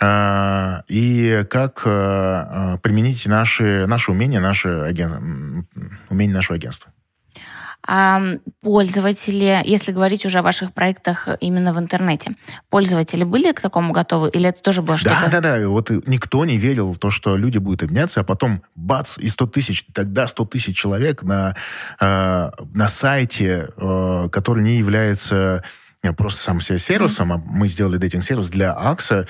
э, 0.00 0.82
и 0.88 1.44
как 1.50 1.82
э, 1.84 2.78
применить 2.82 3.26
наши, 3.26 3.86
наши 3.86 4.10
умения, 4.10 4.40
наши 4.40 4.68
аген... 4.68 5.66
умения 6.10 6.34
нашего 6.34 6.56
агентства. 6.56 6.92
А 7.86 8.22
пользователи, 8.60 9.60
если 9.64 9.92
говорить 9.92 10.24
уже 10.24 10.38
о 10.38 10.42
ваших 10.42 10.72
проектах 10.72 11.28
именно 11.40 11.72
в 11.72 11.78
интернете, 11.78 12.36
пользователи 12.70 13.24
были 13.24 13.52
к 13.52 13.60
такому 13.60 13.92
готовы 13.92 14.28
или 14.30 14.48
это 14.48 14.62
тоже 14.62 14.82
было 14.82 14.96
что-то? 14.96 15.28
Да, 15.30 15.40
да, 15.40 15.58
да. 15.58 15.68
Вот 15.68 15.90
никто 16.06 16.44
не 16.44 16.58
верил 16.58 16.92
в 16.92 16.98
то, 16.98 17.10
что 17.10 17.36
люди 17.36 17.58
будут 17.58 17.82
обняться, 17.82 18.20
а 18.20 18.24
потом 18.24 18.62
бац, 18.76 19.18
и 19.18 19.26
100 19.26 19.46
тысяч, 19.48 19.84
тогда 19.92 20.28
100 20.28 20.44
тысяч 20.44 20.76
человек 20.76 21.22
на, 21.22 21.56
э, 22.00 22.50
на 22.72 22.88
сайте, 22.88 23.70
э, 23.76 24.28
который 24.30 24.62
не 24.62 24.78
является 24.78 25.64
просто 26.16 26.42
сам 26.42 26.60
себе 26.60 26.78
сервисом, 26.78 27.32
а 27.32 27.38
мы 27.38 27.68
сделали 27.68 27.96
дейтинг-сервис 27.96 28.48
для 28.48 28.72
Axe 28.72 29.06
а, 29.06 29.28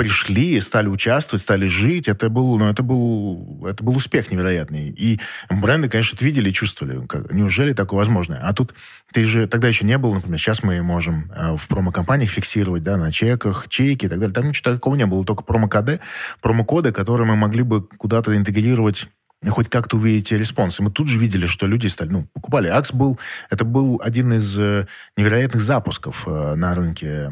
пришли, 0.00 0.58
стали 0.62 0.88
участвовать, 0.88 1.42
стали 1.42 1.66
жить. 1.66 2.08
Это 2.08 2.30
был, 2.30 2.56
ну, 2.56 2.70
это 2.70 2.82
был, 2.82 3.66
это 3.68 3.84
был 3.84 3.94
успех 3.94 4.30
невероятный. 4.30 4.88
И 4.88 5.20
бренды, 5.50 5.90
конечно, 5.90 6.16
это 6.16 6.24
видели 6.24 6.48
и 6.48 6.54
чувствовали. 6.54 7.06
Как, 7.06 7.30
неужели 7.34 7.74
такое 7.74 7.98
возможно? 7.98 8.40
А 8.42 8.54
тут 8.54 8.72
ты 9.12 9.26
же 9.26 9.46
тогда 9.46 9.68
еще 9.68 9.84
не 9.84 9.98
был, 9.98 10.14
например, 10.14 10.38
сейчас 10.38 10.62
мы 10.62 10.80
можем 10.82 11.30
э, 11.36 11.54
в 11.54 11.68
промо-компаниях 11.68 12.30
фиксировать, 12.30 12.82
да, 12.82 12.96
на 12.96 13.12
чеках, 13.12 13.66
чеки 13.68 14.06
и 14.06 14.08
так 14.08 14.18
далее. 14.18 14.32
Там 14.32 14.48
ничего 14.48 14.72
такого 14.72 14.96
не 14.96 15.04
было, 15.04 15.22
только 15.22 15.42
промо-коды, 15.42 16.00
промо-коды, 16.40 16.92
которые 16.92 17.26
мы 17.26 17.36
могли 17.36 17.62
бы 17.62 17.82
куда-то 17.82 18.34
интегрировать 18.34 19.06
хоть 19.50 19.68
как-то 19.68 19.98
увидеть 19.98 20.32
response. 20.32 20.80
И 20.80 20.82
мы 20.82 20.90
тут 20.90 21.08
же 21.08 21.18
видели, 21.18 21.44
что 21.44 21.66
люди 21.66 21.88
стали, 21.88 22.08
ну, 22.08 22.26
покупали. 22.32 22.68
Axe 22.68 22.92
был, 22.94 23.18
это 23.50 23.66
был 23.66 24.00
один 24.02 24.32
из 24.32 24.58
э, 24.58 24.86
невероятных 25.18 25.62
запусков 25.62 26.24
э, 26.26 26.54
на 26.54 26.74
рынке 26.74 27.30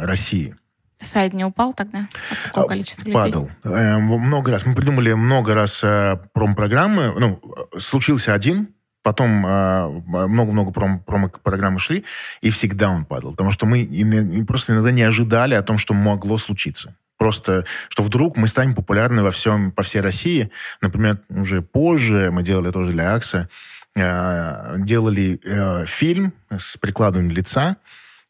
России. 0.00 0.56
Сайт 1.00 1.32
не 1.32 1.44
упал 1.44 1.72
тогда? 1.72 2.08
От 2.30 2.38
какого 2.48 2.66
а, 2.66 2.68
количества 2.68 3.04
людей? 3.04 3.20
Падал. 3.20 3.50
Э, 3.64 3.96
много 3.96 4.52
раз. 4.52 4.66
Мы 4.66 4.74
придумали 4.74 5.12
много 5.14 5.54
раз 5.54 5.80
э, 5.82 6.18
программы 6.34 7.14
Ну, 7.18 7.40
случился 7.78 8.34
один, 8.34 8.68
потом 9.02 9.46
э, 9.46 9.88
много-много 10.06 10.72
пром, 10.72 11.00
промо-программы 11.00 11.78
шли, 11.78 12.04
и 12.42 12.50
всегда 12.50 12.90
он 12.90 13.06
падал. 13.06 13.30
Потому 13.30 13.50
что 13.50 13.64
мы 13.64 14.44
просто 14.46 14.74
иногда 14.74 14.90
не 14.90 15.02
ожидали 15.02 15.54
о 15.54 15.62
том, 15.62 15.78
что 15.78 15.94
могло 15.94 16.36
случиться. 16.36 16.94
Просто, 17.16 17.64
что 17.88 18.02
вдруг 18.02 18.36
мы 18.36 18.46
станем 18.46 18.74
популярны 18.74 19.22
во 19.22 19.30
всем, 19.30 19.72
по 19.72 19.82
всей 19.82 20.00
России. 20.02 20.50
Например, 20.82 21.18
уже 21.30 21.62
позже 21.62 22.30
мы 22.30 22.42
делали 22.42 22.70
тоже 22.72 22.92
для 22.92 23.14
Акса, 23.14 23.48
э, 23.96 24.74
делали 24.78 25.40
фильм 25.86 26.34
с 26.50 26.76
прикладыванием 26.76 27.34
лица. 27.34 27.76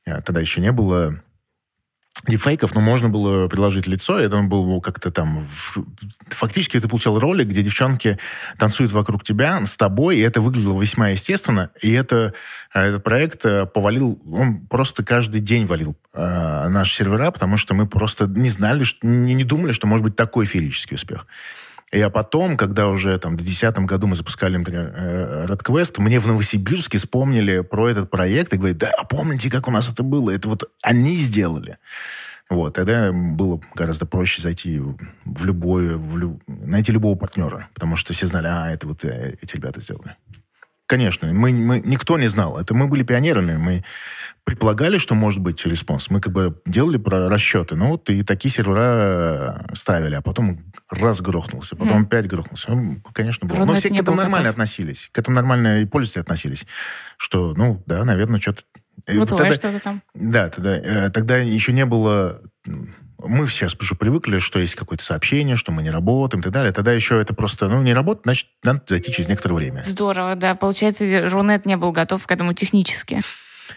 Тогда 0.04 0.40
еще 0.40 0.60
не 0.60 0.72
было 0.72 1.20
дефейков, 2.26 2.74
но 2.74 2.80
можно 2.80 3.08
было 3.08 3.48
приложить 3.48 3.86
лицо, 3.86 4.20
и 4.20 4.24
это 4.24 4.40
был 4.42 4.80
как-то 4.80 5.10
там... 5.10 5.48
Фактически 6.28 6.78
ты 6.78 6.88
получал 6.88 7.18
ролик, 7.18 7.48
где 7.48 7.62
девчонки 7.62 8.18
танцуют 8.58 8.92
вокруг 8.92 9.24
тебя, 9.24 9.64
с 9.64 9.76
тобой, 9.76 10.18
и 10.18 10.20
это 10.20 10.40
выглядело 10.40 10.80
весьма 10.80 11.08
естественно, 11.08 11.70
и 11.80 11.90
это, 11.92 12.34
э, 12.74 12.80
этот 12.80 13.04
проект 13.04 13.44
э, 13.44 13.66
повалил, 13.66 14.20
он 14.30 14.66
просто 14.66 15.02
каждый 15.02 15.40
день 15.40 15.66
валил 15.66 15.96
э, 16.12 16.68
наши 16.68 16.96
сервера, 16.96 17.30
потому 17.30 17.56
что 17.56 17.74
мы 17.74 17.86
просто 17.86 18.26
не 18.26 18.50
знали, 18.50 18.84
что, 18.84 19.06
не, 19.06 19.34
не 19.34 19.44
думали, 19.44 19.72
что 19.72 19.86
может 19.86 20.04
быть 20.04 20.16
такой 20.16 20.44
феерический 20.44 20.96
успех. 20.96 21.26
И 21.92 22.00
а 22.00 22.08
потом, 22.08 22.56
когда 22.56 22.88
уже 22.88 23.18
там 23.18 23.32
в 23.32 23.36
2010 23.38 23.78
году 23.80 24.06
мы 24.06 24.14
запускали, 24.14 24.56
например, 24.56 24.94
Red 25.48 25.64
Quest, 25.64 26.00
мне 26.00 26.20
в 26.20 26.26
Новосибирске 26.26 26.98
вспомнили 26.98 27.60
про 27.60 27.88
этот 27.88 28.10
проект 28.10 28.54
и 28.54 28.58
говорят, 28.58 28.78
да, 28.78 28.92
помните, 29.08 29.50
как 29.50 29.66
у 29.66 29.72
нас 29.72 29.90
это 29.90 30.04
было? 30.04 30.30
Это 30.30 30.48
вот 30.48 30.70
они 30.82 31.16
сделали. 31.16 31.78
Вот, 32.48 32.74
тогда 32.74 33.12
было 33.12 33.60
гораздо 33.74 34.06
проще 34.06 34.42
зайти 34.42 34.80
в 34.80 35.44
любой, 35.44 35.96
в 35.96 36.16
люб... 36.16 36.42
найти 36.48 36.90
любого 36.90 37.16
партнера, 37.16 37.68
потому 37.74 37.96
что 37.96 38.12
все 38.12 38.26
знали, 38.26 38.48
а, 38.48 38.72
это 38.72 38.88
вот 38.88 39.04
э, 39.04 39.36
эти 39.40 39.54
ребята 39.54 39.80
сделали. 39.80 40.16
Конечно, 40.90 41.32
мы, 41.32 41.52
мы, 41.52 41.80
никто 41.84 42.18
не 42.18 42.26
знал. 42.26 42.58
Это 42.58 42.74
мы 42.74 42.88
были 42.88 43.04
пионерами, 43.04 43.56
мы 43.56 43.84
предполагали, 44.42 44.98
что 44.98 45.14
может 45.14 45.38
быть 45.38 45.64
response. 45.64 46.10
Мы 46.10 46.20
как 46.20 46.32
бы 46.32 46.60
делали 46.66 46.96
про 46.96 47.28
расчеты. 47.28 47.76
Ну 47.76 47.90
вот 47.90 48.10
и 48.10 48.24
такие 48.24 48.52
сервера 48.52 49.64
ставили, 49.72 50.16
а 50.16 50.20
потом 50.20 50.72
раз 50.90 51.20
грохнулся, 51.20 51.76
потом 51.76 52.02
mm. 52.02 52.06
опять 52.06 52.26
грохнулся. 52.26 52.72
Ну, 52.72 53.00
конечно, 53.12 53.46
было. 53.46 53.64
Но 53.64 53.74
все 53.74 53.90
к 53.90 53.92
этому 53.92 54.16
нормально 54.16 54.48
готов. 54.48 54.54
относились. 54.54 55.08
К 55.12 55.18
этому 55.20 55.36
нормально 55.36 55.82
и 55.82 55.84
пользователи 55.84 56.22
относились. 56.22 56.66
Что, 57.18 57.54
ну, 57.54 57.80
да, 57.86 58.04
наверное, 58.04 58.40
что-то... 58.40 58.62
Тогда, 59.06 59.52
что-то 59.52 59.78
там. 59.78 60.02
Да, 60.14 60.48
тогда, 60.48 60.76
э, 60.76 61.10
тогда 61.10 61.36
еще 61.36 61.72
не 61.72 61.86
было 61.86 62.42
мы 63.24 63.46
сейчас 63.46 63.74
уже 63.74 63.94
привыкли, 63.94 64.38
что 64.38 64.58
есть 64.58 64.74
какое-то 64.74 65.04
сообщение, 65.04 65.56
что 65.56 65.72
мы 65.72 65.82
не 65.82 65.90
работаем 65.90 66.40
и 66.40 66.44
так 66.44 66.52
далее. 66.52 66.72
Тогда 66.72 66.92
еще 66.92 67.20
это 67.20 67.34
просто, 67.34 67.68
ну, 67.68 67.82
не 67.82 67.94
работает, 67.94 68.24
значит, 68.24 68.48
надо 68.62 68.82
зайти 68.88 69.12
через 69.12 69.28
некоторое 69.28 69.54
время. 69.54 69.84
Здорово, 69.86 70.36
да. 70.36 70.54
Получается, 70.54 71.04
Рунет 71.28 71.66
не 71.66 71.76
был 71.76 71.92
готов 71.92 72.26
к 72.26 72.30
этому 72.30 72.54
технически. 72.54 73.20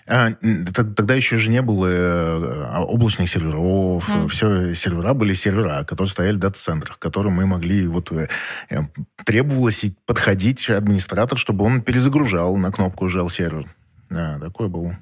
А, 0.08 0.32
тогда 0.74 1.14
еще 1.14 1.38
же 1.38 1.50
не 1.50 1.62
было 1.62 1.88
э, 1.88 2.84
облачных 2.84 3.30
серверов. 3.30 4.10
Mm. 4.10 4.28
Все 4.28 4.74
сервера 4.74 5.14
были 5.14 5.34
сервера, 5.34 5.84
которые 5.84 6.10
стояли 6.12 6.36
в 6.36 6.40
дата-центрах, 6.40 6.98
к 6.98 7.02
которым 7.02 7.34
мы 7.34 7.46
могли... 7.46 7.88
Вот, 7.88 8.12
э, 8.12 8.28
э, 8.70 8.80
требовалось 9.26 9.86
подходить 10.06 10.70
администратор, 10.70 11.38
чтобы 11.38 11.66
он 11.66 11.82
перезагружал, 11.82 12.56
на 12.58 12.72
кнопку 12.72 13.08
жал 13.08 13.30
сервер. 13.30 13.68
Да, 14.10 14.40
такое 14.40 14.68
было. 14.68 14.98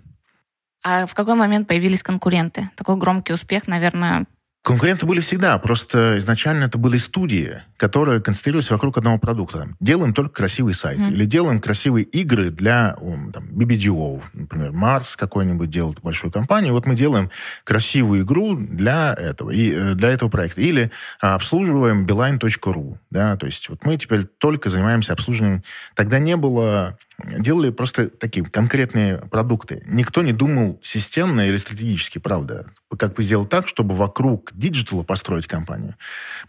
А 0.83 1.05
в 1.05 1.13
какой 1.13 1.35
момент 1.35 1.67
появились 1.67 2.03
конкуренты? 2.03 2.69
Такой 2.75 2.95
громкий 2.95 3.33
успех, 3.33 3.67
наверное, 3.67 4.25
Конкуренты 4.63 5.07
были 5.07 5.21
всегда, 5.21 5.57
просто 5.57 6.19
изначально 6.19 6.65
это 6.65 6.77
были 6.77 6.97
студии, 6.97 7.63
которые 7.77 8.21
концентрировались 8.21 8.69
вокруг 8.69 8.95
одного 8.95 9.17
продукта. 9.17 9.69
Делаем 9.79 10.13
только 10.13 10.35
красивый 10.35 10.75
сайт, 10.75 10.99
mm. 10.99 11.13
или 11.13 11.25
делаем 11.25 11.59
красивые 11.59 12.05
игры 12.05 12.51
для 12.51 12.95
там, 13.33 13.47
BBDO, 13.49 14.21
например, 14.33 14.71
Марс 14.71 15.15
какой-нибудь 15.15 15.67
делает 15.67 15.99
большую 16.01 16.31
компанию, 16.31 16.73
вот 16.73 16.85
мы 16.85 16.93
делаем 16.93 17.31
красивую 17.63 18.21
игру 18.21 18.55
для 18.55 19.15
этого, 19.15 19.49
и, 19.49 19.73
э, 19.73 19.93
для 19.95 20.09
этого 20.09 20.29
проекта. 20.29 20.61
Или 20.61 20.91
а, 21.19 21.33
обслуживаем 21.33 22.05
beeline.ru, 22.05 22.97
да, 23.09 23.37
то 23.37 23.47
есть 23.47 23.67
вот 23.67 23.83
мы 23.83 23.97
теперь 23.97 24.25
только 24.25 24.69
занимаемся 24.69 25.13
обслуживанием. 25.13 25.63
Тогда 25.95 26.19
не 26.19 26.35
было 26.35 26.99
делали 27.25 27.69
просто 27.69 28.09
такие 28.09 28.45
конкретные 28.45 29.17
продукты. 29.17 29.83
Никто 29.87 30.21
не 30.21 30.33
думал 30.33 30.79
системно 30.81 31.47
или 31.47 31.57
стратегически, 31.57 32.19
правда. 32.19 32.67
Как 32.97 33.13
бы 33.13 33.23
сделать 33.23 33.49
так, 33.49 33.67
чтобы 33.67 33.95
вокруг 33.95 34.51
диджитала 34.53 35.03
построить 35.03 35.47
компанию. 35.47 35.95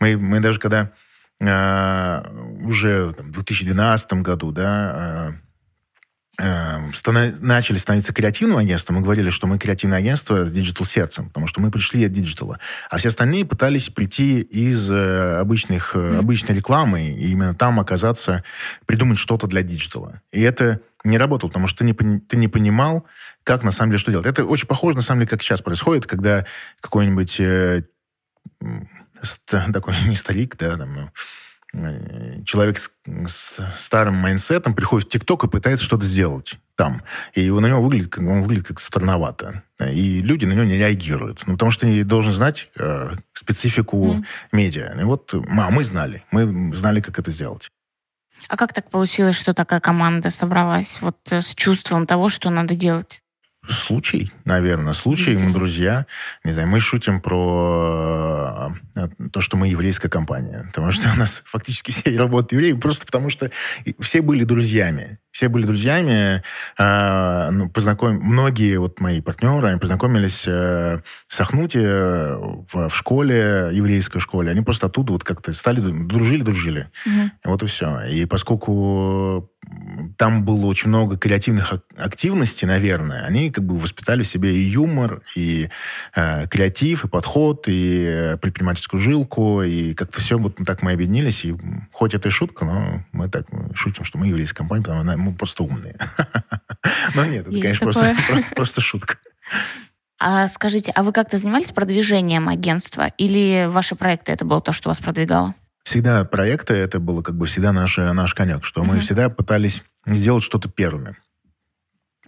Мы, 0.01 0.17
мы 0.17 0.41
даже 0.41 0.59
когда 0.59 0.93
э, 1.41 2.23
уже 2.65 3.13
там, 3.15 3.27
в 3.27 3.33
2012 3.33 4.13
году, 4.15 4.53
да, 4.53 5.31
э, 5.31 5.42
станов, 6.39 7.41
начали 7.41 7.77
становиться 7.77 8.13
креативным 8.13 8.57
агентством, 8.57 8.97
мы 8.97 9.03
говорили, 9.03 9.31
что 9.31 9.47
мы 9.47 9.59
креативное 9.59 9.99
агентство 9.99 10.45
с 10.45 10.53
диджитал-сердцем, 10.53 11.29
потому 11.29 11.47
что 11.47 11.61
мы 11.61 11.71
пришли 11.71 12.05
от 12.07 12.13
диджитала. 12.13 12.59
А 12.91 12.97
все 12.97 13.09
остальные 13.09 13.45
пытались 13.45 13.91
прийти 13.91 14.41
из 14.41 14.91
э, 14.91 15.39
обычных, 15.39 15.95
mm-hmm. 15.95 16.19
обычной 16.19 16.57
рекламы 16.57 17.09
и 17.09 17.31
именно 17.31 17.55
там 17.55 17.79
оказаться, 17.81 18.45
придумать 18.87 19.19
что-то 19.19 19.47
для 19.47 19.63
диджитала. 19.63 20.23
И 20.33 20.41
это 20.41 20.81
не 21.05 21.19
работало, 21.19 21.49
потому 21.51 21.69
что 21.69 21.79
ты 21.79 21.85
не, 21.85 22.21
ты 22.21 22.37
не 22.37 22.49
понимал, 22.49 23.05
как 23.45 23.63
на 23.63 23.71
самом 23.71 23.91
деле 23.91 23.99
что 23.99 24.11
делать. 24.11 24.27
Это 24.27 24.45
очень 24.45 24.67
похоже, 24.67 24.97
на 24.97 25.03
самом 25.03 25.21
деле, 25.21 25.31
как 25.31 25.43
сейчас 25.43 25.61
происходит, 25.61 26.07
когда 26.07 26.47
какой-нибудь 26.81 27.41
э, 27.41 27.83
такой 29.51 29.95
не 30.07 30.17
старик, 30.17 30.57
да, 30.57 30.77
там, 30.77 30.95
ну, 30.95 31.11
человек 32.45 32.79
с, 32.79 32.91
с 33.27 33.61
старым 33.77 34.15
mindset 34.15 34.61
ом 34.61 34.75
приходит 34.75 35.09
в 35.09 35.11
ТикТок 35.11 35.45
и 35.45 35.49
пытается 35.49 35.85
что-то 35.85 36.05
сделать 36.05 36.59
там. 36.77 37.03
И 37.35 37.51
на 37.51 37.67
него 37.67 37.83
выглядит, 37.83 38.17
он 38.19 38.43
выглядит 38.43 38.67
как 38.67 38.81
странновато. 38.81 39.63
И 39.81 40.21
люди 40.21 40.45
на 40.45 40.53
него 40.53 40.65
не 40.65 40.77
реагируют. 40.77 41.43
Ну, 41.47 41.55
потому 41.55 41.71
что 41.71 41.87
они 41.87 42.03
должны 42.03 42.33
знать 42.33 42.69
э, 42.77 43.11
специфику 43.33 44.15
mm. 44.15 44.25
медиа. 44.53 44.95
И 45.01 45.05
вот 45.05 45.33
а 45.35 45.71
мы 45.71 45.85
знали. 45.85 46.25
Мы 46.31 46.75
знали, 46.75 47.01
как 47.01 47.19
это 47.19 47.31
сделать. 47.31 47.71
А 48.49 48.57
как 48.57 48.73
так 48.73 48.91
получилось, 48.91 49.37
что 49.37 49.55
такая 49.55 49.81
команда 49.81 50.31
собралась 50.31 50.99
вот 51.01 51.19
э, 51.31 51.41
с 51.41 51.55
чувством 51.55 52.07
того, 52.07 52.29
что 52.29 52.51
надо 52.51 52.75
делать? 52.75 53.23
Случай, 53.69 54.33
наверное, 54.45 54.93
случай, 54.93 55.37
мы 55.37 55.53
друзья. 55.53 56.07
Не 56.43 56.53
знаю, 56.53 56.67
мы 56.67 56.81
шутим 56.81 57.21
про 57.21 58.73
э, 58.97 59.09
то, 59.33 59.41
что 59.41 59.57
мы 59.57 59.69
еврейская 59.69 60.09
компания. 60.09 60.65
Потому 60.67 60.91
что 60.91 61.09
у 61.15 61.17
нас 61.17 61.43
фактически 61.47 61.93
все 61.93 62.17
работают 62.19 62.53
евреи, 62.53 62.73
просто 62.73 63.07
потому 63.07 63.31
что 63.31 63.53
все 64.01 64.21
были 64.21 64.43
друзьями. 64.43 65.21
Все 65.33 65.49
были 65.49 65.67
друзьями. 65.67 66.43
Э, 66.79 67.51
ну, 67.51 67.69
познаком... 67.69 68.21
Многие 68.21 68.77
вот 68.77 69.01
мои 69.01 69.21
партнеры, 69.21 69.69
они 69.69 69.81
познакомились 69.81 70.45
э, 70.47 71.01
с 71.29 71.41
Ахнути 71.41 71.81
э, 71.83 72.37
в, 72.73 72.89
в 72.89 72.95
школе, 72.95 73.71
еврейской 73.73 74.21
школе. 74.21 74.51
Они 74.51 74.61
просто 74.61 74.87
оттуда 74.87 75.15
вот 75.15 75.25
как-то 75.25 75.53
стали, 75.55 75.81
дружили-дружили. 75.81 76.89
Угу. 77.07 77.31
Вот 77.53 77.63
и 77.63 77.67
все. 77.67 78.03
И 78.03 78.27
поскольку 78.27 79.49
там 80.19 80.45
было 80.45 80.67
очень 80.67 80.89
много 80.89 81.17
креативных 81.17 81.75
активностей, 81.97 82.67
наверное. 82.67 83.25
Они 83.25 83.51
как 83.51 83.65
бы 83.65 83.79
воспитали 83.79 84.23
в 84.23 84.27
себе 84.27 84.55
и 84.55 84.61
юмор, 84.61 85.23
и 85.35 85.71
э, 86.15 86.47
креатив, 86.49 87.05
и 87.05 87.09
подход, 87.09 87.65
и 87.69 88.05
э, 88.07 88.37
предпринимательскую 88.37 89.01
жилку, 89.01 89.63
и 89.63 89.95
как-то 89.95 90.21
все 90.21 90.39
вот 90.39 90.57
так 90.65 90.83
мы 90.83 90.93
объединились. 90.93 91.45
И 91.45 91.57
хоть 91.93 92.15
это 92.15 92.29
и 92.29 92.31
шутка, 92.31 92.65
но 92.65 93.05
мы 93.13 93.29
так 93.29 93.47
шутим, 93.75 94.05
что 94.05 94.19
мы 94.19 94.27
еврейская 94.29 94.59
компания, 94.59 94.83
потому 94.83 95.03
что 95.05 95.19
мы 95.23 95.35
просто 95.35 95.63
умные. 95.63 95.97
Но 97.15 97.25
нет, 97.25 97.47
это, 97.47 97.61
конечно, 97.61 97.93
просто 98.55 98.81
шутка. 98.81 99.17
А 100.21 100.47
скажите, 100.49 100.93
а 100.95 101.03
вы 101.03 101.13
как-то 101.13 101.37
занимались 101.37 101.73
продвижением 101.73 102.49
агентства? 102.49 103.09
Или 103.19 103.67
ваши 103.69 103.97
проекты 103.97 104.33
это 104.33 104.45
было 104.45 104.61
то, 104.61 104.73
что 104.73 104.89
вас 104.89 104.99
продвигало? 104.99 105.55
всегда 105.85 106.25
проекты, 106.25 106.75
это 106.75 107.01
было 107.01 107.23
как 107.23 107.37
бы 107.37 107.47
всегда 107.47 107.73
наш, 107.73 107.97
наш 107.97 108.35
конек, 108.35 108.65
что 108.65 108.85
мы 108.85 109.01
всегда 109.01 109.29
пытались 109.29 109.83
сделать 110.07 110.45
что-то 110.45 110.69
первыми. 110.69 111.17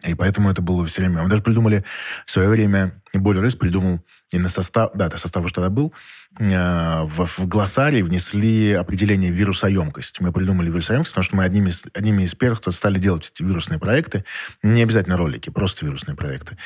И 0.07 0.15
поэтому 0.15 0.51
это 0.51 0.61
было 0.61 0.85
все 0.87 1.01
время. 1.01 1.23
Мы 1.23 1.29
даже 1.29 1.43
придумали 1.43 1.85
в 2.27 2.31
свое 2.31 2.49
время, 2.49 3.01
более 3.13 3.43
раз 3.43 3.55
придумал 3.55 4.01
и 4.31 4.39
на 4.39 4.49
состав, 4.49 4.91
да, 4.95 5.07
это 5.07 5.19
состав 5.19 5.45
уже 5.45 5.55
тогда 5.55 5.71
был, 5.71 5.93
э, 6.39 6.45
в, 6.45 7.27
в 7.27 7.47
глоссарий 7.47 8.03
внесли 8.03 8.73
определение 8.73 9.31
вирусоемкость. 9.31 10.21
Мы 10.21 10.33
придумали 10.33 10.69
вирусоемкость, 10.69 11.13
потому 11.13 11.25
что 11.25 11.37
мы 11.37 11.45
одними 11.45 11.71
из, 11.71 11.85
одними 11.95 12.25
из 12.25 12.35
первых, 12.35 12.61
кто 12.61 12.71
стали 12.71 12.99
делать 12.99 13.31
эти 13.33 13.43
вирусные 13.43 13.79
проекты, 13.79 14.25
не 14.63 14.83
обязательно 14.83 15.17
ролики, 15.17 15.51
просто 15.51 15.87
вирусные 15.87 16.17
проекты. 16.17 16.59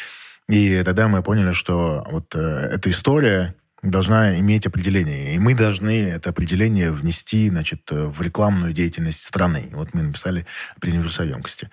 И 0.49 0.83
тогда 0.83 1.09
мы 1.09 1.23
поняли, 1.23 1.53
что 1.53 2.07
вот 2.11 2.35
э, 2.35 2.71
эта 2.73 2.91
история 2.91 3.55
должна 3.83 4.37
иметь 4.39 4.67
определение. 4.67 5.35
И 5.35 5.39
мы 5.39 5.55
должны 5.55 6.09
это 6.09 6.31
определение 6.31 6.91
внести 6.91 7.49
значит, 7.49 7.83
в 7.91 8.21
рекламную 8.21 8.73
деятельность 8.73 9.23
страны. 9.23 9.69
Вот 9.73 9.95
мы 9.95 10.03
написали 10.03 10.47
определение 10.77 11.05
вирусоемкости. 11.05 11.71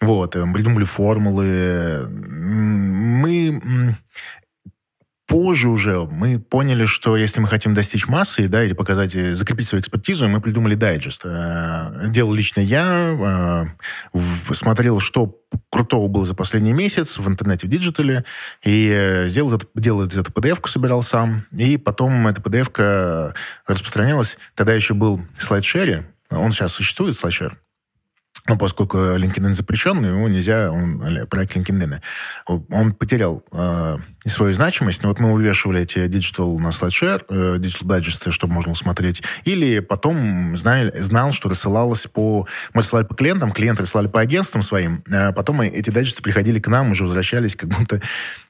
Вот, 0.00 0.34
мы 0.34 0.52
придумали 0.52 0.84
формулы. 0.84 2.06
Мы 2.08 3.60
позже 5.26 5.68
уже 5.68 6.06
мы 6.06 6.38
поняли, 6.38 6.86
что 6.86 7.16
если 7.16 7.40
мы 7.40 7.48
хотим 7.48 7.74
достичь 7.74 8.06
массы, 8.06 8.48
да, 8.48 8.62
или 8.64 8.72
показать, 8.72 9.14
э, 9.16 9.34
закрепить 9.34 9.68
свою 9.68 9.82
экспертизу, 9.82 10.28
мы 10.28 10.40
придумали 10.40 10.74
дайджест. 10.74 11.22
Э, 11.24 12.08
делал 12.08 12.32
лично 12.32 12.60
я, 12.60 13.66
э, 14.14 14.54
смотрел, 14.54 15.00
что 15.00 15.40
крутого 15.70 16.08
было 16.08 16.24
за 16.24 16.34
последний 16.34 16.72
месяц 16.72 17.18
в 17.18 17.28
интернете, 17.28 17.66
в 17.66 17.70
диджитале, 17.70 18.24
и 18.64 19.24
сделал, 19.26 19.60
делал 19.74 20.04
эту 20.04 20.32
PDF-ку, 20.32 20.68
собирал 20.68 21.02
сам, 21.02 21.44
и 21.50 21.76
потом 21.76 22.26
эта 22.28 22.40
PDF-ка 22.40 23.34
распространялась. 23.66 24.38
Тогда 24.54 24.74
еще 24.74 24.94
был 24.94 25.20
SlideShare, 25.38 26.06
он 26.30 26.52
сейчас 26.52 26.72
существует, 26.72 27.16
SlideShare, 27.16 27.58
ну, 28.48 28.56
поскольку 28.56 28.98
LinkedIn 28.98 29.54
запрещен, 29.54 30.04
его 30.04 30.28
нельзя, 30.28 30.70
он, 30.70 31.26
проект 31.28 31.56
LinkedIn, 31.56 32.00
он 32.46 32.92
потерял 32.92 33.44
э, 33.52 33.98
свою 34.24 34.54
значимость. 34.54 35.04
Вот 35.04 35.20
мы 35.20 35.32
увешивали 35.32 35.82
эти 35.82 35.98
digital 36.06 36.58
на 36.58 36.68
SlideShare, 36.68 37.24
э, 37.28 37.58
digital 37.58 37.86
digest, 37.86 38.30
чтобы 38.30 38.54
можно 38.54 38.74
смотреть. 38.74 39.22
Или 39.44 39.80
потом 39.80 40.56
знали, 40.56 40.92
знал, 41.00 41.32
что 41.32 41.48
рассылалось 41.48 42.06
по... 42.06 42.46
Мы 42.74 42.82
рассылали 42.82 43.04
по 43.04 43.14
клиентам, 43.14 43.52
клиенты 43.52 43.82
рассылали 43.82 44.06
по 44.06 44.20
агентствам 44.20 44.62
своим, 44.62 45.02
а 45.10 45.32
потом 45.32 45.60
эти 45.62 45.90
дайджесты 45.90 46.22
приходили 46.22 46.60
к 46.60 46.68
нам, 46.68 46.92
уже 46.92 47.04
возвращались, 47.04 47.56
как 47.56 47.70
будто 47.70 48.00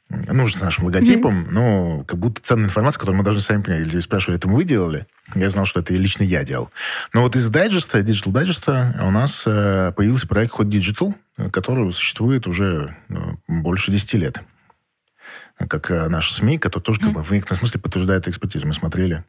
ну, 0.08 0.46
с 0.46 0.60
нашим 0.60 0.84
логотипом, 0.84 1.42
mm-hmm. 1.42 1.50
но 1.50 2.04
как 2.04 2.18
будто 2.18 2.40
ценная 2.40 2.66
информация, 2.66 2.98
которую 2.98 3.18
мы 3.18 3.24
должны 3.24 3.42
сами 3.42 3.62
понять. 3.62 3.88
Или 3.88 4.00
спрашивали, 4.00 4.38
это 4.38 4.48
мы 4.48 4.64
делали? 4.64 5.06
Я 5.34 5.50
знал, 5.50 5.66
что 5.66 5.80
это 5.80 5.92
лично 5.94 6.22
я 6.22 6.44
делал. 6.44 6.70
Но 7.12 7.22
вот 7.22 7.34
из 7.34 7.48
дайджеста, 7.48 7.98
Digital 8.00 8.30
дайджеста 8.30 9.00
у 9.02 9.10
нас 9.10 9.42
э, 9.46 9.92
появился 9.96 10.28
проект 10.28 10.54
Hot 10.54 10.68
Digital, 10.68 11.14
который 11.50 11.92
существует 11.92 12.46
уже 12.46 12.96
ну, 13.08 13.40
больше 13.48 13.90
10 13.90 14.14
лет. 14.14 14.40
Как 15.68 15.90
э, 15.90 16.08
наши 16.08 16.32
СМИ, 16.34 16.58
которые 16.58 16.84
тоже 16.84 17.00
mm-hmm. 17.00 17.04
как 17.04 17.12
бы, 17.14 17.24
в 17.24 17.30
некотором 17.32 17.58
смысле 17.58 17.80
подтверждают 17.80 18.28
экспертизу. 18.28 18.66
Мы 18.66 18.74
смотрели 18.74 19.24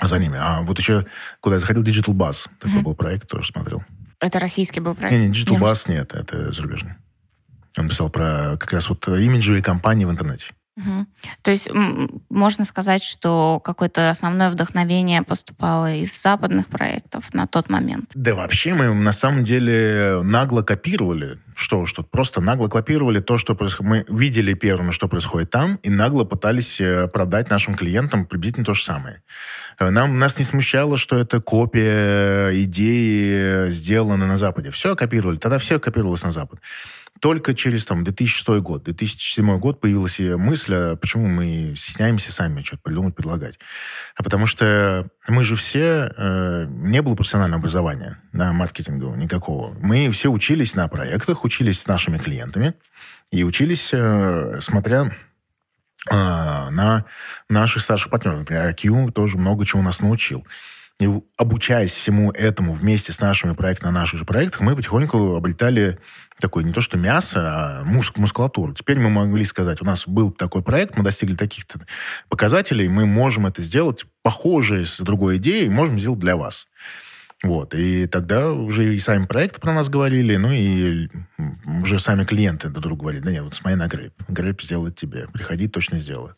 за 0.00 0.18
ними. 0.18 0.38
А 0.40 0.62
вот 0.62 0.78
еще, 0.78 1.06
куда 1.40 1.56
я 1.56 1.60
заходил, 1.60 1.82
Digital 1.82 2.14
Buzz. 2.14 2.48
Такой 2.58 2.78
mm-hmm. 2.78 2.82
был 2.82 2.94
проект, 2.94 3.28
тоже 3.28 3.48
смотрел. 3.48 3.84
Это 4.20 4.38
российский 4.38 4.80
был 4.80 4.94
проект? 4.94 5.14
Не, 5.14 5.28
не 5.28 5.34
Digital 5.34 5.58
Buzz 5.58 5.90
нет, 5.90 6.14
это 6.14 6.50
зарубежный. 6.52 6.94
Он 7.76 7.88
писал 7.88 8.08
про 8.08 8.56
как 8.58 8.72
раз 8.72 8.88
вот 8.88 9.06
имиджевые 9.08 9.62
компании 9.62 10.04
в 10.04 10.10
интернете. 10.10 10.52
Угу. 10.76 11.06
То 11.42 11.50
есть 11.52 11.68
можно 12.28 12.64
сказать, 12.64 13.04
что 13.04 13.60
какое-то 13.62 14.10
основное 14.10 14.50
вдохновение 14.50 15.22
поступало 15.22 15.94
из 15.94 16.20
западных 16.20 16.66
проектов 16.66 17.32
на 17.32 17.46
тот 17.46 17.70
момент? 17.70 18.10
Да 18.14 18.34
вообще 18.34 18.74
мы 18.74 18.92
на 18.92 19.12
самом 19.12 19.44
деле 19.44 20.20
нагло 20.24 20.62
копировали, 20.62 21.38
что 21.54 21.86
что 21.86 22.02
просто 22.02 22.40
нагло 22.40 22.66
копировали 22.66 23.20
то, 23.20 23.38
что 23.38 23.54
происходит. 23.54 24.08
Мы 24.08 24.18
видели 24.18 24.54
первыми, 24.54 24.90
что 24.90 25.06
происходит 25.06 25.50
там, 25.50 25.76
и 25.84 25.90
нагло 25.90 26.24
пытались 26.24 26.80
э, 26.80 27.06
продать 27.06 27.50
нашим 27.50 27.76
клиентам 27.76 28.26
приблизительно 28.26 28.66
то 28.66 28.74
же 28.74 28.82
самое. 28.82 29.22
Э, 29.78 29.90
нам, 29.90 30.18
нас 30.18 30.38
не 30.38 30.44
смущало, 30.44 30.96
что 30.96 31.16
это 31.16 31.40
копия 31.40 32.50
идеи, 32.64 33.70
сделаны 33.70 34.26
на 34.26 34.38
Западе. 34.38 34.72
Все 34.72 34.96
копировали. 34.96 35.38
Тогда 35.38 35.58
все 35.58 35.78
копировалось 35.78 36.24
на 36.24 36.32
Запад 36.32 36.58
только 37.20 37.54
через 37.54 37.84
там, 37.84 38.04
2006 38.04 38.48
год, 38.60 38.84
2007 38.84 39.58
год 39.58 39.80
появилась 39.80 40.18
мысль, 40.18 40.74
а 40.74 40.96
почему 40.96 41.26
мы 41.26 41.74
стесняемся 41.76 42.32
сами 42.32 42.62
что-то 42.62 42.82
придумать, 42.82 43.14
предлагать. 43.14 43.58
А 44.16 44.22
потому 44.22 44.46
что 44.46 45.08
мы 45.28 45.44
же 45.44 45.56
все, 45.56 46.12
э, 46.16 46.66
не 46.68 47.00
было 47.02 47.14
профессионального 47.14 47.60
образования, 47.60 48.18
да, 48.32 48.52
маркетингового 48.52 49.16
никакого. 49.16 49.76
Мы 49.80 50.10
все 50.10 50.30
учились 50.30 50.74
на 50.74 50.88
проектах, 50.88 51.44
учились 51.44 51.80
с 51.80 51.86
нашими 51.86 52.18
клиентами 52.18 52.74
и 53.30 53.44
учились, 53.44 53.90
э, 53.92 54.58
смотря 54.60 55.10
а, 56.10 56.70
на 56.70 57.06
наших 57.48 57.82
старших 57.82 58.10
партнеров. 58.10 58.40
Например, 58.40 58.68
IQ 58.68 59.12
тоже 59.12 59.38
много 59.38 59.64
чего 59.64 59.82
нас 59.82 60.00
научил. 60.00 60.46
И 61.00 61.08
обучаясь 61.36 61.92
всему 61.92 62.30
этому 62.30 62.72
вместе 62.72 63.12
с 63.12 63.20
нашими 63.20 63.52
проектами 63.52 63.90
на 63.90 64.00
наших 64.00 64.20
же 64.20 64.24
проектах, 64.24 64.60
мы 64.60 64.76
потихоньку 64.76 65.34
обретали 65.34 65.98
такое 66.38 66.62
не 66.62 66.72
то 66.72 66.80
что 66.80 66.96
мясо, 66.96 67.40
а 67.40 67.84
муск, 67.84 68.16
мускулатуру. 68.16 68.74
Теперь 68.74 69.00
мы 69.00 69.10
могли 69.10 69.44
сказать, 69.44 69.82
у 69.82 69.84
нас 69.84 70.06
был 70.06 70.30
такой 70.30 70.62
проект, 70.62 70.96
мы 70.96 71.02
достигли 71.02 71.34
таких-то 71.34 71.80
показателей, 72.28 72.88
мы 72.88 73.06
можем 73.06 73.46
это 73.46 73.60
сделать 73.62 74.06
похожее 74.22 74.86
с 74.86 75.00
другой 75.00 75.38
идеей, 75.38 75.68
можем 75.68 75.98
сделать 75.98 76.20
для 76.20 76.36
вас. 76.36 76.68
Вот. 77.44 77.74
И 77.74 78.06
тогда 78.06 78.50
уже 78.50 78.94
и 78.94 78.98
сами 78.98 79.26
проекты 79.26 79.60
про 79.60 79.72
нас 79.72 79.88
говорили, 79.90 80.36
ну 80.36 80.50
и 80.50 81.08
уже 81.82 81.98
сами 81.98 82.24
клиенты 82.24 82.70
друг 82.70 82.82
другу 82.82 83.02
говорили, 83.02 83.22
да 83.22 83.30
нет, 83.30 83.44
вот 83.44 83.54
смотри 83.54 83.78
на 83.78 83.86
Грейп. 83.86 84.14
Грейп 84.28 84.62
сделает 84.62 84.96
тебе. 84.96 85.28
Приходи, 85.32 85.68
точно 85.68 85.98
сделает. 85.98 86.36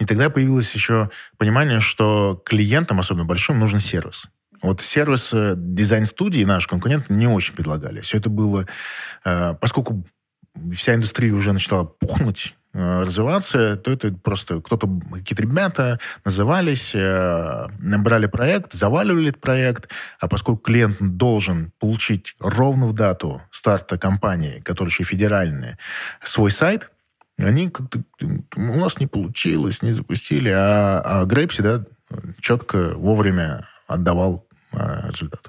И 0.00 0.04
тогда 0.04 0.30
появилось 0.30 0.74
еще 0.74 1.10
понимание, 1.36 1.78
что 1.78 2.42
клиентам, 2.44 2.98
особенно 2.98 3.24
большим, 3.24 3.60
нужен 3.60 3.78
сервис. 3.78 4.26
Вот 4.60 4.80
сервис 4.80 5.30
э, 5.32 5.54
дизайн-студии 5.56 6.42
наш 6.42 6.66
конкурент 6.66 7.08
не 7.08 7.28
очень 7.28 7.54
предлагали. 7.54 8.00
Все 8.00 8.18
это 8.18 8.28
было... 8.28 8.66
Э, 9.24 9.54
поскольку 9.60 10.04
вся 10.74 10.94
индустрия 10.94 11.32
уже 11.32 11.52
начала 11.52 11.84
пухнуть, 11.84 12.56
развиваться, 12.72 13.76
то 13.76 13.92
это 13.92 14.12
просто 14.12 14.60
кто-то, 14.60 14.88
какие-то 15.12 15.42
ребята 15.42 15.98
назывались, 16.24 16.92
э, 16.94 17.66
набрали 17.78 18.26
проект, 18.26 18.72
заваливали 18.72 19.30
этот 19.30 19.40
проект, 19.40 19.90
а 20.20 20.28
поскольку 20.28 20.62
клиент 20.62 20.96
должен 21.00 21.72
получить 21.78 22.34
ровно 22.40 22.86
в 22.86 22.94
дату 22.94 23.42
старта 23.50 23.98
компании, 23.98 24.60
которая 24.60 24.90
еще 24.90 25.04
федеральная, 25.04 25.78
свой 26.22 26.50
сайт, 26.50 26.90
они 27.38 27.70
как-то 27.70 28.02
у 28.20 28.78
нас 28.78 28.98
не 28.98 29.06
получилось, 29.06 29.82
не 29.82 29.92
запустили, 29.92 30.50
а, 30.50 31.00
а 31.04 31.24
Грейп 31.24 31.52
всегда 31.52 31.84
четко 32.40 32.94
вовремя 32.94 33.66
отдавал 33.86 34.46
э, 34.72 35.08
результат 35.08 35.48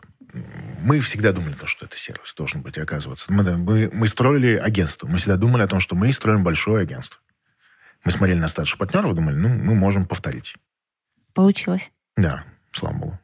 мы 0.82 1.00
всегда 1.00 1.32
думали, 1.32 1.56
что 1.66 1.86
это 1.86 1.98
сервис 1.98 2.34
должен 2.36 2.62
быть, 2.62 2.78
оказываться. 2.78 3.32
Мы, 3.32 3.44
мы, 3.58 3.90
мы 3.94 4.08
строили 4.08 4.56
агентство. 4.56 5.08
Мы 5.08 5.18
всегда 5.18 5.36
думали 5.36 5.64
о 5.64 5.68
том, 5.68 5.80
что 5.80 5.96
мы 5.96 6.12
строим 6.12 6.44
большое 6.44 6.84
агентство. 6.84 7.20
Мы 8.06 8.12
смотрели 8.12 8.40
на 8.40 8.48
старших 8.48 8.78
партнеров 8.78 9.12
и 9.12 9.16
думали, 9.16 9.36
ну, 9.36 9.50
мы 9.50 9.76
можем 9.76 10.06
повторить. 10.06 10.56
Получилось. 11.34 11.92
Да, 12.16 12.44
слава 12.72 12.96
богу. 12.96 13.20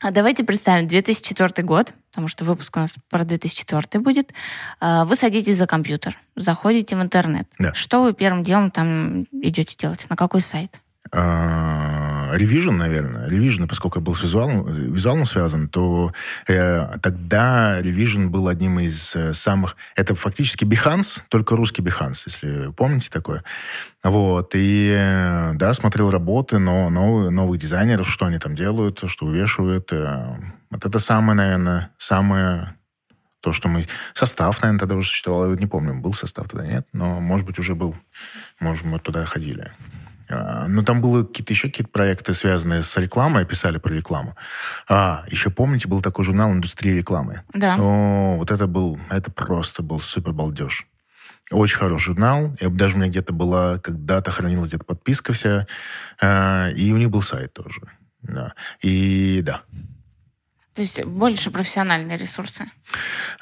А 0.00 0.10
давайте 0.10 0.44
представим 0.44 0.86
2004 0.86 1.66
год, 1.66 1.94
потому 2.10 2.28
что 2.28 2.44
выпуск 2.44 2.76
у 2.76 2.80
нас 2.80 2.96
про 3.08 3.24
2004 3.24 4.02
будет. 4.02 4.32
А, 4.78 5.04
вы 5.06 5.16
садитесь 5.16 5.56
за 5.56 5.66
компьютер, 5.66 6.18
заходите 6.36 6.94
в 6.94 7.02
интернет. 7.02 7.48
Да. 7.58 7.72
Что 7.72 8.02
вы 8.02 8.12
первым 8.12 8.44
делом 8.44 8.70
там 8.70 9.22
идете 9.32 9.74
делать? 9.76 10.06
На 10.10 10.16
какой 10.16 10.42
сайт? 10.42 10.78
Revision, 11.12 12.72
наверное. 12.72 13.28
Revision, 13.28 13.68
поскольку 13.68 13.98
я 13.98 14.04
был 14.04 14.14
с 14.14 14.22
визуалом, 14.22 14.66
визуалом 14.66 15.26
связан, 15.26 15.68
то 15.68 16.12
э, 16.48 16.98
тогда 17.02 17.80
Revision 17.80 18.28
был 18.28 18.48
одним 18.48 18.80
из 18.80 19.14
э, 19.14 19.34
самых... 19.34 19.76
Это 19.96 20.14
фактически 20.14 20.64
Behance, 20.64 21.20
только 21.28 21.56
русский 21.56 21.82
Behance, 21.82 22.22
если 22.26 22.72
помните 22.72 23.10
такое. 23.10 23.44
Вот. 24.02 24.52
И, 24.54 24.92
э, 24.96 25.52
да, 25.54 25.74
смотрел 25.74 26.10
работы, 26.10 26.58
но 26.58 26.90
новые, 26.90 27.30
новых 27.30 27.60
дизайнеров, 27.60 28.08
что 28.08 28.26
они 28.26 28.38
там 28.38 28.54
делают, 28.54 29.02
что 29.06 29.26
увешивают. 29.26 29.92
Э, 29.92 30.36
вот 30.70 30.84
это 30.84 30.98
самое, 30.98 31.36
наверное, 31.36 31.90
самое 31.98 32.74
то, 33.40 33.52
что 33.52 33.68
мы... 33.68 33.86
Состав, 34.14 34.62
наверное, 34.62 34.80
тогда 34.80 34.96
уже 34.96 35.08
существовал. 35.08 35.54
Не 35.54 35.66
помню, 35.66 35.94
был 35.94 36.14
состав 36.14 36.48
тогда, 36.48 36.66
нет? 36.66 36.88
Но, 36.92 37.20
может 37.20 37.46
быть, 37.46 37.58
уже 37.58 37.74
был. 37.74 37.94
Может, 38.58 38.84
мы 38.84 38.98
туда 38.98 39.24
ходили. 39.26 39.70
А, 40.28 40.66
ну, 40.68 40.82
там 40.82 41.00
было 41.00 41.24
какие-то 41.24 41.52
еще 41.52 41.68
какие-то 41.68 41.90
проекты, 41.90 42.34
связанные 42.34 42.82
с 42.82 42.96
рекламой, 42.96 43.44
писали 43.44 43.78
про 43.78 43.92
рекламу. 43.92 44.36
А, 44.88 45.24
еще 45.28 45.50
помните, 45.50 45.88
был 45.88 46.00
такой 46.00 46.24
журнал 46.24 46.52
«Индустрия 46.52 46.96
рекламы». 46.96 47.42
Да. 47.52 47.76
О, 47.78 48.36
вот 48.36 48.50
это 48.50 48.66
был, 48.66 48.98
это 49.10 49.30
просто 49.30 49.82
был 49.82 50.00
супер 50.00 50.32
балдеж. 50.32 50.86
Очень 51.50 51.78
хороший 51.78 52.06
журнал. 52.06 52.56
И 52.60 52.66
даже 52.68 52.94
у 52.94 52.98
меня 52.98 53.08
где-то 53.08 53.32
была, 53.32 53.78
когда-то 53.78 54.30
хранилась 54.30 54.70
где-то 54.70 54.84
подписка 54.84 55.32
вся. 55.32 55.66
А, 56.20 56.68
и 56.70 56.92
у 56.92 56.96
них 56.96 57.10
был 57.10 57.22
сайт 57.22 57.52
тоже. 57.52 57.80
Да. 58.22 58.54
И 58.80 59.42
да. 59.44 59.62
То 60.74 60.82
есть 60.82 61.04
больше 61.04 61.50
профессиональные 61.50 62.16
ресурсы? 62.16 62.64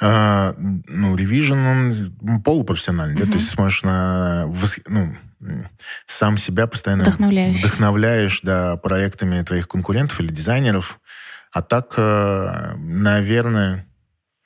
А, 0.01 0.55
ну, 0.59 1.17
Revision, 1.17 2.13
он 2.21 2.43
полупрофессиональный, 2.43 3.15
угу. 3.15 3.25
да, 3.25 3.33
то 3.33 3.39
есть 3.39 3.51
смотришь 3.51 3.83
на... 3.83 4.47
Ну, 4.87 5.17
сам 6.23 6.39
себя 6.39 6.69
постоянно 6.69 7.03
вдохновляешь 7.03 8.43
да, 8.45 8.77
проектами 8.77 9.43
твоих 9.43 9.67
конкурентов 9.67 10.21
или 10.21 10.29
дизайнеров. 10.33 11.01
А 11.51 11.63
так, 11.63 11.95
э, 11.97 12.75
наверное, 12.77 13.89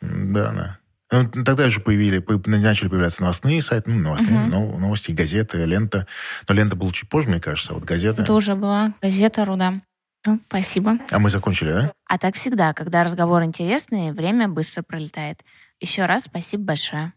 да, 0.01 0.53
да. 0.53 0.79
Ну, 1.13 1.45
тогда 1.45 1.69
же 1.69 1.81
появили, 1.81 2.25
начали 2.47 2.89
появляться 2.89 3.21
новостные 3.21 3.61
сайты, 3.61 3.91
ну, 3.91 4.01
новостные, 4.01 4.49
uh 4.49 4.79
новости, 4.79 5.13
газеты, 5.13 5.67
лента. 5.67 6.07
Но 6.49 6.55
лента 6.55 6.77
была 6.77 6.93
чуть 6.93 7.11
позже, 7.11 7.29
мне 7.29 7.41
кажется, 7.41 7.73
а 7.73 7.75
вот 7.75 7.85
газета... 7.85 8.23
Это 8.23 8.33
уже 8.33 8.55
была 8.55 8.95
газета 9.03 9.45
«Руда». 9.45 9.75
Ну, 10.25 10.41
спасибо. 10.49 10.97
А 11.11 11.19
мы 11.19 11.29
закончили, 11.29 11.73
да? 11.73 11.93
А 12.07 12.17
так 12.17 12.37
всегда, 12.37 12.73
когда 12.73 13.05
разговор 13.05 13.45
интересный, 13.45 14.13
время 14.13 14.49
быстро 14.49 14.83
пролетает. 14.83 15.41
Еще 15.79 16.07
раз 16.07 16.25
спасибо 16.25 16.65
большое. 16.65 17.13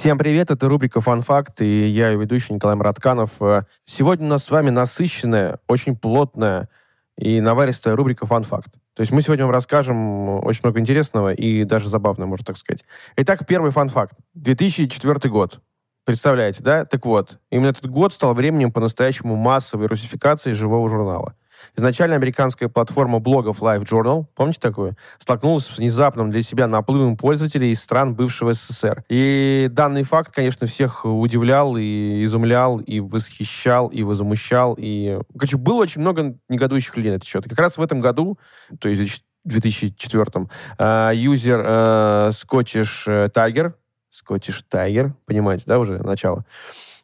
Всем 0.00 0.16
привет, 0.16 0.50
это 0.50 0.66
рубрика 0.66 1.02
«Фан-факт», 1.02 1.60
и 1.60 1.86
я 1.86 2.08
ее 2.08 2.18
ведущий 2.18 2.54
Николай 2.54 2.74
Маратканов. 2.74 3.32
Э, 3.42 3.64
сегодня 3.84 4.28
у 4.28 4.30
нас 4.30 4.44
с 4.44 4.50
вами 4.50 4.70
насыщенная, 4.70 5.58
очень 5.68 5.94
плотная 5.94 6.70
и 7.18 7.38
наваристая 7.42 7.96
рубрика 7.96 8.24
«Фан-факт». 8.24 8.72
То 8.94 9.00
есть 9.00 9.12
мы 9.12 9.20
сегодня 9.20 9.44
вам 9.44 9.52
расскажем 9.52 10.42
очень 10.42 10.60
много 10.62 10.80
интересного 10.80 11.34
и 11.34 11.64
даже 11.64 11.90
забавного, 11.90 12.30
можно 12.30 12.46
так 12.46 12.56
сказать. 12.56 12.82
Итак, 13.16 13.46
первый 13.46 13.72
фан-факт. 13.72 14.14
2004 14.32 15.30
год. 15.30 15.60
Представляете, 16.06 16.62
да? 16.62 16.86
Так 16.86 17.04
вот, 17.04 17.38
именно 17.50 17.68
этот 17.68 17.84
год 17.90 18.14
стал 18.14 18.32
временем 18.32 18.72
по-настоящему 18.72 19.36
массовой 19.36 19.86
русификации 19.86 20.52
живого 20.52 20.88
журнала. 20.88 21.34
Изначально 21.76 22.16
американская 22.16 22.68
платформа 22.68 23.18
блогов 23.18 23.62
Live 23.62 23.84
Journal, 23.84 24.26
помните 24.34 24.60
такую, 24.60 24.96
столкнулась 25.18 25.66
с 25.66 25.78
внезапным 25.78 26.30
для 26.30 26.42
себя 26.42 26.66
наплывом 26.66 27.16
пользователей 27.16 27.70
из 27.70 27.80
стран 27.80 28.14
бывшего 28.14 28.52
СССР. 28.52 29.04
И 29.08 29.68
данный 29.70 30.02
факт, 30.02 30.34
конечно, 30.34 30.66
всех 30.66 31.04
удивлял 31.04 31.76
и 31.76 32.24
изумлял, 32.24 32.78
и 32.78 33.00
восхищал, 33.00 33.88
и 33.88 34.02
возмущал. 34.02 34.74
И, 34.78 35.18
короче, 35.36 35.56
было 35.56 35.82
очень 35.82 36.00
много 36.00 36.36
негодующих 36.48 36.96
людей 36.96 37.12
на 37.12 37.16
этот 37.16 37.28
счет. 37.28 37.44
Как 37.48 37.58
раз 37.58 37.78
в 37.78 37.82
этом 37.82 38.00
году, 38.00 38.38
то 38.78 38.88
есть 38.88 39.24
в 39.44 39.48
2004 39.48 40.46
э, 40.78 41.10
юзер 41.14 41.62
э, 41.64 42.30
Scottish 42.32 43.30
Tiger, 43.30 43.74
Scottish 44.12 44.62
Tiger, 44.70 45.12
понимаете, 45.24 45.64
да, 45.66 45.78
уже 45.78 45.98
начало, 46.02 46.44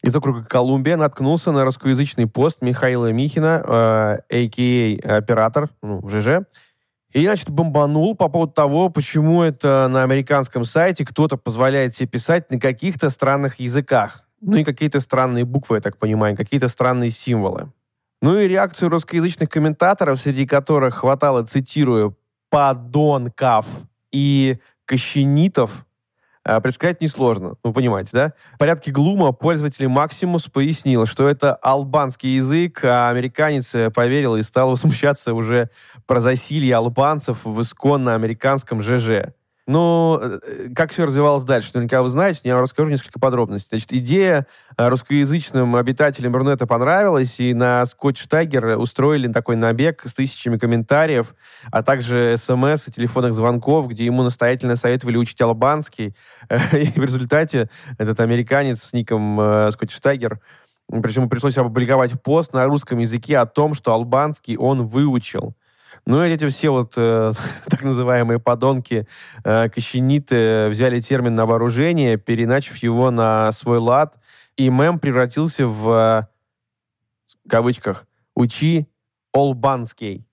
из 0.07 0.15
округа 0.15 0.45
Колумбия 0.45 0.97
наткнулся 0.97 1.53
на 1.53 1.65
русскоязычный 1.65 2.27
пост 2.27 2.59
Михаила 2.61 3.13
Михина, 3.13 3.63
э, 3.65 4.19
а.к.а. 4.31 5.17
оператор, 5.17 5.69
ну, 5.83 6.09
ЖЖ, 6.09 6.47
и, 7.13 7.25
значит, 7.25 7.51
бомбанул 7.51 8.15
по 8.15 8.29
поводу 8.29 8.53
того, 8.53 8.89
почему 8.91 9.43
это 9.43 9.89
на 9.89 10.03
американском 10.03 10.65
сайте 10.65 11.05
кто-то 11.05 11.37
позволяет 11.37 11.95
себе 11.95 12.09
писать 12.09 12.51
на 12.51 12.61
каких-то 12.61 13.11
странных 13.11 13.59
языках. 13.59 14.23
Ну 14.41 14.57
и 14.57 14.65
какие-то 14.65 15.01
странные 15.01 15.45
буквы, 15.45 15.77
я 15.77 15.81
так 15.81 15.97
понимаю, 15.97 16.37
какие-то 16.37 16.69
странные 16.69 17.11
символы. 17.11 17.73
Ну 18.23 18.39
и 18.39 18.47
реакцию 18.47 18.91
русскоязычных 18.91 19.49
комментаторов, 19.49 20.21
среди 20.21 20.47
которых 20.47 20.97
хватало, 20.97 21.45
цитирую, 21.45 22.17
«подонков» 22.51 23.85
и 24.13 24.59
«кощенитов», 24.85 25.87
предсказать 26.63 27.01
несложно. 27.01 27.57
Ну, 27.65 27.73
понимаете, 27.73 28.11
да? 28.13 28.33
В 28.55 28.59
порядке 28.59 28.93
Глума 28.93 29.33
пользователь 29.33 29.89
Максимус 29.89 30.45
пояснил, 30.45 31.07
что 31.07 31.29
это 31.29 31.55
албанский 31.55 32.37
язык, 32.37 32.85
а 32.85 33.09
американец 33.11 33.75
поверил 33.95 34.37
и 34.37 34.43
стал 34.43 34.71
возмущаться 34.77 35.35
уже 35.35 35.71
про 36.07 36.21
засилье 36.21 36.77
албанцев 36.77 37.45
в 37.45 37.61
исконно 37.61 38.15
американском 38.15 38.83
ЖЖ. 38.83 39.33
Но 39.67 40.21
э, 40.23 40.69
как 40.77 40.93
все 40.93 41.07
развивалось 41.07 41.43
дальше, 41.43 41.71
наверняка 41.75 42.03
вы 42.03 42.09
знаете, 42.09 42.41
я 42.45 42.55
вам 42.55 42.63
расскажу 42.63 42.89
несколько 42.89 43.19
подробностей. 43.19 43.79
Значит, 43.79 43.93
идея 43.95 44.47
э, 44.77 44.89
русскоязычным 44.89 45.75
обитателям 45.75 46.37
Рунета 46.37 46.69
понравилась, 46.69 47.41
и 47.41 47.53
на 47.53 47.85
Скотч 47.87 48.29
Тайгер 48.29 48.79
устроили 48.79 49.27
такой 49.33 49.57
набег 49.57 50.03
с 50.05 50.15
тысячами 50.15 50.57
комментариев, 50.57 51.35
а 51.73 51.83
также 51.83 52.37
смс 52.37 52.87
и 52.87 52.93
телефонных 52.93 53.35
звонков, 53.35 53.89
где 53.89 54.05
ему 54.05 54.23
настоятельно 54.23 54.77
советовали 54.77 55.17
учить 55.17 55.41
албанский. 55.41 56.15
И 56.73 56.93
в 56.99 57.03
результате 57.03 57.69
этот 57.99 58.21
американец 58.21 58.83
с 58.83 58.93
ником 58.93 59.41
э, 59.41 59.71
Скотч 59.73 59.99
Тайгер 59.99 60.41
причем 60.89 61.29
пришлось 61.29 61.59
опубликовать 61.59 62.23
пост 62.23 62.53
на 62.53 62.65
русском 62.67 62.99
языке 62.99 63.39
о 63.39 63.47
том, 63.47 63.75
что 63.75 63.93
албанский 63.93 64.57
он 64.57 64.87
выучил. 64.87 65.55
Ну, 66.07 66.25
и 66.25 66.29
эти 66.29 66.49
все 66.49 66.71
вот 66.71 66.95
э, 66.97 67.33
так 67.69 67.83
называемые 67.83 68.39
подонки, 68.39 69.09
э, 69.45 69.69
кощениты 69.69 70.69
взяли 70.69 71.01
термин 71.01 71.35
на 71.35 71.47
вооружение, 71.47 72.17
переначив 72.17 72.77
его 72.77 73.11
на 73.11 73.51
свой 73.53 73.79
лад, 73.79 74.17
и 74.57 74.71
мем 74.71 75.01
превратился 75.01 75.67
в, 75.67 75.89
э, 75.89 76.27
в 77.45 77.51
кавычках, 77.51 78.07
«учи 78.35 78.87
олбанский». 79.33 80.25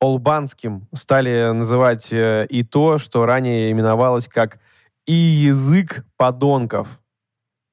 Олбанским 0.00 0.86
стали 0.94 1.50
называть 1.52 2.12
э, 2.12 2.46
и 2.48 2.62
то, 2.62 2.98
что 2.98 3.26
ранее 3.26 3.72
именовалось 3.72 4.28
как 4.28 4.60
«и 5.06 5.14
язык 5.14 6.06
подонков». 6.16 7.00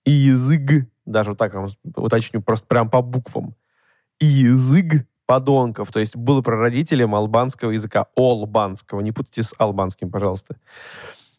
И 0.04 0.12
язык, 0.12 0.88
даже 1.06 1.32
вот 1.32 1.38
так 1.38 1.54
вам 1.54 1.68
уточню, 1.96 2.42
просто 2.42 2.66
прям 2.66 2.90
по 2.90 3.02
буквам. 3.02 3.56
И 4.20 4.26
язык 4.26 5.06
подонков, 5.26 5.92
то 5.92 6.00
есть 6.00 6.16
был 6.16 6.42
прародителем 6.44 7.16
албанского 7.16 7.72
языка, 7.72 8.08
олбанского, 8.16 9.02
не 9.02 9.12
путайте 9.12 9.44
с 9.44 9.54
албанским, 9.58 10.10
пожалуйста. 10.10 10.56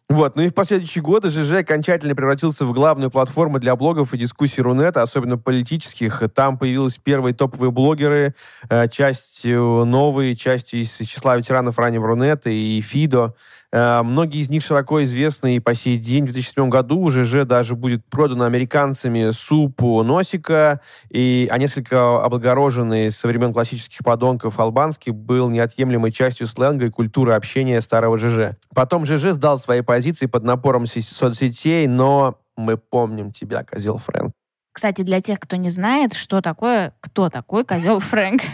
Вот. 0.09 0.37
Ну 0.37 0.43
и 0.43 0.49
в 0.49 0.55
последующие 0.55 1.03
годы 1.03 1.31
ЖЖ 1.31 1.55
окончательно 1.55 2.15
превратился 2.15 2.65
в 2.65 2.73
главную 2.73 3.11
платформу 3.11 3.59
для 3.59 3.75
блогов 3.75 4.15
и 4.15 4.19
дискуссий 4.19 4.63
Рунета, 4.63 5.03
особенно 5.03 5.37
политических. 5.37 6.23
Там 6.33 6.59
появились 6.59 6.99
первые 6.99 7.35
топовые 7.35 7.73
блогеры, 7.73 8.37
э, 8.69 8.89
частью 8.89 9.85
новые, 9.85 10.37
частью 10.37 10.81
из 10.81 10.97
числа 10.97 11.37
ветеранов 11.37 11.79
раннего 11.79 12.07
Рунета 12.07 12.51
и 12.51 12.81
Фидо. 12.81 13.35
Э, 13.73 14.03
многие 14.03 14.41
из 14.41 14.51
них 14.51 14.65
широко 14.65 15.03
известны 15.05 15.57
и 15.57 15.61
по 15.61 15.75
сей 15.75 15.99
день. 15.99 16.25
В 16.25 16.33
2007 16.33 16.69
году 16.69 17.01
уже 17.01 17.25
же 17.25 17.45
даже 17.45 17.75
будет 17.75 18.05
продано 18.07 18.45
американцами 18.45 19.31
супу 19.31 20.03
Носика, 20.03 20.81
и, 21.11 21.49
а 21.51 21.59
несколько 21.59 22.23
облагороженный 22.25 23.11
со 23.11 23.29
времен 23.29 23.53
классических 23.53 24.05
подонков 24.05 24.59
албанский 24.59 25.13
был 25.13 25.49
неотъемлемой 25.51 26.13
частью 26.13 26.47
сленга 26.47 26.87
и 26.87 26.91
культуры 26.91 27.33
общения 27.35 27.81
старого 27.81 28.19
ЖЖ. 28.19 28.57
Потом 28.75 29.05
ЖЖ 29.05 29.33
сдал 29.33 29.59
свои 29.59 29.83
позиции 29.83 30.27
под 30.27 30.45
напором 30.45 30.87
соцсетей, 30.87 31.87
но 31.87 32.39
мы 32.57 32.77
помним 32.77 33.33
тебя, 33.33 33.65
козел 33.65 33.99
Фрэнк. 33.99 34.33
Кстати, 34.77 35.01
для 35.01 35.23
тех, 35.23 35.41
кто 35.41 35.57
не 35.57 35.71
знает, 35.71 36.13
что 36.13 36.43
такое, 36.43 36.93
кто 37.01 37.31
такой 37.31 37.65
козел 37.65 37.99
Фрэнк. 37.99 38.43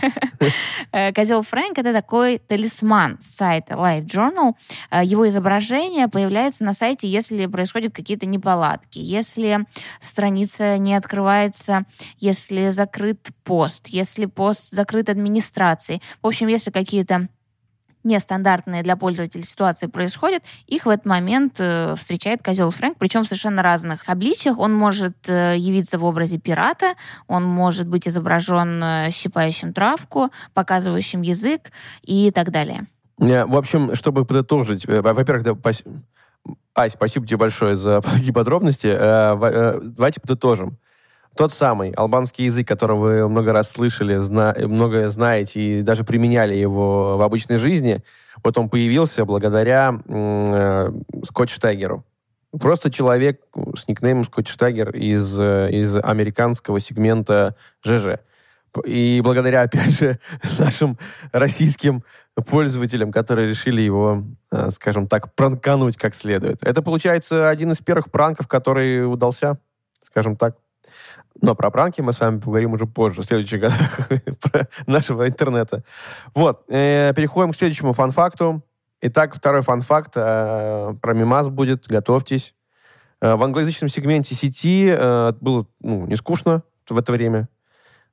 Э, 0.90 1.12
козел 1.12 1.42
Фрэнк 1.42 1.78
это 1.78 1.92
такой 1.92 2.38
талисман 2.38 3.16
сайта 3.20 3.74
Life 3.74 4.06
Journal. 4.06 4.54
Э, 4.90 5.04
его 5.04 5.28
изображение 5.28 6.08
появляется 6.08 6.64
на 6.64 6.74
сайте, 6.74 7.08
если 7.08 7.46
происходят 7.46 7.94
какие-то 7.94 8.26
неполадки, 8.26 8.98
если 8.98 9.60
страница 10.00 10.78
не 10.78 10.94
открывается, 10.94 11.84
если 12.18 12.70
закрыт 12.70 13.28
пост, 13.44 13.88
если 13.88 14.26
пост 14.26 14.70
закрыт 14.72 15.08
администрацией. 15.08 16.02
В 16.22 16.26
общем, 16.26 16.48
если 16.48 16.70
какие-то 16.70 17.28
нестандартные 18.04 18.82
для 18.82 18.96
пользователя 18.96 19.42
ситуации 19.42 19.86
происходят, 19.86 20.42
их 20.66 20.86
в 20.86 20.88
этот 20.88 21.06
момент 21.06 21.56
э, 21.58 21.94
встречает 21.96 22.42
козел 22.42 22.70
Фрэнк, 22.70 22.96
причем 22.98 23.24
в 23.24 23.26
совершенно 23.26 23.62
разных 23.62 24.08
обличиях. 24.08 24.58
Он 24.58 24.72
может 24.74 25.28
э, 25.28 25.54
явиться 25.56 25.98
в 25.98 26.04
образе 26.04 26.38
пирата, 26.38 26.94
он 27.28 27.44
может 27.44 27.86
быть 27.86 28.08
изображен 28.08 28.82
э, 28.82 29.10
щипающим 29.10 29.72
травку, 29.72 30.30
показывающим 30.54 31.22
язык 31.22 31.70
и 32.02 32.30
так 32.30 32.50
далее. 32.50 32.86
В 33.18 33.56
общем, 33.56 33.94
чтобы 33.94 34.24
подытожить, 34.24 34.86
во-первых, 34.86 35.44
да. 35.44 35.56
Ась, 36.74 36.92
спасибо 36.92 37.26
тебе 37.26 37.36
большое 37.36 37.76
за 37.76 38.00
подробности. 38.34 38.96
Давайте 38.96 40.20
подытожим. 40.20 40.78
Тот 41.36 41.52
самый 41.52 41.92
албанский 41.92 42.44
язык, 42.44 42.68
который 42.68 42.96
вы 42.96 43.28
много 43.28 43.52
раз 43.52 43.70
слышали, 43.70 44.16
зна 44.16 44.54
много 44.58 45.08
знаете 45.08 45.60
и 45.60 45.82
даже 45.82 46.04
применяли 46.04 46.54
его 46.54 47.16
в 47.16 47.22
обычной 47.22 47.58
жизни, 47.58 48.02
вот 48.44 48.58
он 48.58 48.68
появился 48.68 49.24
благодаря 49.24 49.98
э, 50.06 50.92
Скотч-Тайгеру. 51.24 52.02
Просто 52.60 52.90
человек 52.90 53.40
с 53.76 53.88
никнеймом 53.88 54.24
Скотч-Тайгер 54.24 54.94
из, 54.94 55.38
э, 55.38 55.70
из 55.70 55.96
американского 55.96 56.80
сегмента 56.80 57.56
ЖЖ. 57.82 58.18
И 58.84 59.20
благодаря, 59.22 59.62
опять 59.62 59.98
же, 59.98 60.18
нашим 60.58 60.98
российским 61.32 62.04
пользователям, 62.34 63.12
которые 63.12 63.48
решили 63.48 63.80
его, 63.80 64.24
э, 64.50 64.70
скажем 64.70 65.06
так, 65.06 65.34
пранкануть 65.34 65.96
как 65.96 66.14
следует. 66.14 66.62
Это, 66.62 66.82
получается, 66.82 67.48
один 67.48 67.72
из 67.72 67.78
первых 67.78 68.10
пранков, 68.10 68.48
который 68.48 69.10
удался, 69.10 69.58
скажем 70.02 70.36
так. 70.36 70.56
Но 71.42 71.56
про 71.56 71.72
пранки 71.72 72.00
мы 72.00 72.12
с 72.12 72.20
вами 72.20 72.38
поговорим 72.38 72.72
уже 72.72 72.86
позже, 72.86 73.22
в 73.22 73.24
следующих 73.24 73.60
годах 73.60 74.08
нашего 74.86 75.28
интернета. 75.28 75.82
Вот, 76.34 76.64
э, 76.68 77.12
переходим 77.16 77.50
к 77.52 77.56
следующему 77.56 77.92
фан-факту. 77.92 78.62
Итак, 79.00 79.34
второй 79.34 79.62
фан-факт 79.62 80.12
э, 80.14 80.94
про 81.02 81.14
мимаз 81.14 81.48
будет, 81.48 81.88
готовьтесь. 81.88 82.54
Э, 83.20 83.34
в 83.34 83.42
англоязычном 83.42 83.88
сегменте 83.88 84.36
сети 84.36 84.94
было 85.40 85.66
ну, 85.80 86.06
не 86.06 86.14
скучно 86.14 86.62
в 86.88 86.96
это 86.96 87.10
время. 87.10 87.48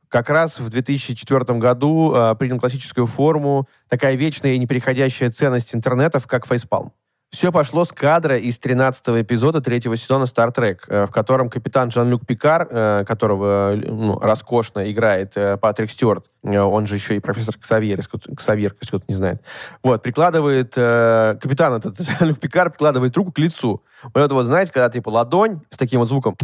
Как 0.08 0.32
раз 0.32 0.60
в 0.60 0.68
2004 0.70 1.60
году 1.60 2.16
принял 2.40 2.60
классическую 2.60 3.06
форму 3.06 3.70
такая 3.88 4.16
вечная 4.16 4.54
и 4.54 4.58
непереходящая 4.58 5.30
ценность 5.30 5.76
интернетов, 5.76 6.26
как 6.26 6.48
фейспалм. 6.48 6.94
Все 7.32 7.52
пошло 7.52 7.86
с 7.86 7.92
кадра 7.92 8.38
из 8.38 8.58
13 8.58 9.08
эпизода 9.22 9.62
третьего 9.62 9.96
сезона 9.96 10.24
Star 10.24 10.54
Trek, 10.54 10.80
э, 10.88 11.06
в 11.06 11.12
котором 11.12 11.50
капитан 11.50 11.92
Жан-Люк 11.92 12.26
Пикар, 12.26 12.68
э, 12.70 13.06
которого 13.08 13.76
ну, 13.76 14.20
роскошно 14.20 14.92
играет 14.92 15.38
э, 15.38 15.56
Патрик 15.58 15.92
Стюарт, 15.92 16.26
он 16.44 16.88
же 16.88 16.96
еще 16.96 17.18
и 17.18 17.20
профессор 17.20 17.56
Ксавьер, 17.56 18.00
Ксавьер, 18.36 18.76
если 18.82 18.88
кто-то 18.88 19.06
не 19.08 19.14
знает, 19.14 19.44
вот, 19.84 20.02
прикладывает, 20.02 20.74
капитан 20.74 21.76
этот 21.76 22.00
Жан-Люк 22.20 22.40
Пикар 22.40 22.72
прикладывает 22.72 23.16
руку 23.16 23.32
к 23.32 23.38
лицу. 23.38 23.84
Вот 24.02 24.18
это 24.18 24.34
вот, 24.34 24.46
знаете, 24.46 24.72
когда 24.72 24.90
типа 24.90 25.10
ладонь 25.10 25.62
с 25.70 25.78
таким 25.78 26.00
вот 26.00 26.08
звуком, 26.08 26.36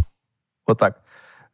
вот 0.68 0.78
так, 0.78 1.02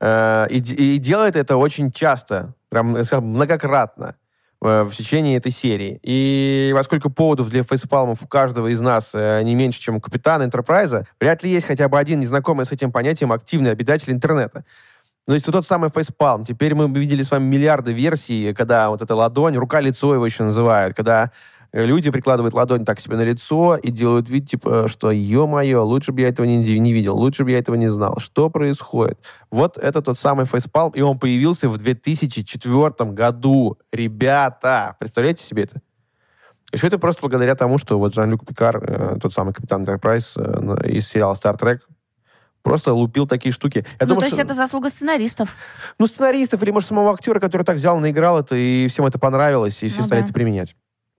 и, 0.04 0.58
и 0.58 0.98
делает 0.98 1.36
это 1.36 1.56
очень 1.56 1.92
часто, 1.92 2.54
прям 2.70 2.98
многократно. 3.22 4.16
Э, 4.64 4.84
в 4.84 4.94
течение 4.96 5.38
этой 5.38 5.52
серии. 5.52 6.00
И 6.04 6.72
поскольку 6.76 7.10
поводов 7.10 7.50
для 7.50 7.64
фейспалмов 7.64 8.22
у 8.24 8.28
каждого 8.28 8.68
из 8.68 8.80
нас 8.80 9.12
э, 9.16 9.42
не 9.42 9.56
меньше, 9.56 9.80
чем 9.80 9.96
у 9.96 10.02
капитана 10.02 10.44
Энтерпрайза, 10.44 11.08
вряд 11.20 11.42
ли 11.42 11.50
есть 11.50 11.66
хотя 11.66 11.90
бы 11.90 11.98
один 11.98 12.20
незнакомый 12.20 12.68
с 12.68 12.72
этим 12.72 12.92
понятием 12.92 13.32
активный 13.32 13.72
обитатель 13.72 14.12
интернета. 14.12 14.64
То 15.26 15.34
есть 15.34 15.48
тот 15.48 15.66
самый 15.66 15.90
фейспалм. 15.90 16.46
Теперь 16.46 16.76
мы 16.76 16.88
видели 17.00 17.24
с 17.24 17.32
вами 17.32 17.46
миллиарды 17.46 17.92
версий, 17.92 18.54
когда 18.54 18.90
вот 18.92 19.02
эта 19.02 19.16
ладонь, 19.16 19.58
рука-лицо 19.58 20.14
его 20.14 20.26
еще 20.28 20.44
называют, 20.44 20.96
когда 20.96 21.32
люди 21.74 22.12
прикладывают 22.12 22.54
ладонь 22.54 22.86
так 22.86 23.00
себе 23.00 23.16
на 23.16 23.22
лицо 23.22 23.78
и 23.78 23.92
делают 23.92 24.30
вид, 24.30 24.50
типа, 24.50 24.88
что, 24.88 25.12
ё-моё, 25.12 25.84
лучше 25.84 26.12
бы 26.12 26.22
я 26.22 26.30
этого 26.30 26.46
не, 26.46 26.58
не 26.58 26.94
видел, 26.94 27.16
лучше 27.16 27.44
бы 27.44 27.52
я 27.52 27.60
этого 27.60 27.76
не 27.76 27.88
знал. 27.88 28.20
Что 28.20 28.50
происходит? 28.50 29.20
Вот 29.50 29.78
это 29.78 30.02
тот 30.02 30.18
самый 30.18 30.46
фейспалм, 30.46 30.92
и 30.92 31.02
он 31.02 31.18
появился 31.18 31.70
в 31.70 31.78
2004 31.78 33.12
году. 33.12 33.78
Ребята, 33.92 34.96
представляете 35.00 35.44
себе 35.44 35.64
это? 35.64 35.82
И 36.72 36.78
все 36.78 36.88
это 36.88 36.98
просто 36.98 37.22
благодаря 37.22 37.56
тому, 37.56 37.78
что 37.78 38.00
вот 38.00 38.14
Жан-Люк 38.14 38.46
Пикар, 38.46 38.78
э, 38.82 39.18
тот 39.22 39.34
самый 39.34 39.54
капитан 39.54 39.82
Энтерпрайз 39.82 40.36
э, 40.38 40.88
из 40.88 41.08
сериала 41.08 41.34
Star 41.34 41.60
Trek, 41.60 41.80
просто 42.64 42.94
лупил 42.94 43.28
такие 43.28 43.52
штуки. 43.52 43.86
Я 44.00 44.08
ну, 44.08 44.08
думаю, 44.08 44.22
то 44.22 44.26
есть 44.28 44.36
что... 44.38 44.46
это 44.46 44.54
заслуга 44.54 44.90
сценаристов? 44.90 45.56
Ну, 46.00 46.08
сценаристов 46.08 46.64
или, 46.64 46.72
может, 46.72 46.88
самого 46.88 47.12
актера, 47.12 47.40
который 47.40 47.64
так 47.64 47.76
взял, 47.76 48.00
наиграл 48.00 48.40
это, 48.40 48.56
и 48.56 48.88
всем 48.88 49.06
это 49.06 49.20
понравилось, 49.20 49.84
и 49.84 49.90
все 49.90 50.00
ну, 50.00 50.06
стали 50.06 50.20
да. 50.22 50.26
это 50.26 50.34
применять. 50.34 50.76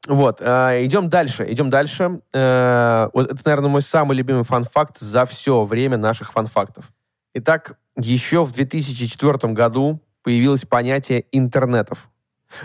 Вот, 0.08 0.40
э, 0.40 0.84
идем 0.84 1.08
дальше, 1.08 1.46
идем 1.48 1.70
дальше. 1.70 2.20
Э, 2.32 3.08
вот 3.12 3.30
это, 3.30 3.40
наверное, 3.44 3.70
мой 3.70 3.82
самый 3.82 4.16
любимый 4.16 4.42
фан-факт 4.42 4.98
за 4.98 5.26
все 5.26 5.64
время 5.64 5.96
наших 5.96 6.32
фан-фактов. 6.32 6.90
Итак, 7.34 7.78
еще 7.96 8.44
в 8.44 8.52
2004 8.52 9.52
году 9.52 10.00
появилось 10.22 10.64
понятие 10.64 11.24
интернетов. 11.30 12.10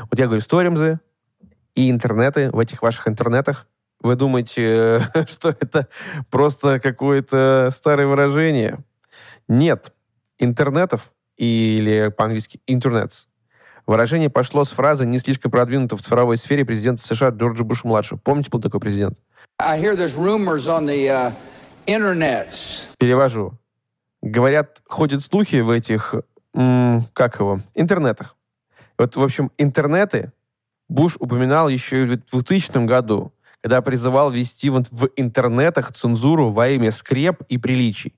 Вот 0.10 0.18
я 0.18 0.26
говорю 0.26 0.42
сторимзы 0.42 1.00
и 1.76 1.92
интернеты 1.92 2.50
в 2.52 2.60
этих 2.60 2.82
ваших 2.82 3.08
интернетах. 3.08 3.68
Вы 4.02 4.16
думаете, 4.16 5.02
что 5.28 5.50
это 5.50 5.88
просто 6.32 6.80
какое-то 6.80 7.70
старое 7.72 8.08
выражение? 8.08 8.80
Нет. 9.48 9.94
Интернетов 10.40 11.14
или 11.38 12.12
по-английски 12.16 12.60
интернетс 12.66 13.28
Выражение 13.88 14.30
пошло 14.30 14.66
с 14.66 14.70
фразы 14.72 15.06
не 15.06 15.18
слишком 15.18 15.50
продвинутого 15.50 15.98
в 15.98 16.02
цифровой 16.02 16.36
сфере 16.36 16.66
президента 16.66 17.02
США 17.02 17.30
Джорджа 17.30 17.64
Буша-младшего. 17.64 18.20
Помните, 18.22 18.50
был 18.52 18.60
такой 18.60 18.82
президент? 18.82 19.18
The, 21.06 21.32
uh, 21.32 21.34
Перевожу. 22.98 23.54
Говорят, 24.22 24.82
ходят 24.86 25.22
слухи 25.22 25.62
в 25.62 25.70
этих, 25.70 26.16
м- 26.54 27.06
как 27.14 27.40
его, 27.40 27.62
интернетах. 27.76 28.36
Вот, 28.98 29.16
в 29.16 29.24
общем, 29.24 29.52
интернеты 29.58 30.34
Буш 30.90 31.16
упоминал 31.18 31.70
еще 31.70 32.04
и 32.04 32.06
в 32.06 32.18
2000 32.30 32.86
году, 32.86 33.32
когда 33.62 33.82
призывал 33.82 34.32
ввести 34.32 34.70
вот 34.70 34.88
в 34.92 35.10
интернетах 35.16 35.94
цензуру 35.94 36.50
во 36.50 36.68
имя 36.68 36.92
скреп 36.92 37.42
и 37.48 37.58
приличий. 37.58 38.14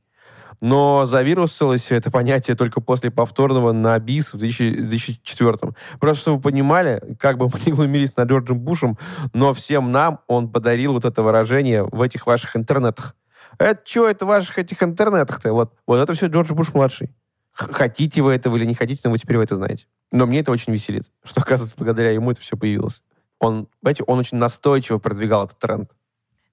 Но 0.62 1.06
завирусилось 1.06 1.92
это 1.92 2.12
понятие 2.12 2.56
только 2.56 2.82
после 2.82 3.12
повторного 3.12 3.72
на 3.72 3.98
БИС 4.00 4.34
в 4.34 4.38
2004. 4.38 5.58
Просто 6.00 6.22
чтобы 6.22 6.38
вы 6.38 6.44
понимали, 6.44 7.02
как 7.20 7.38
бы 7.38 7.46
мы 7.54 7.60
не 7.66 7.72
глумились 7.72 8.16
над 8.16 8.30
Джорджем 8.30 8.60
Бушем, 8.60 8.98
но 9.34 9.54
всем 9.54 9.92
нам 9.92 10.20
он 10.28 10.50
подарил 10.50 10.94
вот 10.94 11.06
это 11.06 11.24
выражение 11.24 11.84
в 11.84 12.02
этих 12.02 12.28
ваших 12.28 12.56
интернетах. 12.56 13.16
Это 13.58 13.82
что, 13.84 14.08
это 14.08 14.26
в 14.26 14.30
ваших 14.30 14.58
этих 14.58 14.82
интернетах-то? 14.84 15.54
Вот, 15.54 15.74
вот 15.86 16.00
это 16.00 16.14
все 16.14 16.28
Джордж 16.28 16.54
Буш-младший. 16.54 17.14
Хотите 17.52 18.22
вы 18.22 18.34
этого 18.34 18.56
или 18.56 18.66
не 18.66 18.74
хотите, 18.74 19.02
но 19.04 19.12
вы 19.12 19.18
теперь 19.18 19.38
вы 19.38 19.44
это 19.44 19.56
знаете. 19.56 19.86
Но 20.12 20.26
мне 20.26 20.40
это 20.40 20.52
очень 20.52 20.72
веселит, 20.72 21.12
что, 21.24 21.42
оказывается, 21.42 21.76
благодаря 21.78 22.12
ему 22.12 22.32
это 22.32 22.42
все 22.42 22.56
появилось. 22.56 23.04
Он, 23.40 23.68
знаете, 23.82 24.04
он 24.06 24.20
очень 24.20 24.38
настойчиво 24.38 24.98
продвигал 24.98 25.46
этот 25.46 25.60
тренд. 25.60 25.92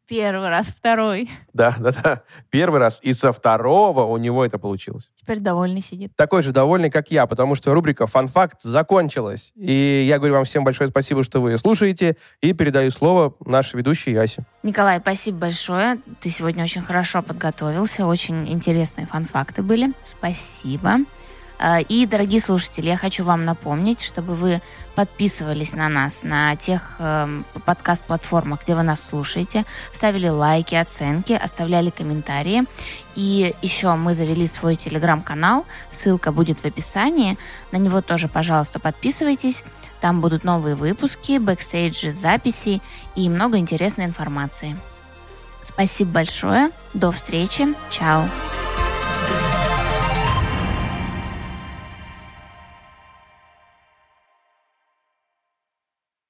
Первый 0.08 0.48
раз, 0.48 0.66
второй. 0.66 1.28
Да, 1.52 1.74
да, 1.80 1.90
да. 1.90 2.22
Первый 2.50 2.78
раз. 2.78 3.00
И 3.02 3.12
со 3.12 3.32
второго 3.32 4.04
у 4.04 4.16
него 4.18 4.44
это 4.44 4.56
получилось. 4.58 5.10
Теперь 5.20 5.40
довольный 5.40 5.82
сидит. 5.82 6.14
Такой 6.14 6.42
же 6.42 6.52
довольный, 6.52 6.90
как 6.90 7.10
я, 7.10 7.26
потому 7.26 7.56
что 7.56 7.74
рубрика 7.74 8.06
«Фан-факт» 8.06 8.62
закончилась. 8.62 9.52
И 9.56 10.04
я 10.08 10.18
говорю 10.18 10.34
вам 10.34 10.44
всем 10.44 10.62
большое 10.62 10.90
спасибо, 10.90 11.24
что 11.24 11.40
вы 11.40 11.52
ее 11.52 11.58
слушаете, 11.58 12.16
и 12.40 12.52
передаю 12.52 12.90
слово 12.92 13.34
нашей 13.44 13.76
ведущей 13.76 14.12
Ясе. 14.12 14.44
Николай, 14.62 15.00
спасибо 15.00 15.38
большое. 15.38 15.98
Ты 16.20 16.30
сегодня 16.30 16.62
очень 16.62 16.82
хорошо 16.82 17.22
подготовился. 17.22 18.06
Очень 18.06 18.48
интересные 18.48 19.06
фан-факты 19.06 19.62
были. 19.62 19.92
Спасибо. 20.04 20.98
А, 21.58 21.80
и, 21.80 22.06
дорогие 22.06 22.40
слушатели, 22.40 22.88
я 22.88 22.96
хочу 22.96 23.24
вам 23.24 23.44
напомнить, 23.44 24.02
чтобы 24.02 24.34
вы 24.34 24.60
подписывались 24.94 25.72
на 25.72 25.88
нас 25.88 26.22
на 26.22 26.54
тех 26.56 26.96
э, 26.98 27.42
подкаст-платформах, 27.64 28.62
где 28.62 28.74
вы 28.74 28.82
нас 28.82 29.00
слушаете, 29.02 29.64
ставили 29.92 30.28
лайки, 30.28 30.74
оценки, 30.74 31.32
оставляли 31.32 31.90
комментарии. 31.90 32.64
И 33.14 33.54
еще 33.62 33.94
мы 33.94 34.14
завели 34.14 34.46
свой 34.46 34.76
телеграм-канал, 34.76 35.66
ссылка 35.90 36.32
будет 36.32 36.58
в 36.60 36.64
описании. 36.64 37.38
На 37.72 37.78
него 37.78 38.02
тоже, 38.02 38.28
пожалуйста, 38.28 38.78
подписывайтесь. 38.78 39.64
Там 40.00 40.20
будут 40.20 40.44
новые 40.44 40.76
выпуски, 40.76 41.38
бэкстейджи, 41.38 42.12
записи 42.12 42.82
и 43.14 43.28
много 43.30 43.58
интересной 43.58 44.04
информации. 44.04 44.76
Спасибо 45.62 46.10
большое. 46.12 46.70
До 46.94 47.10
встречи. 47.12 47.74
Чао. 47.90 48.28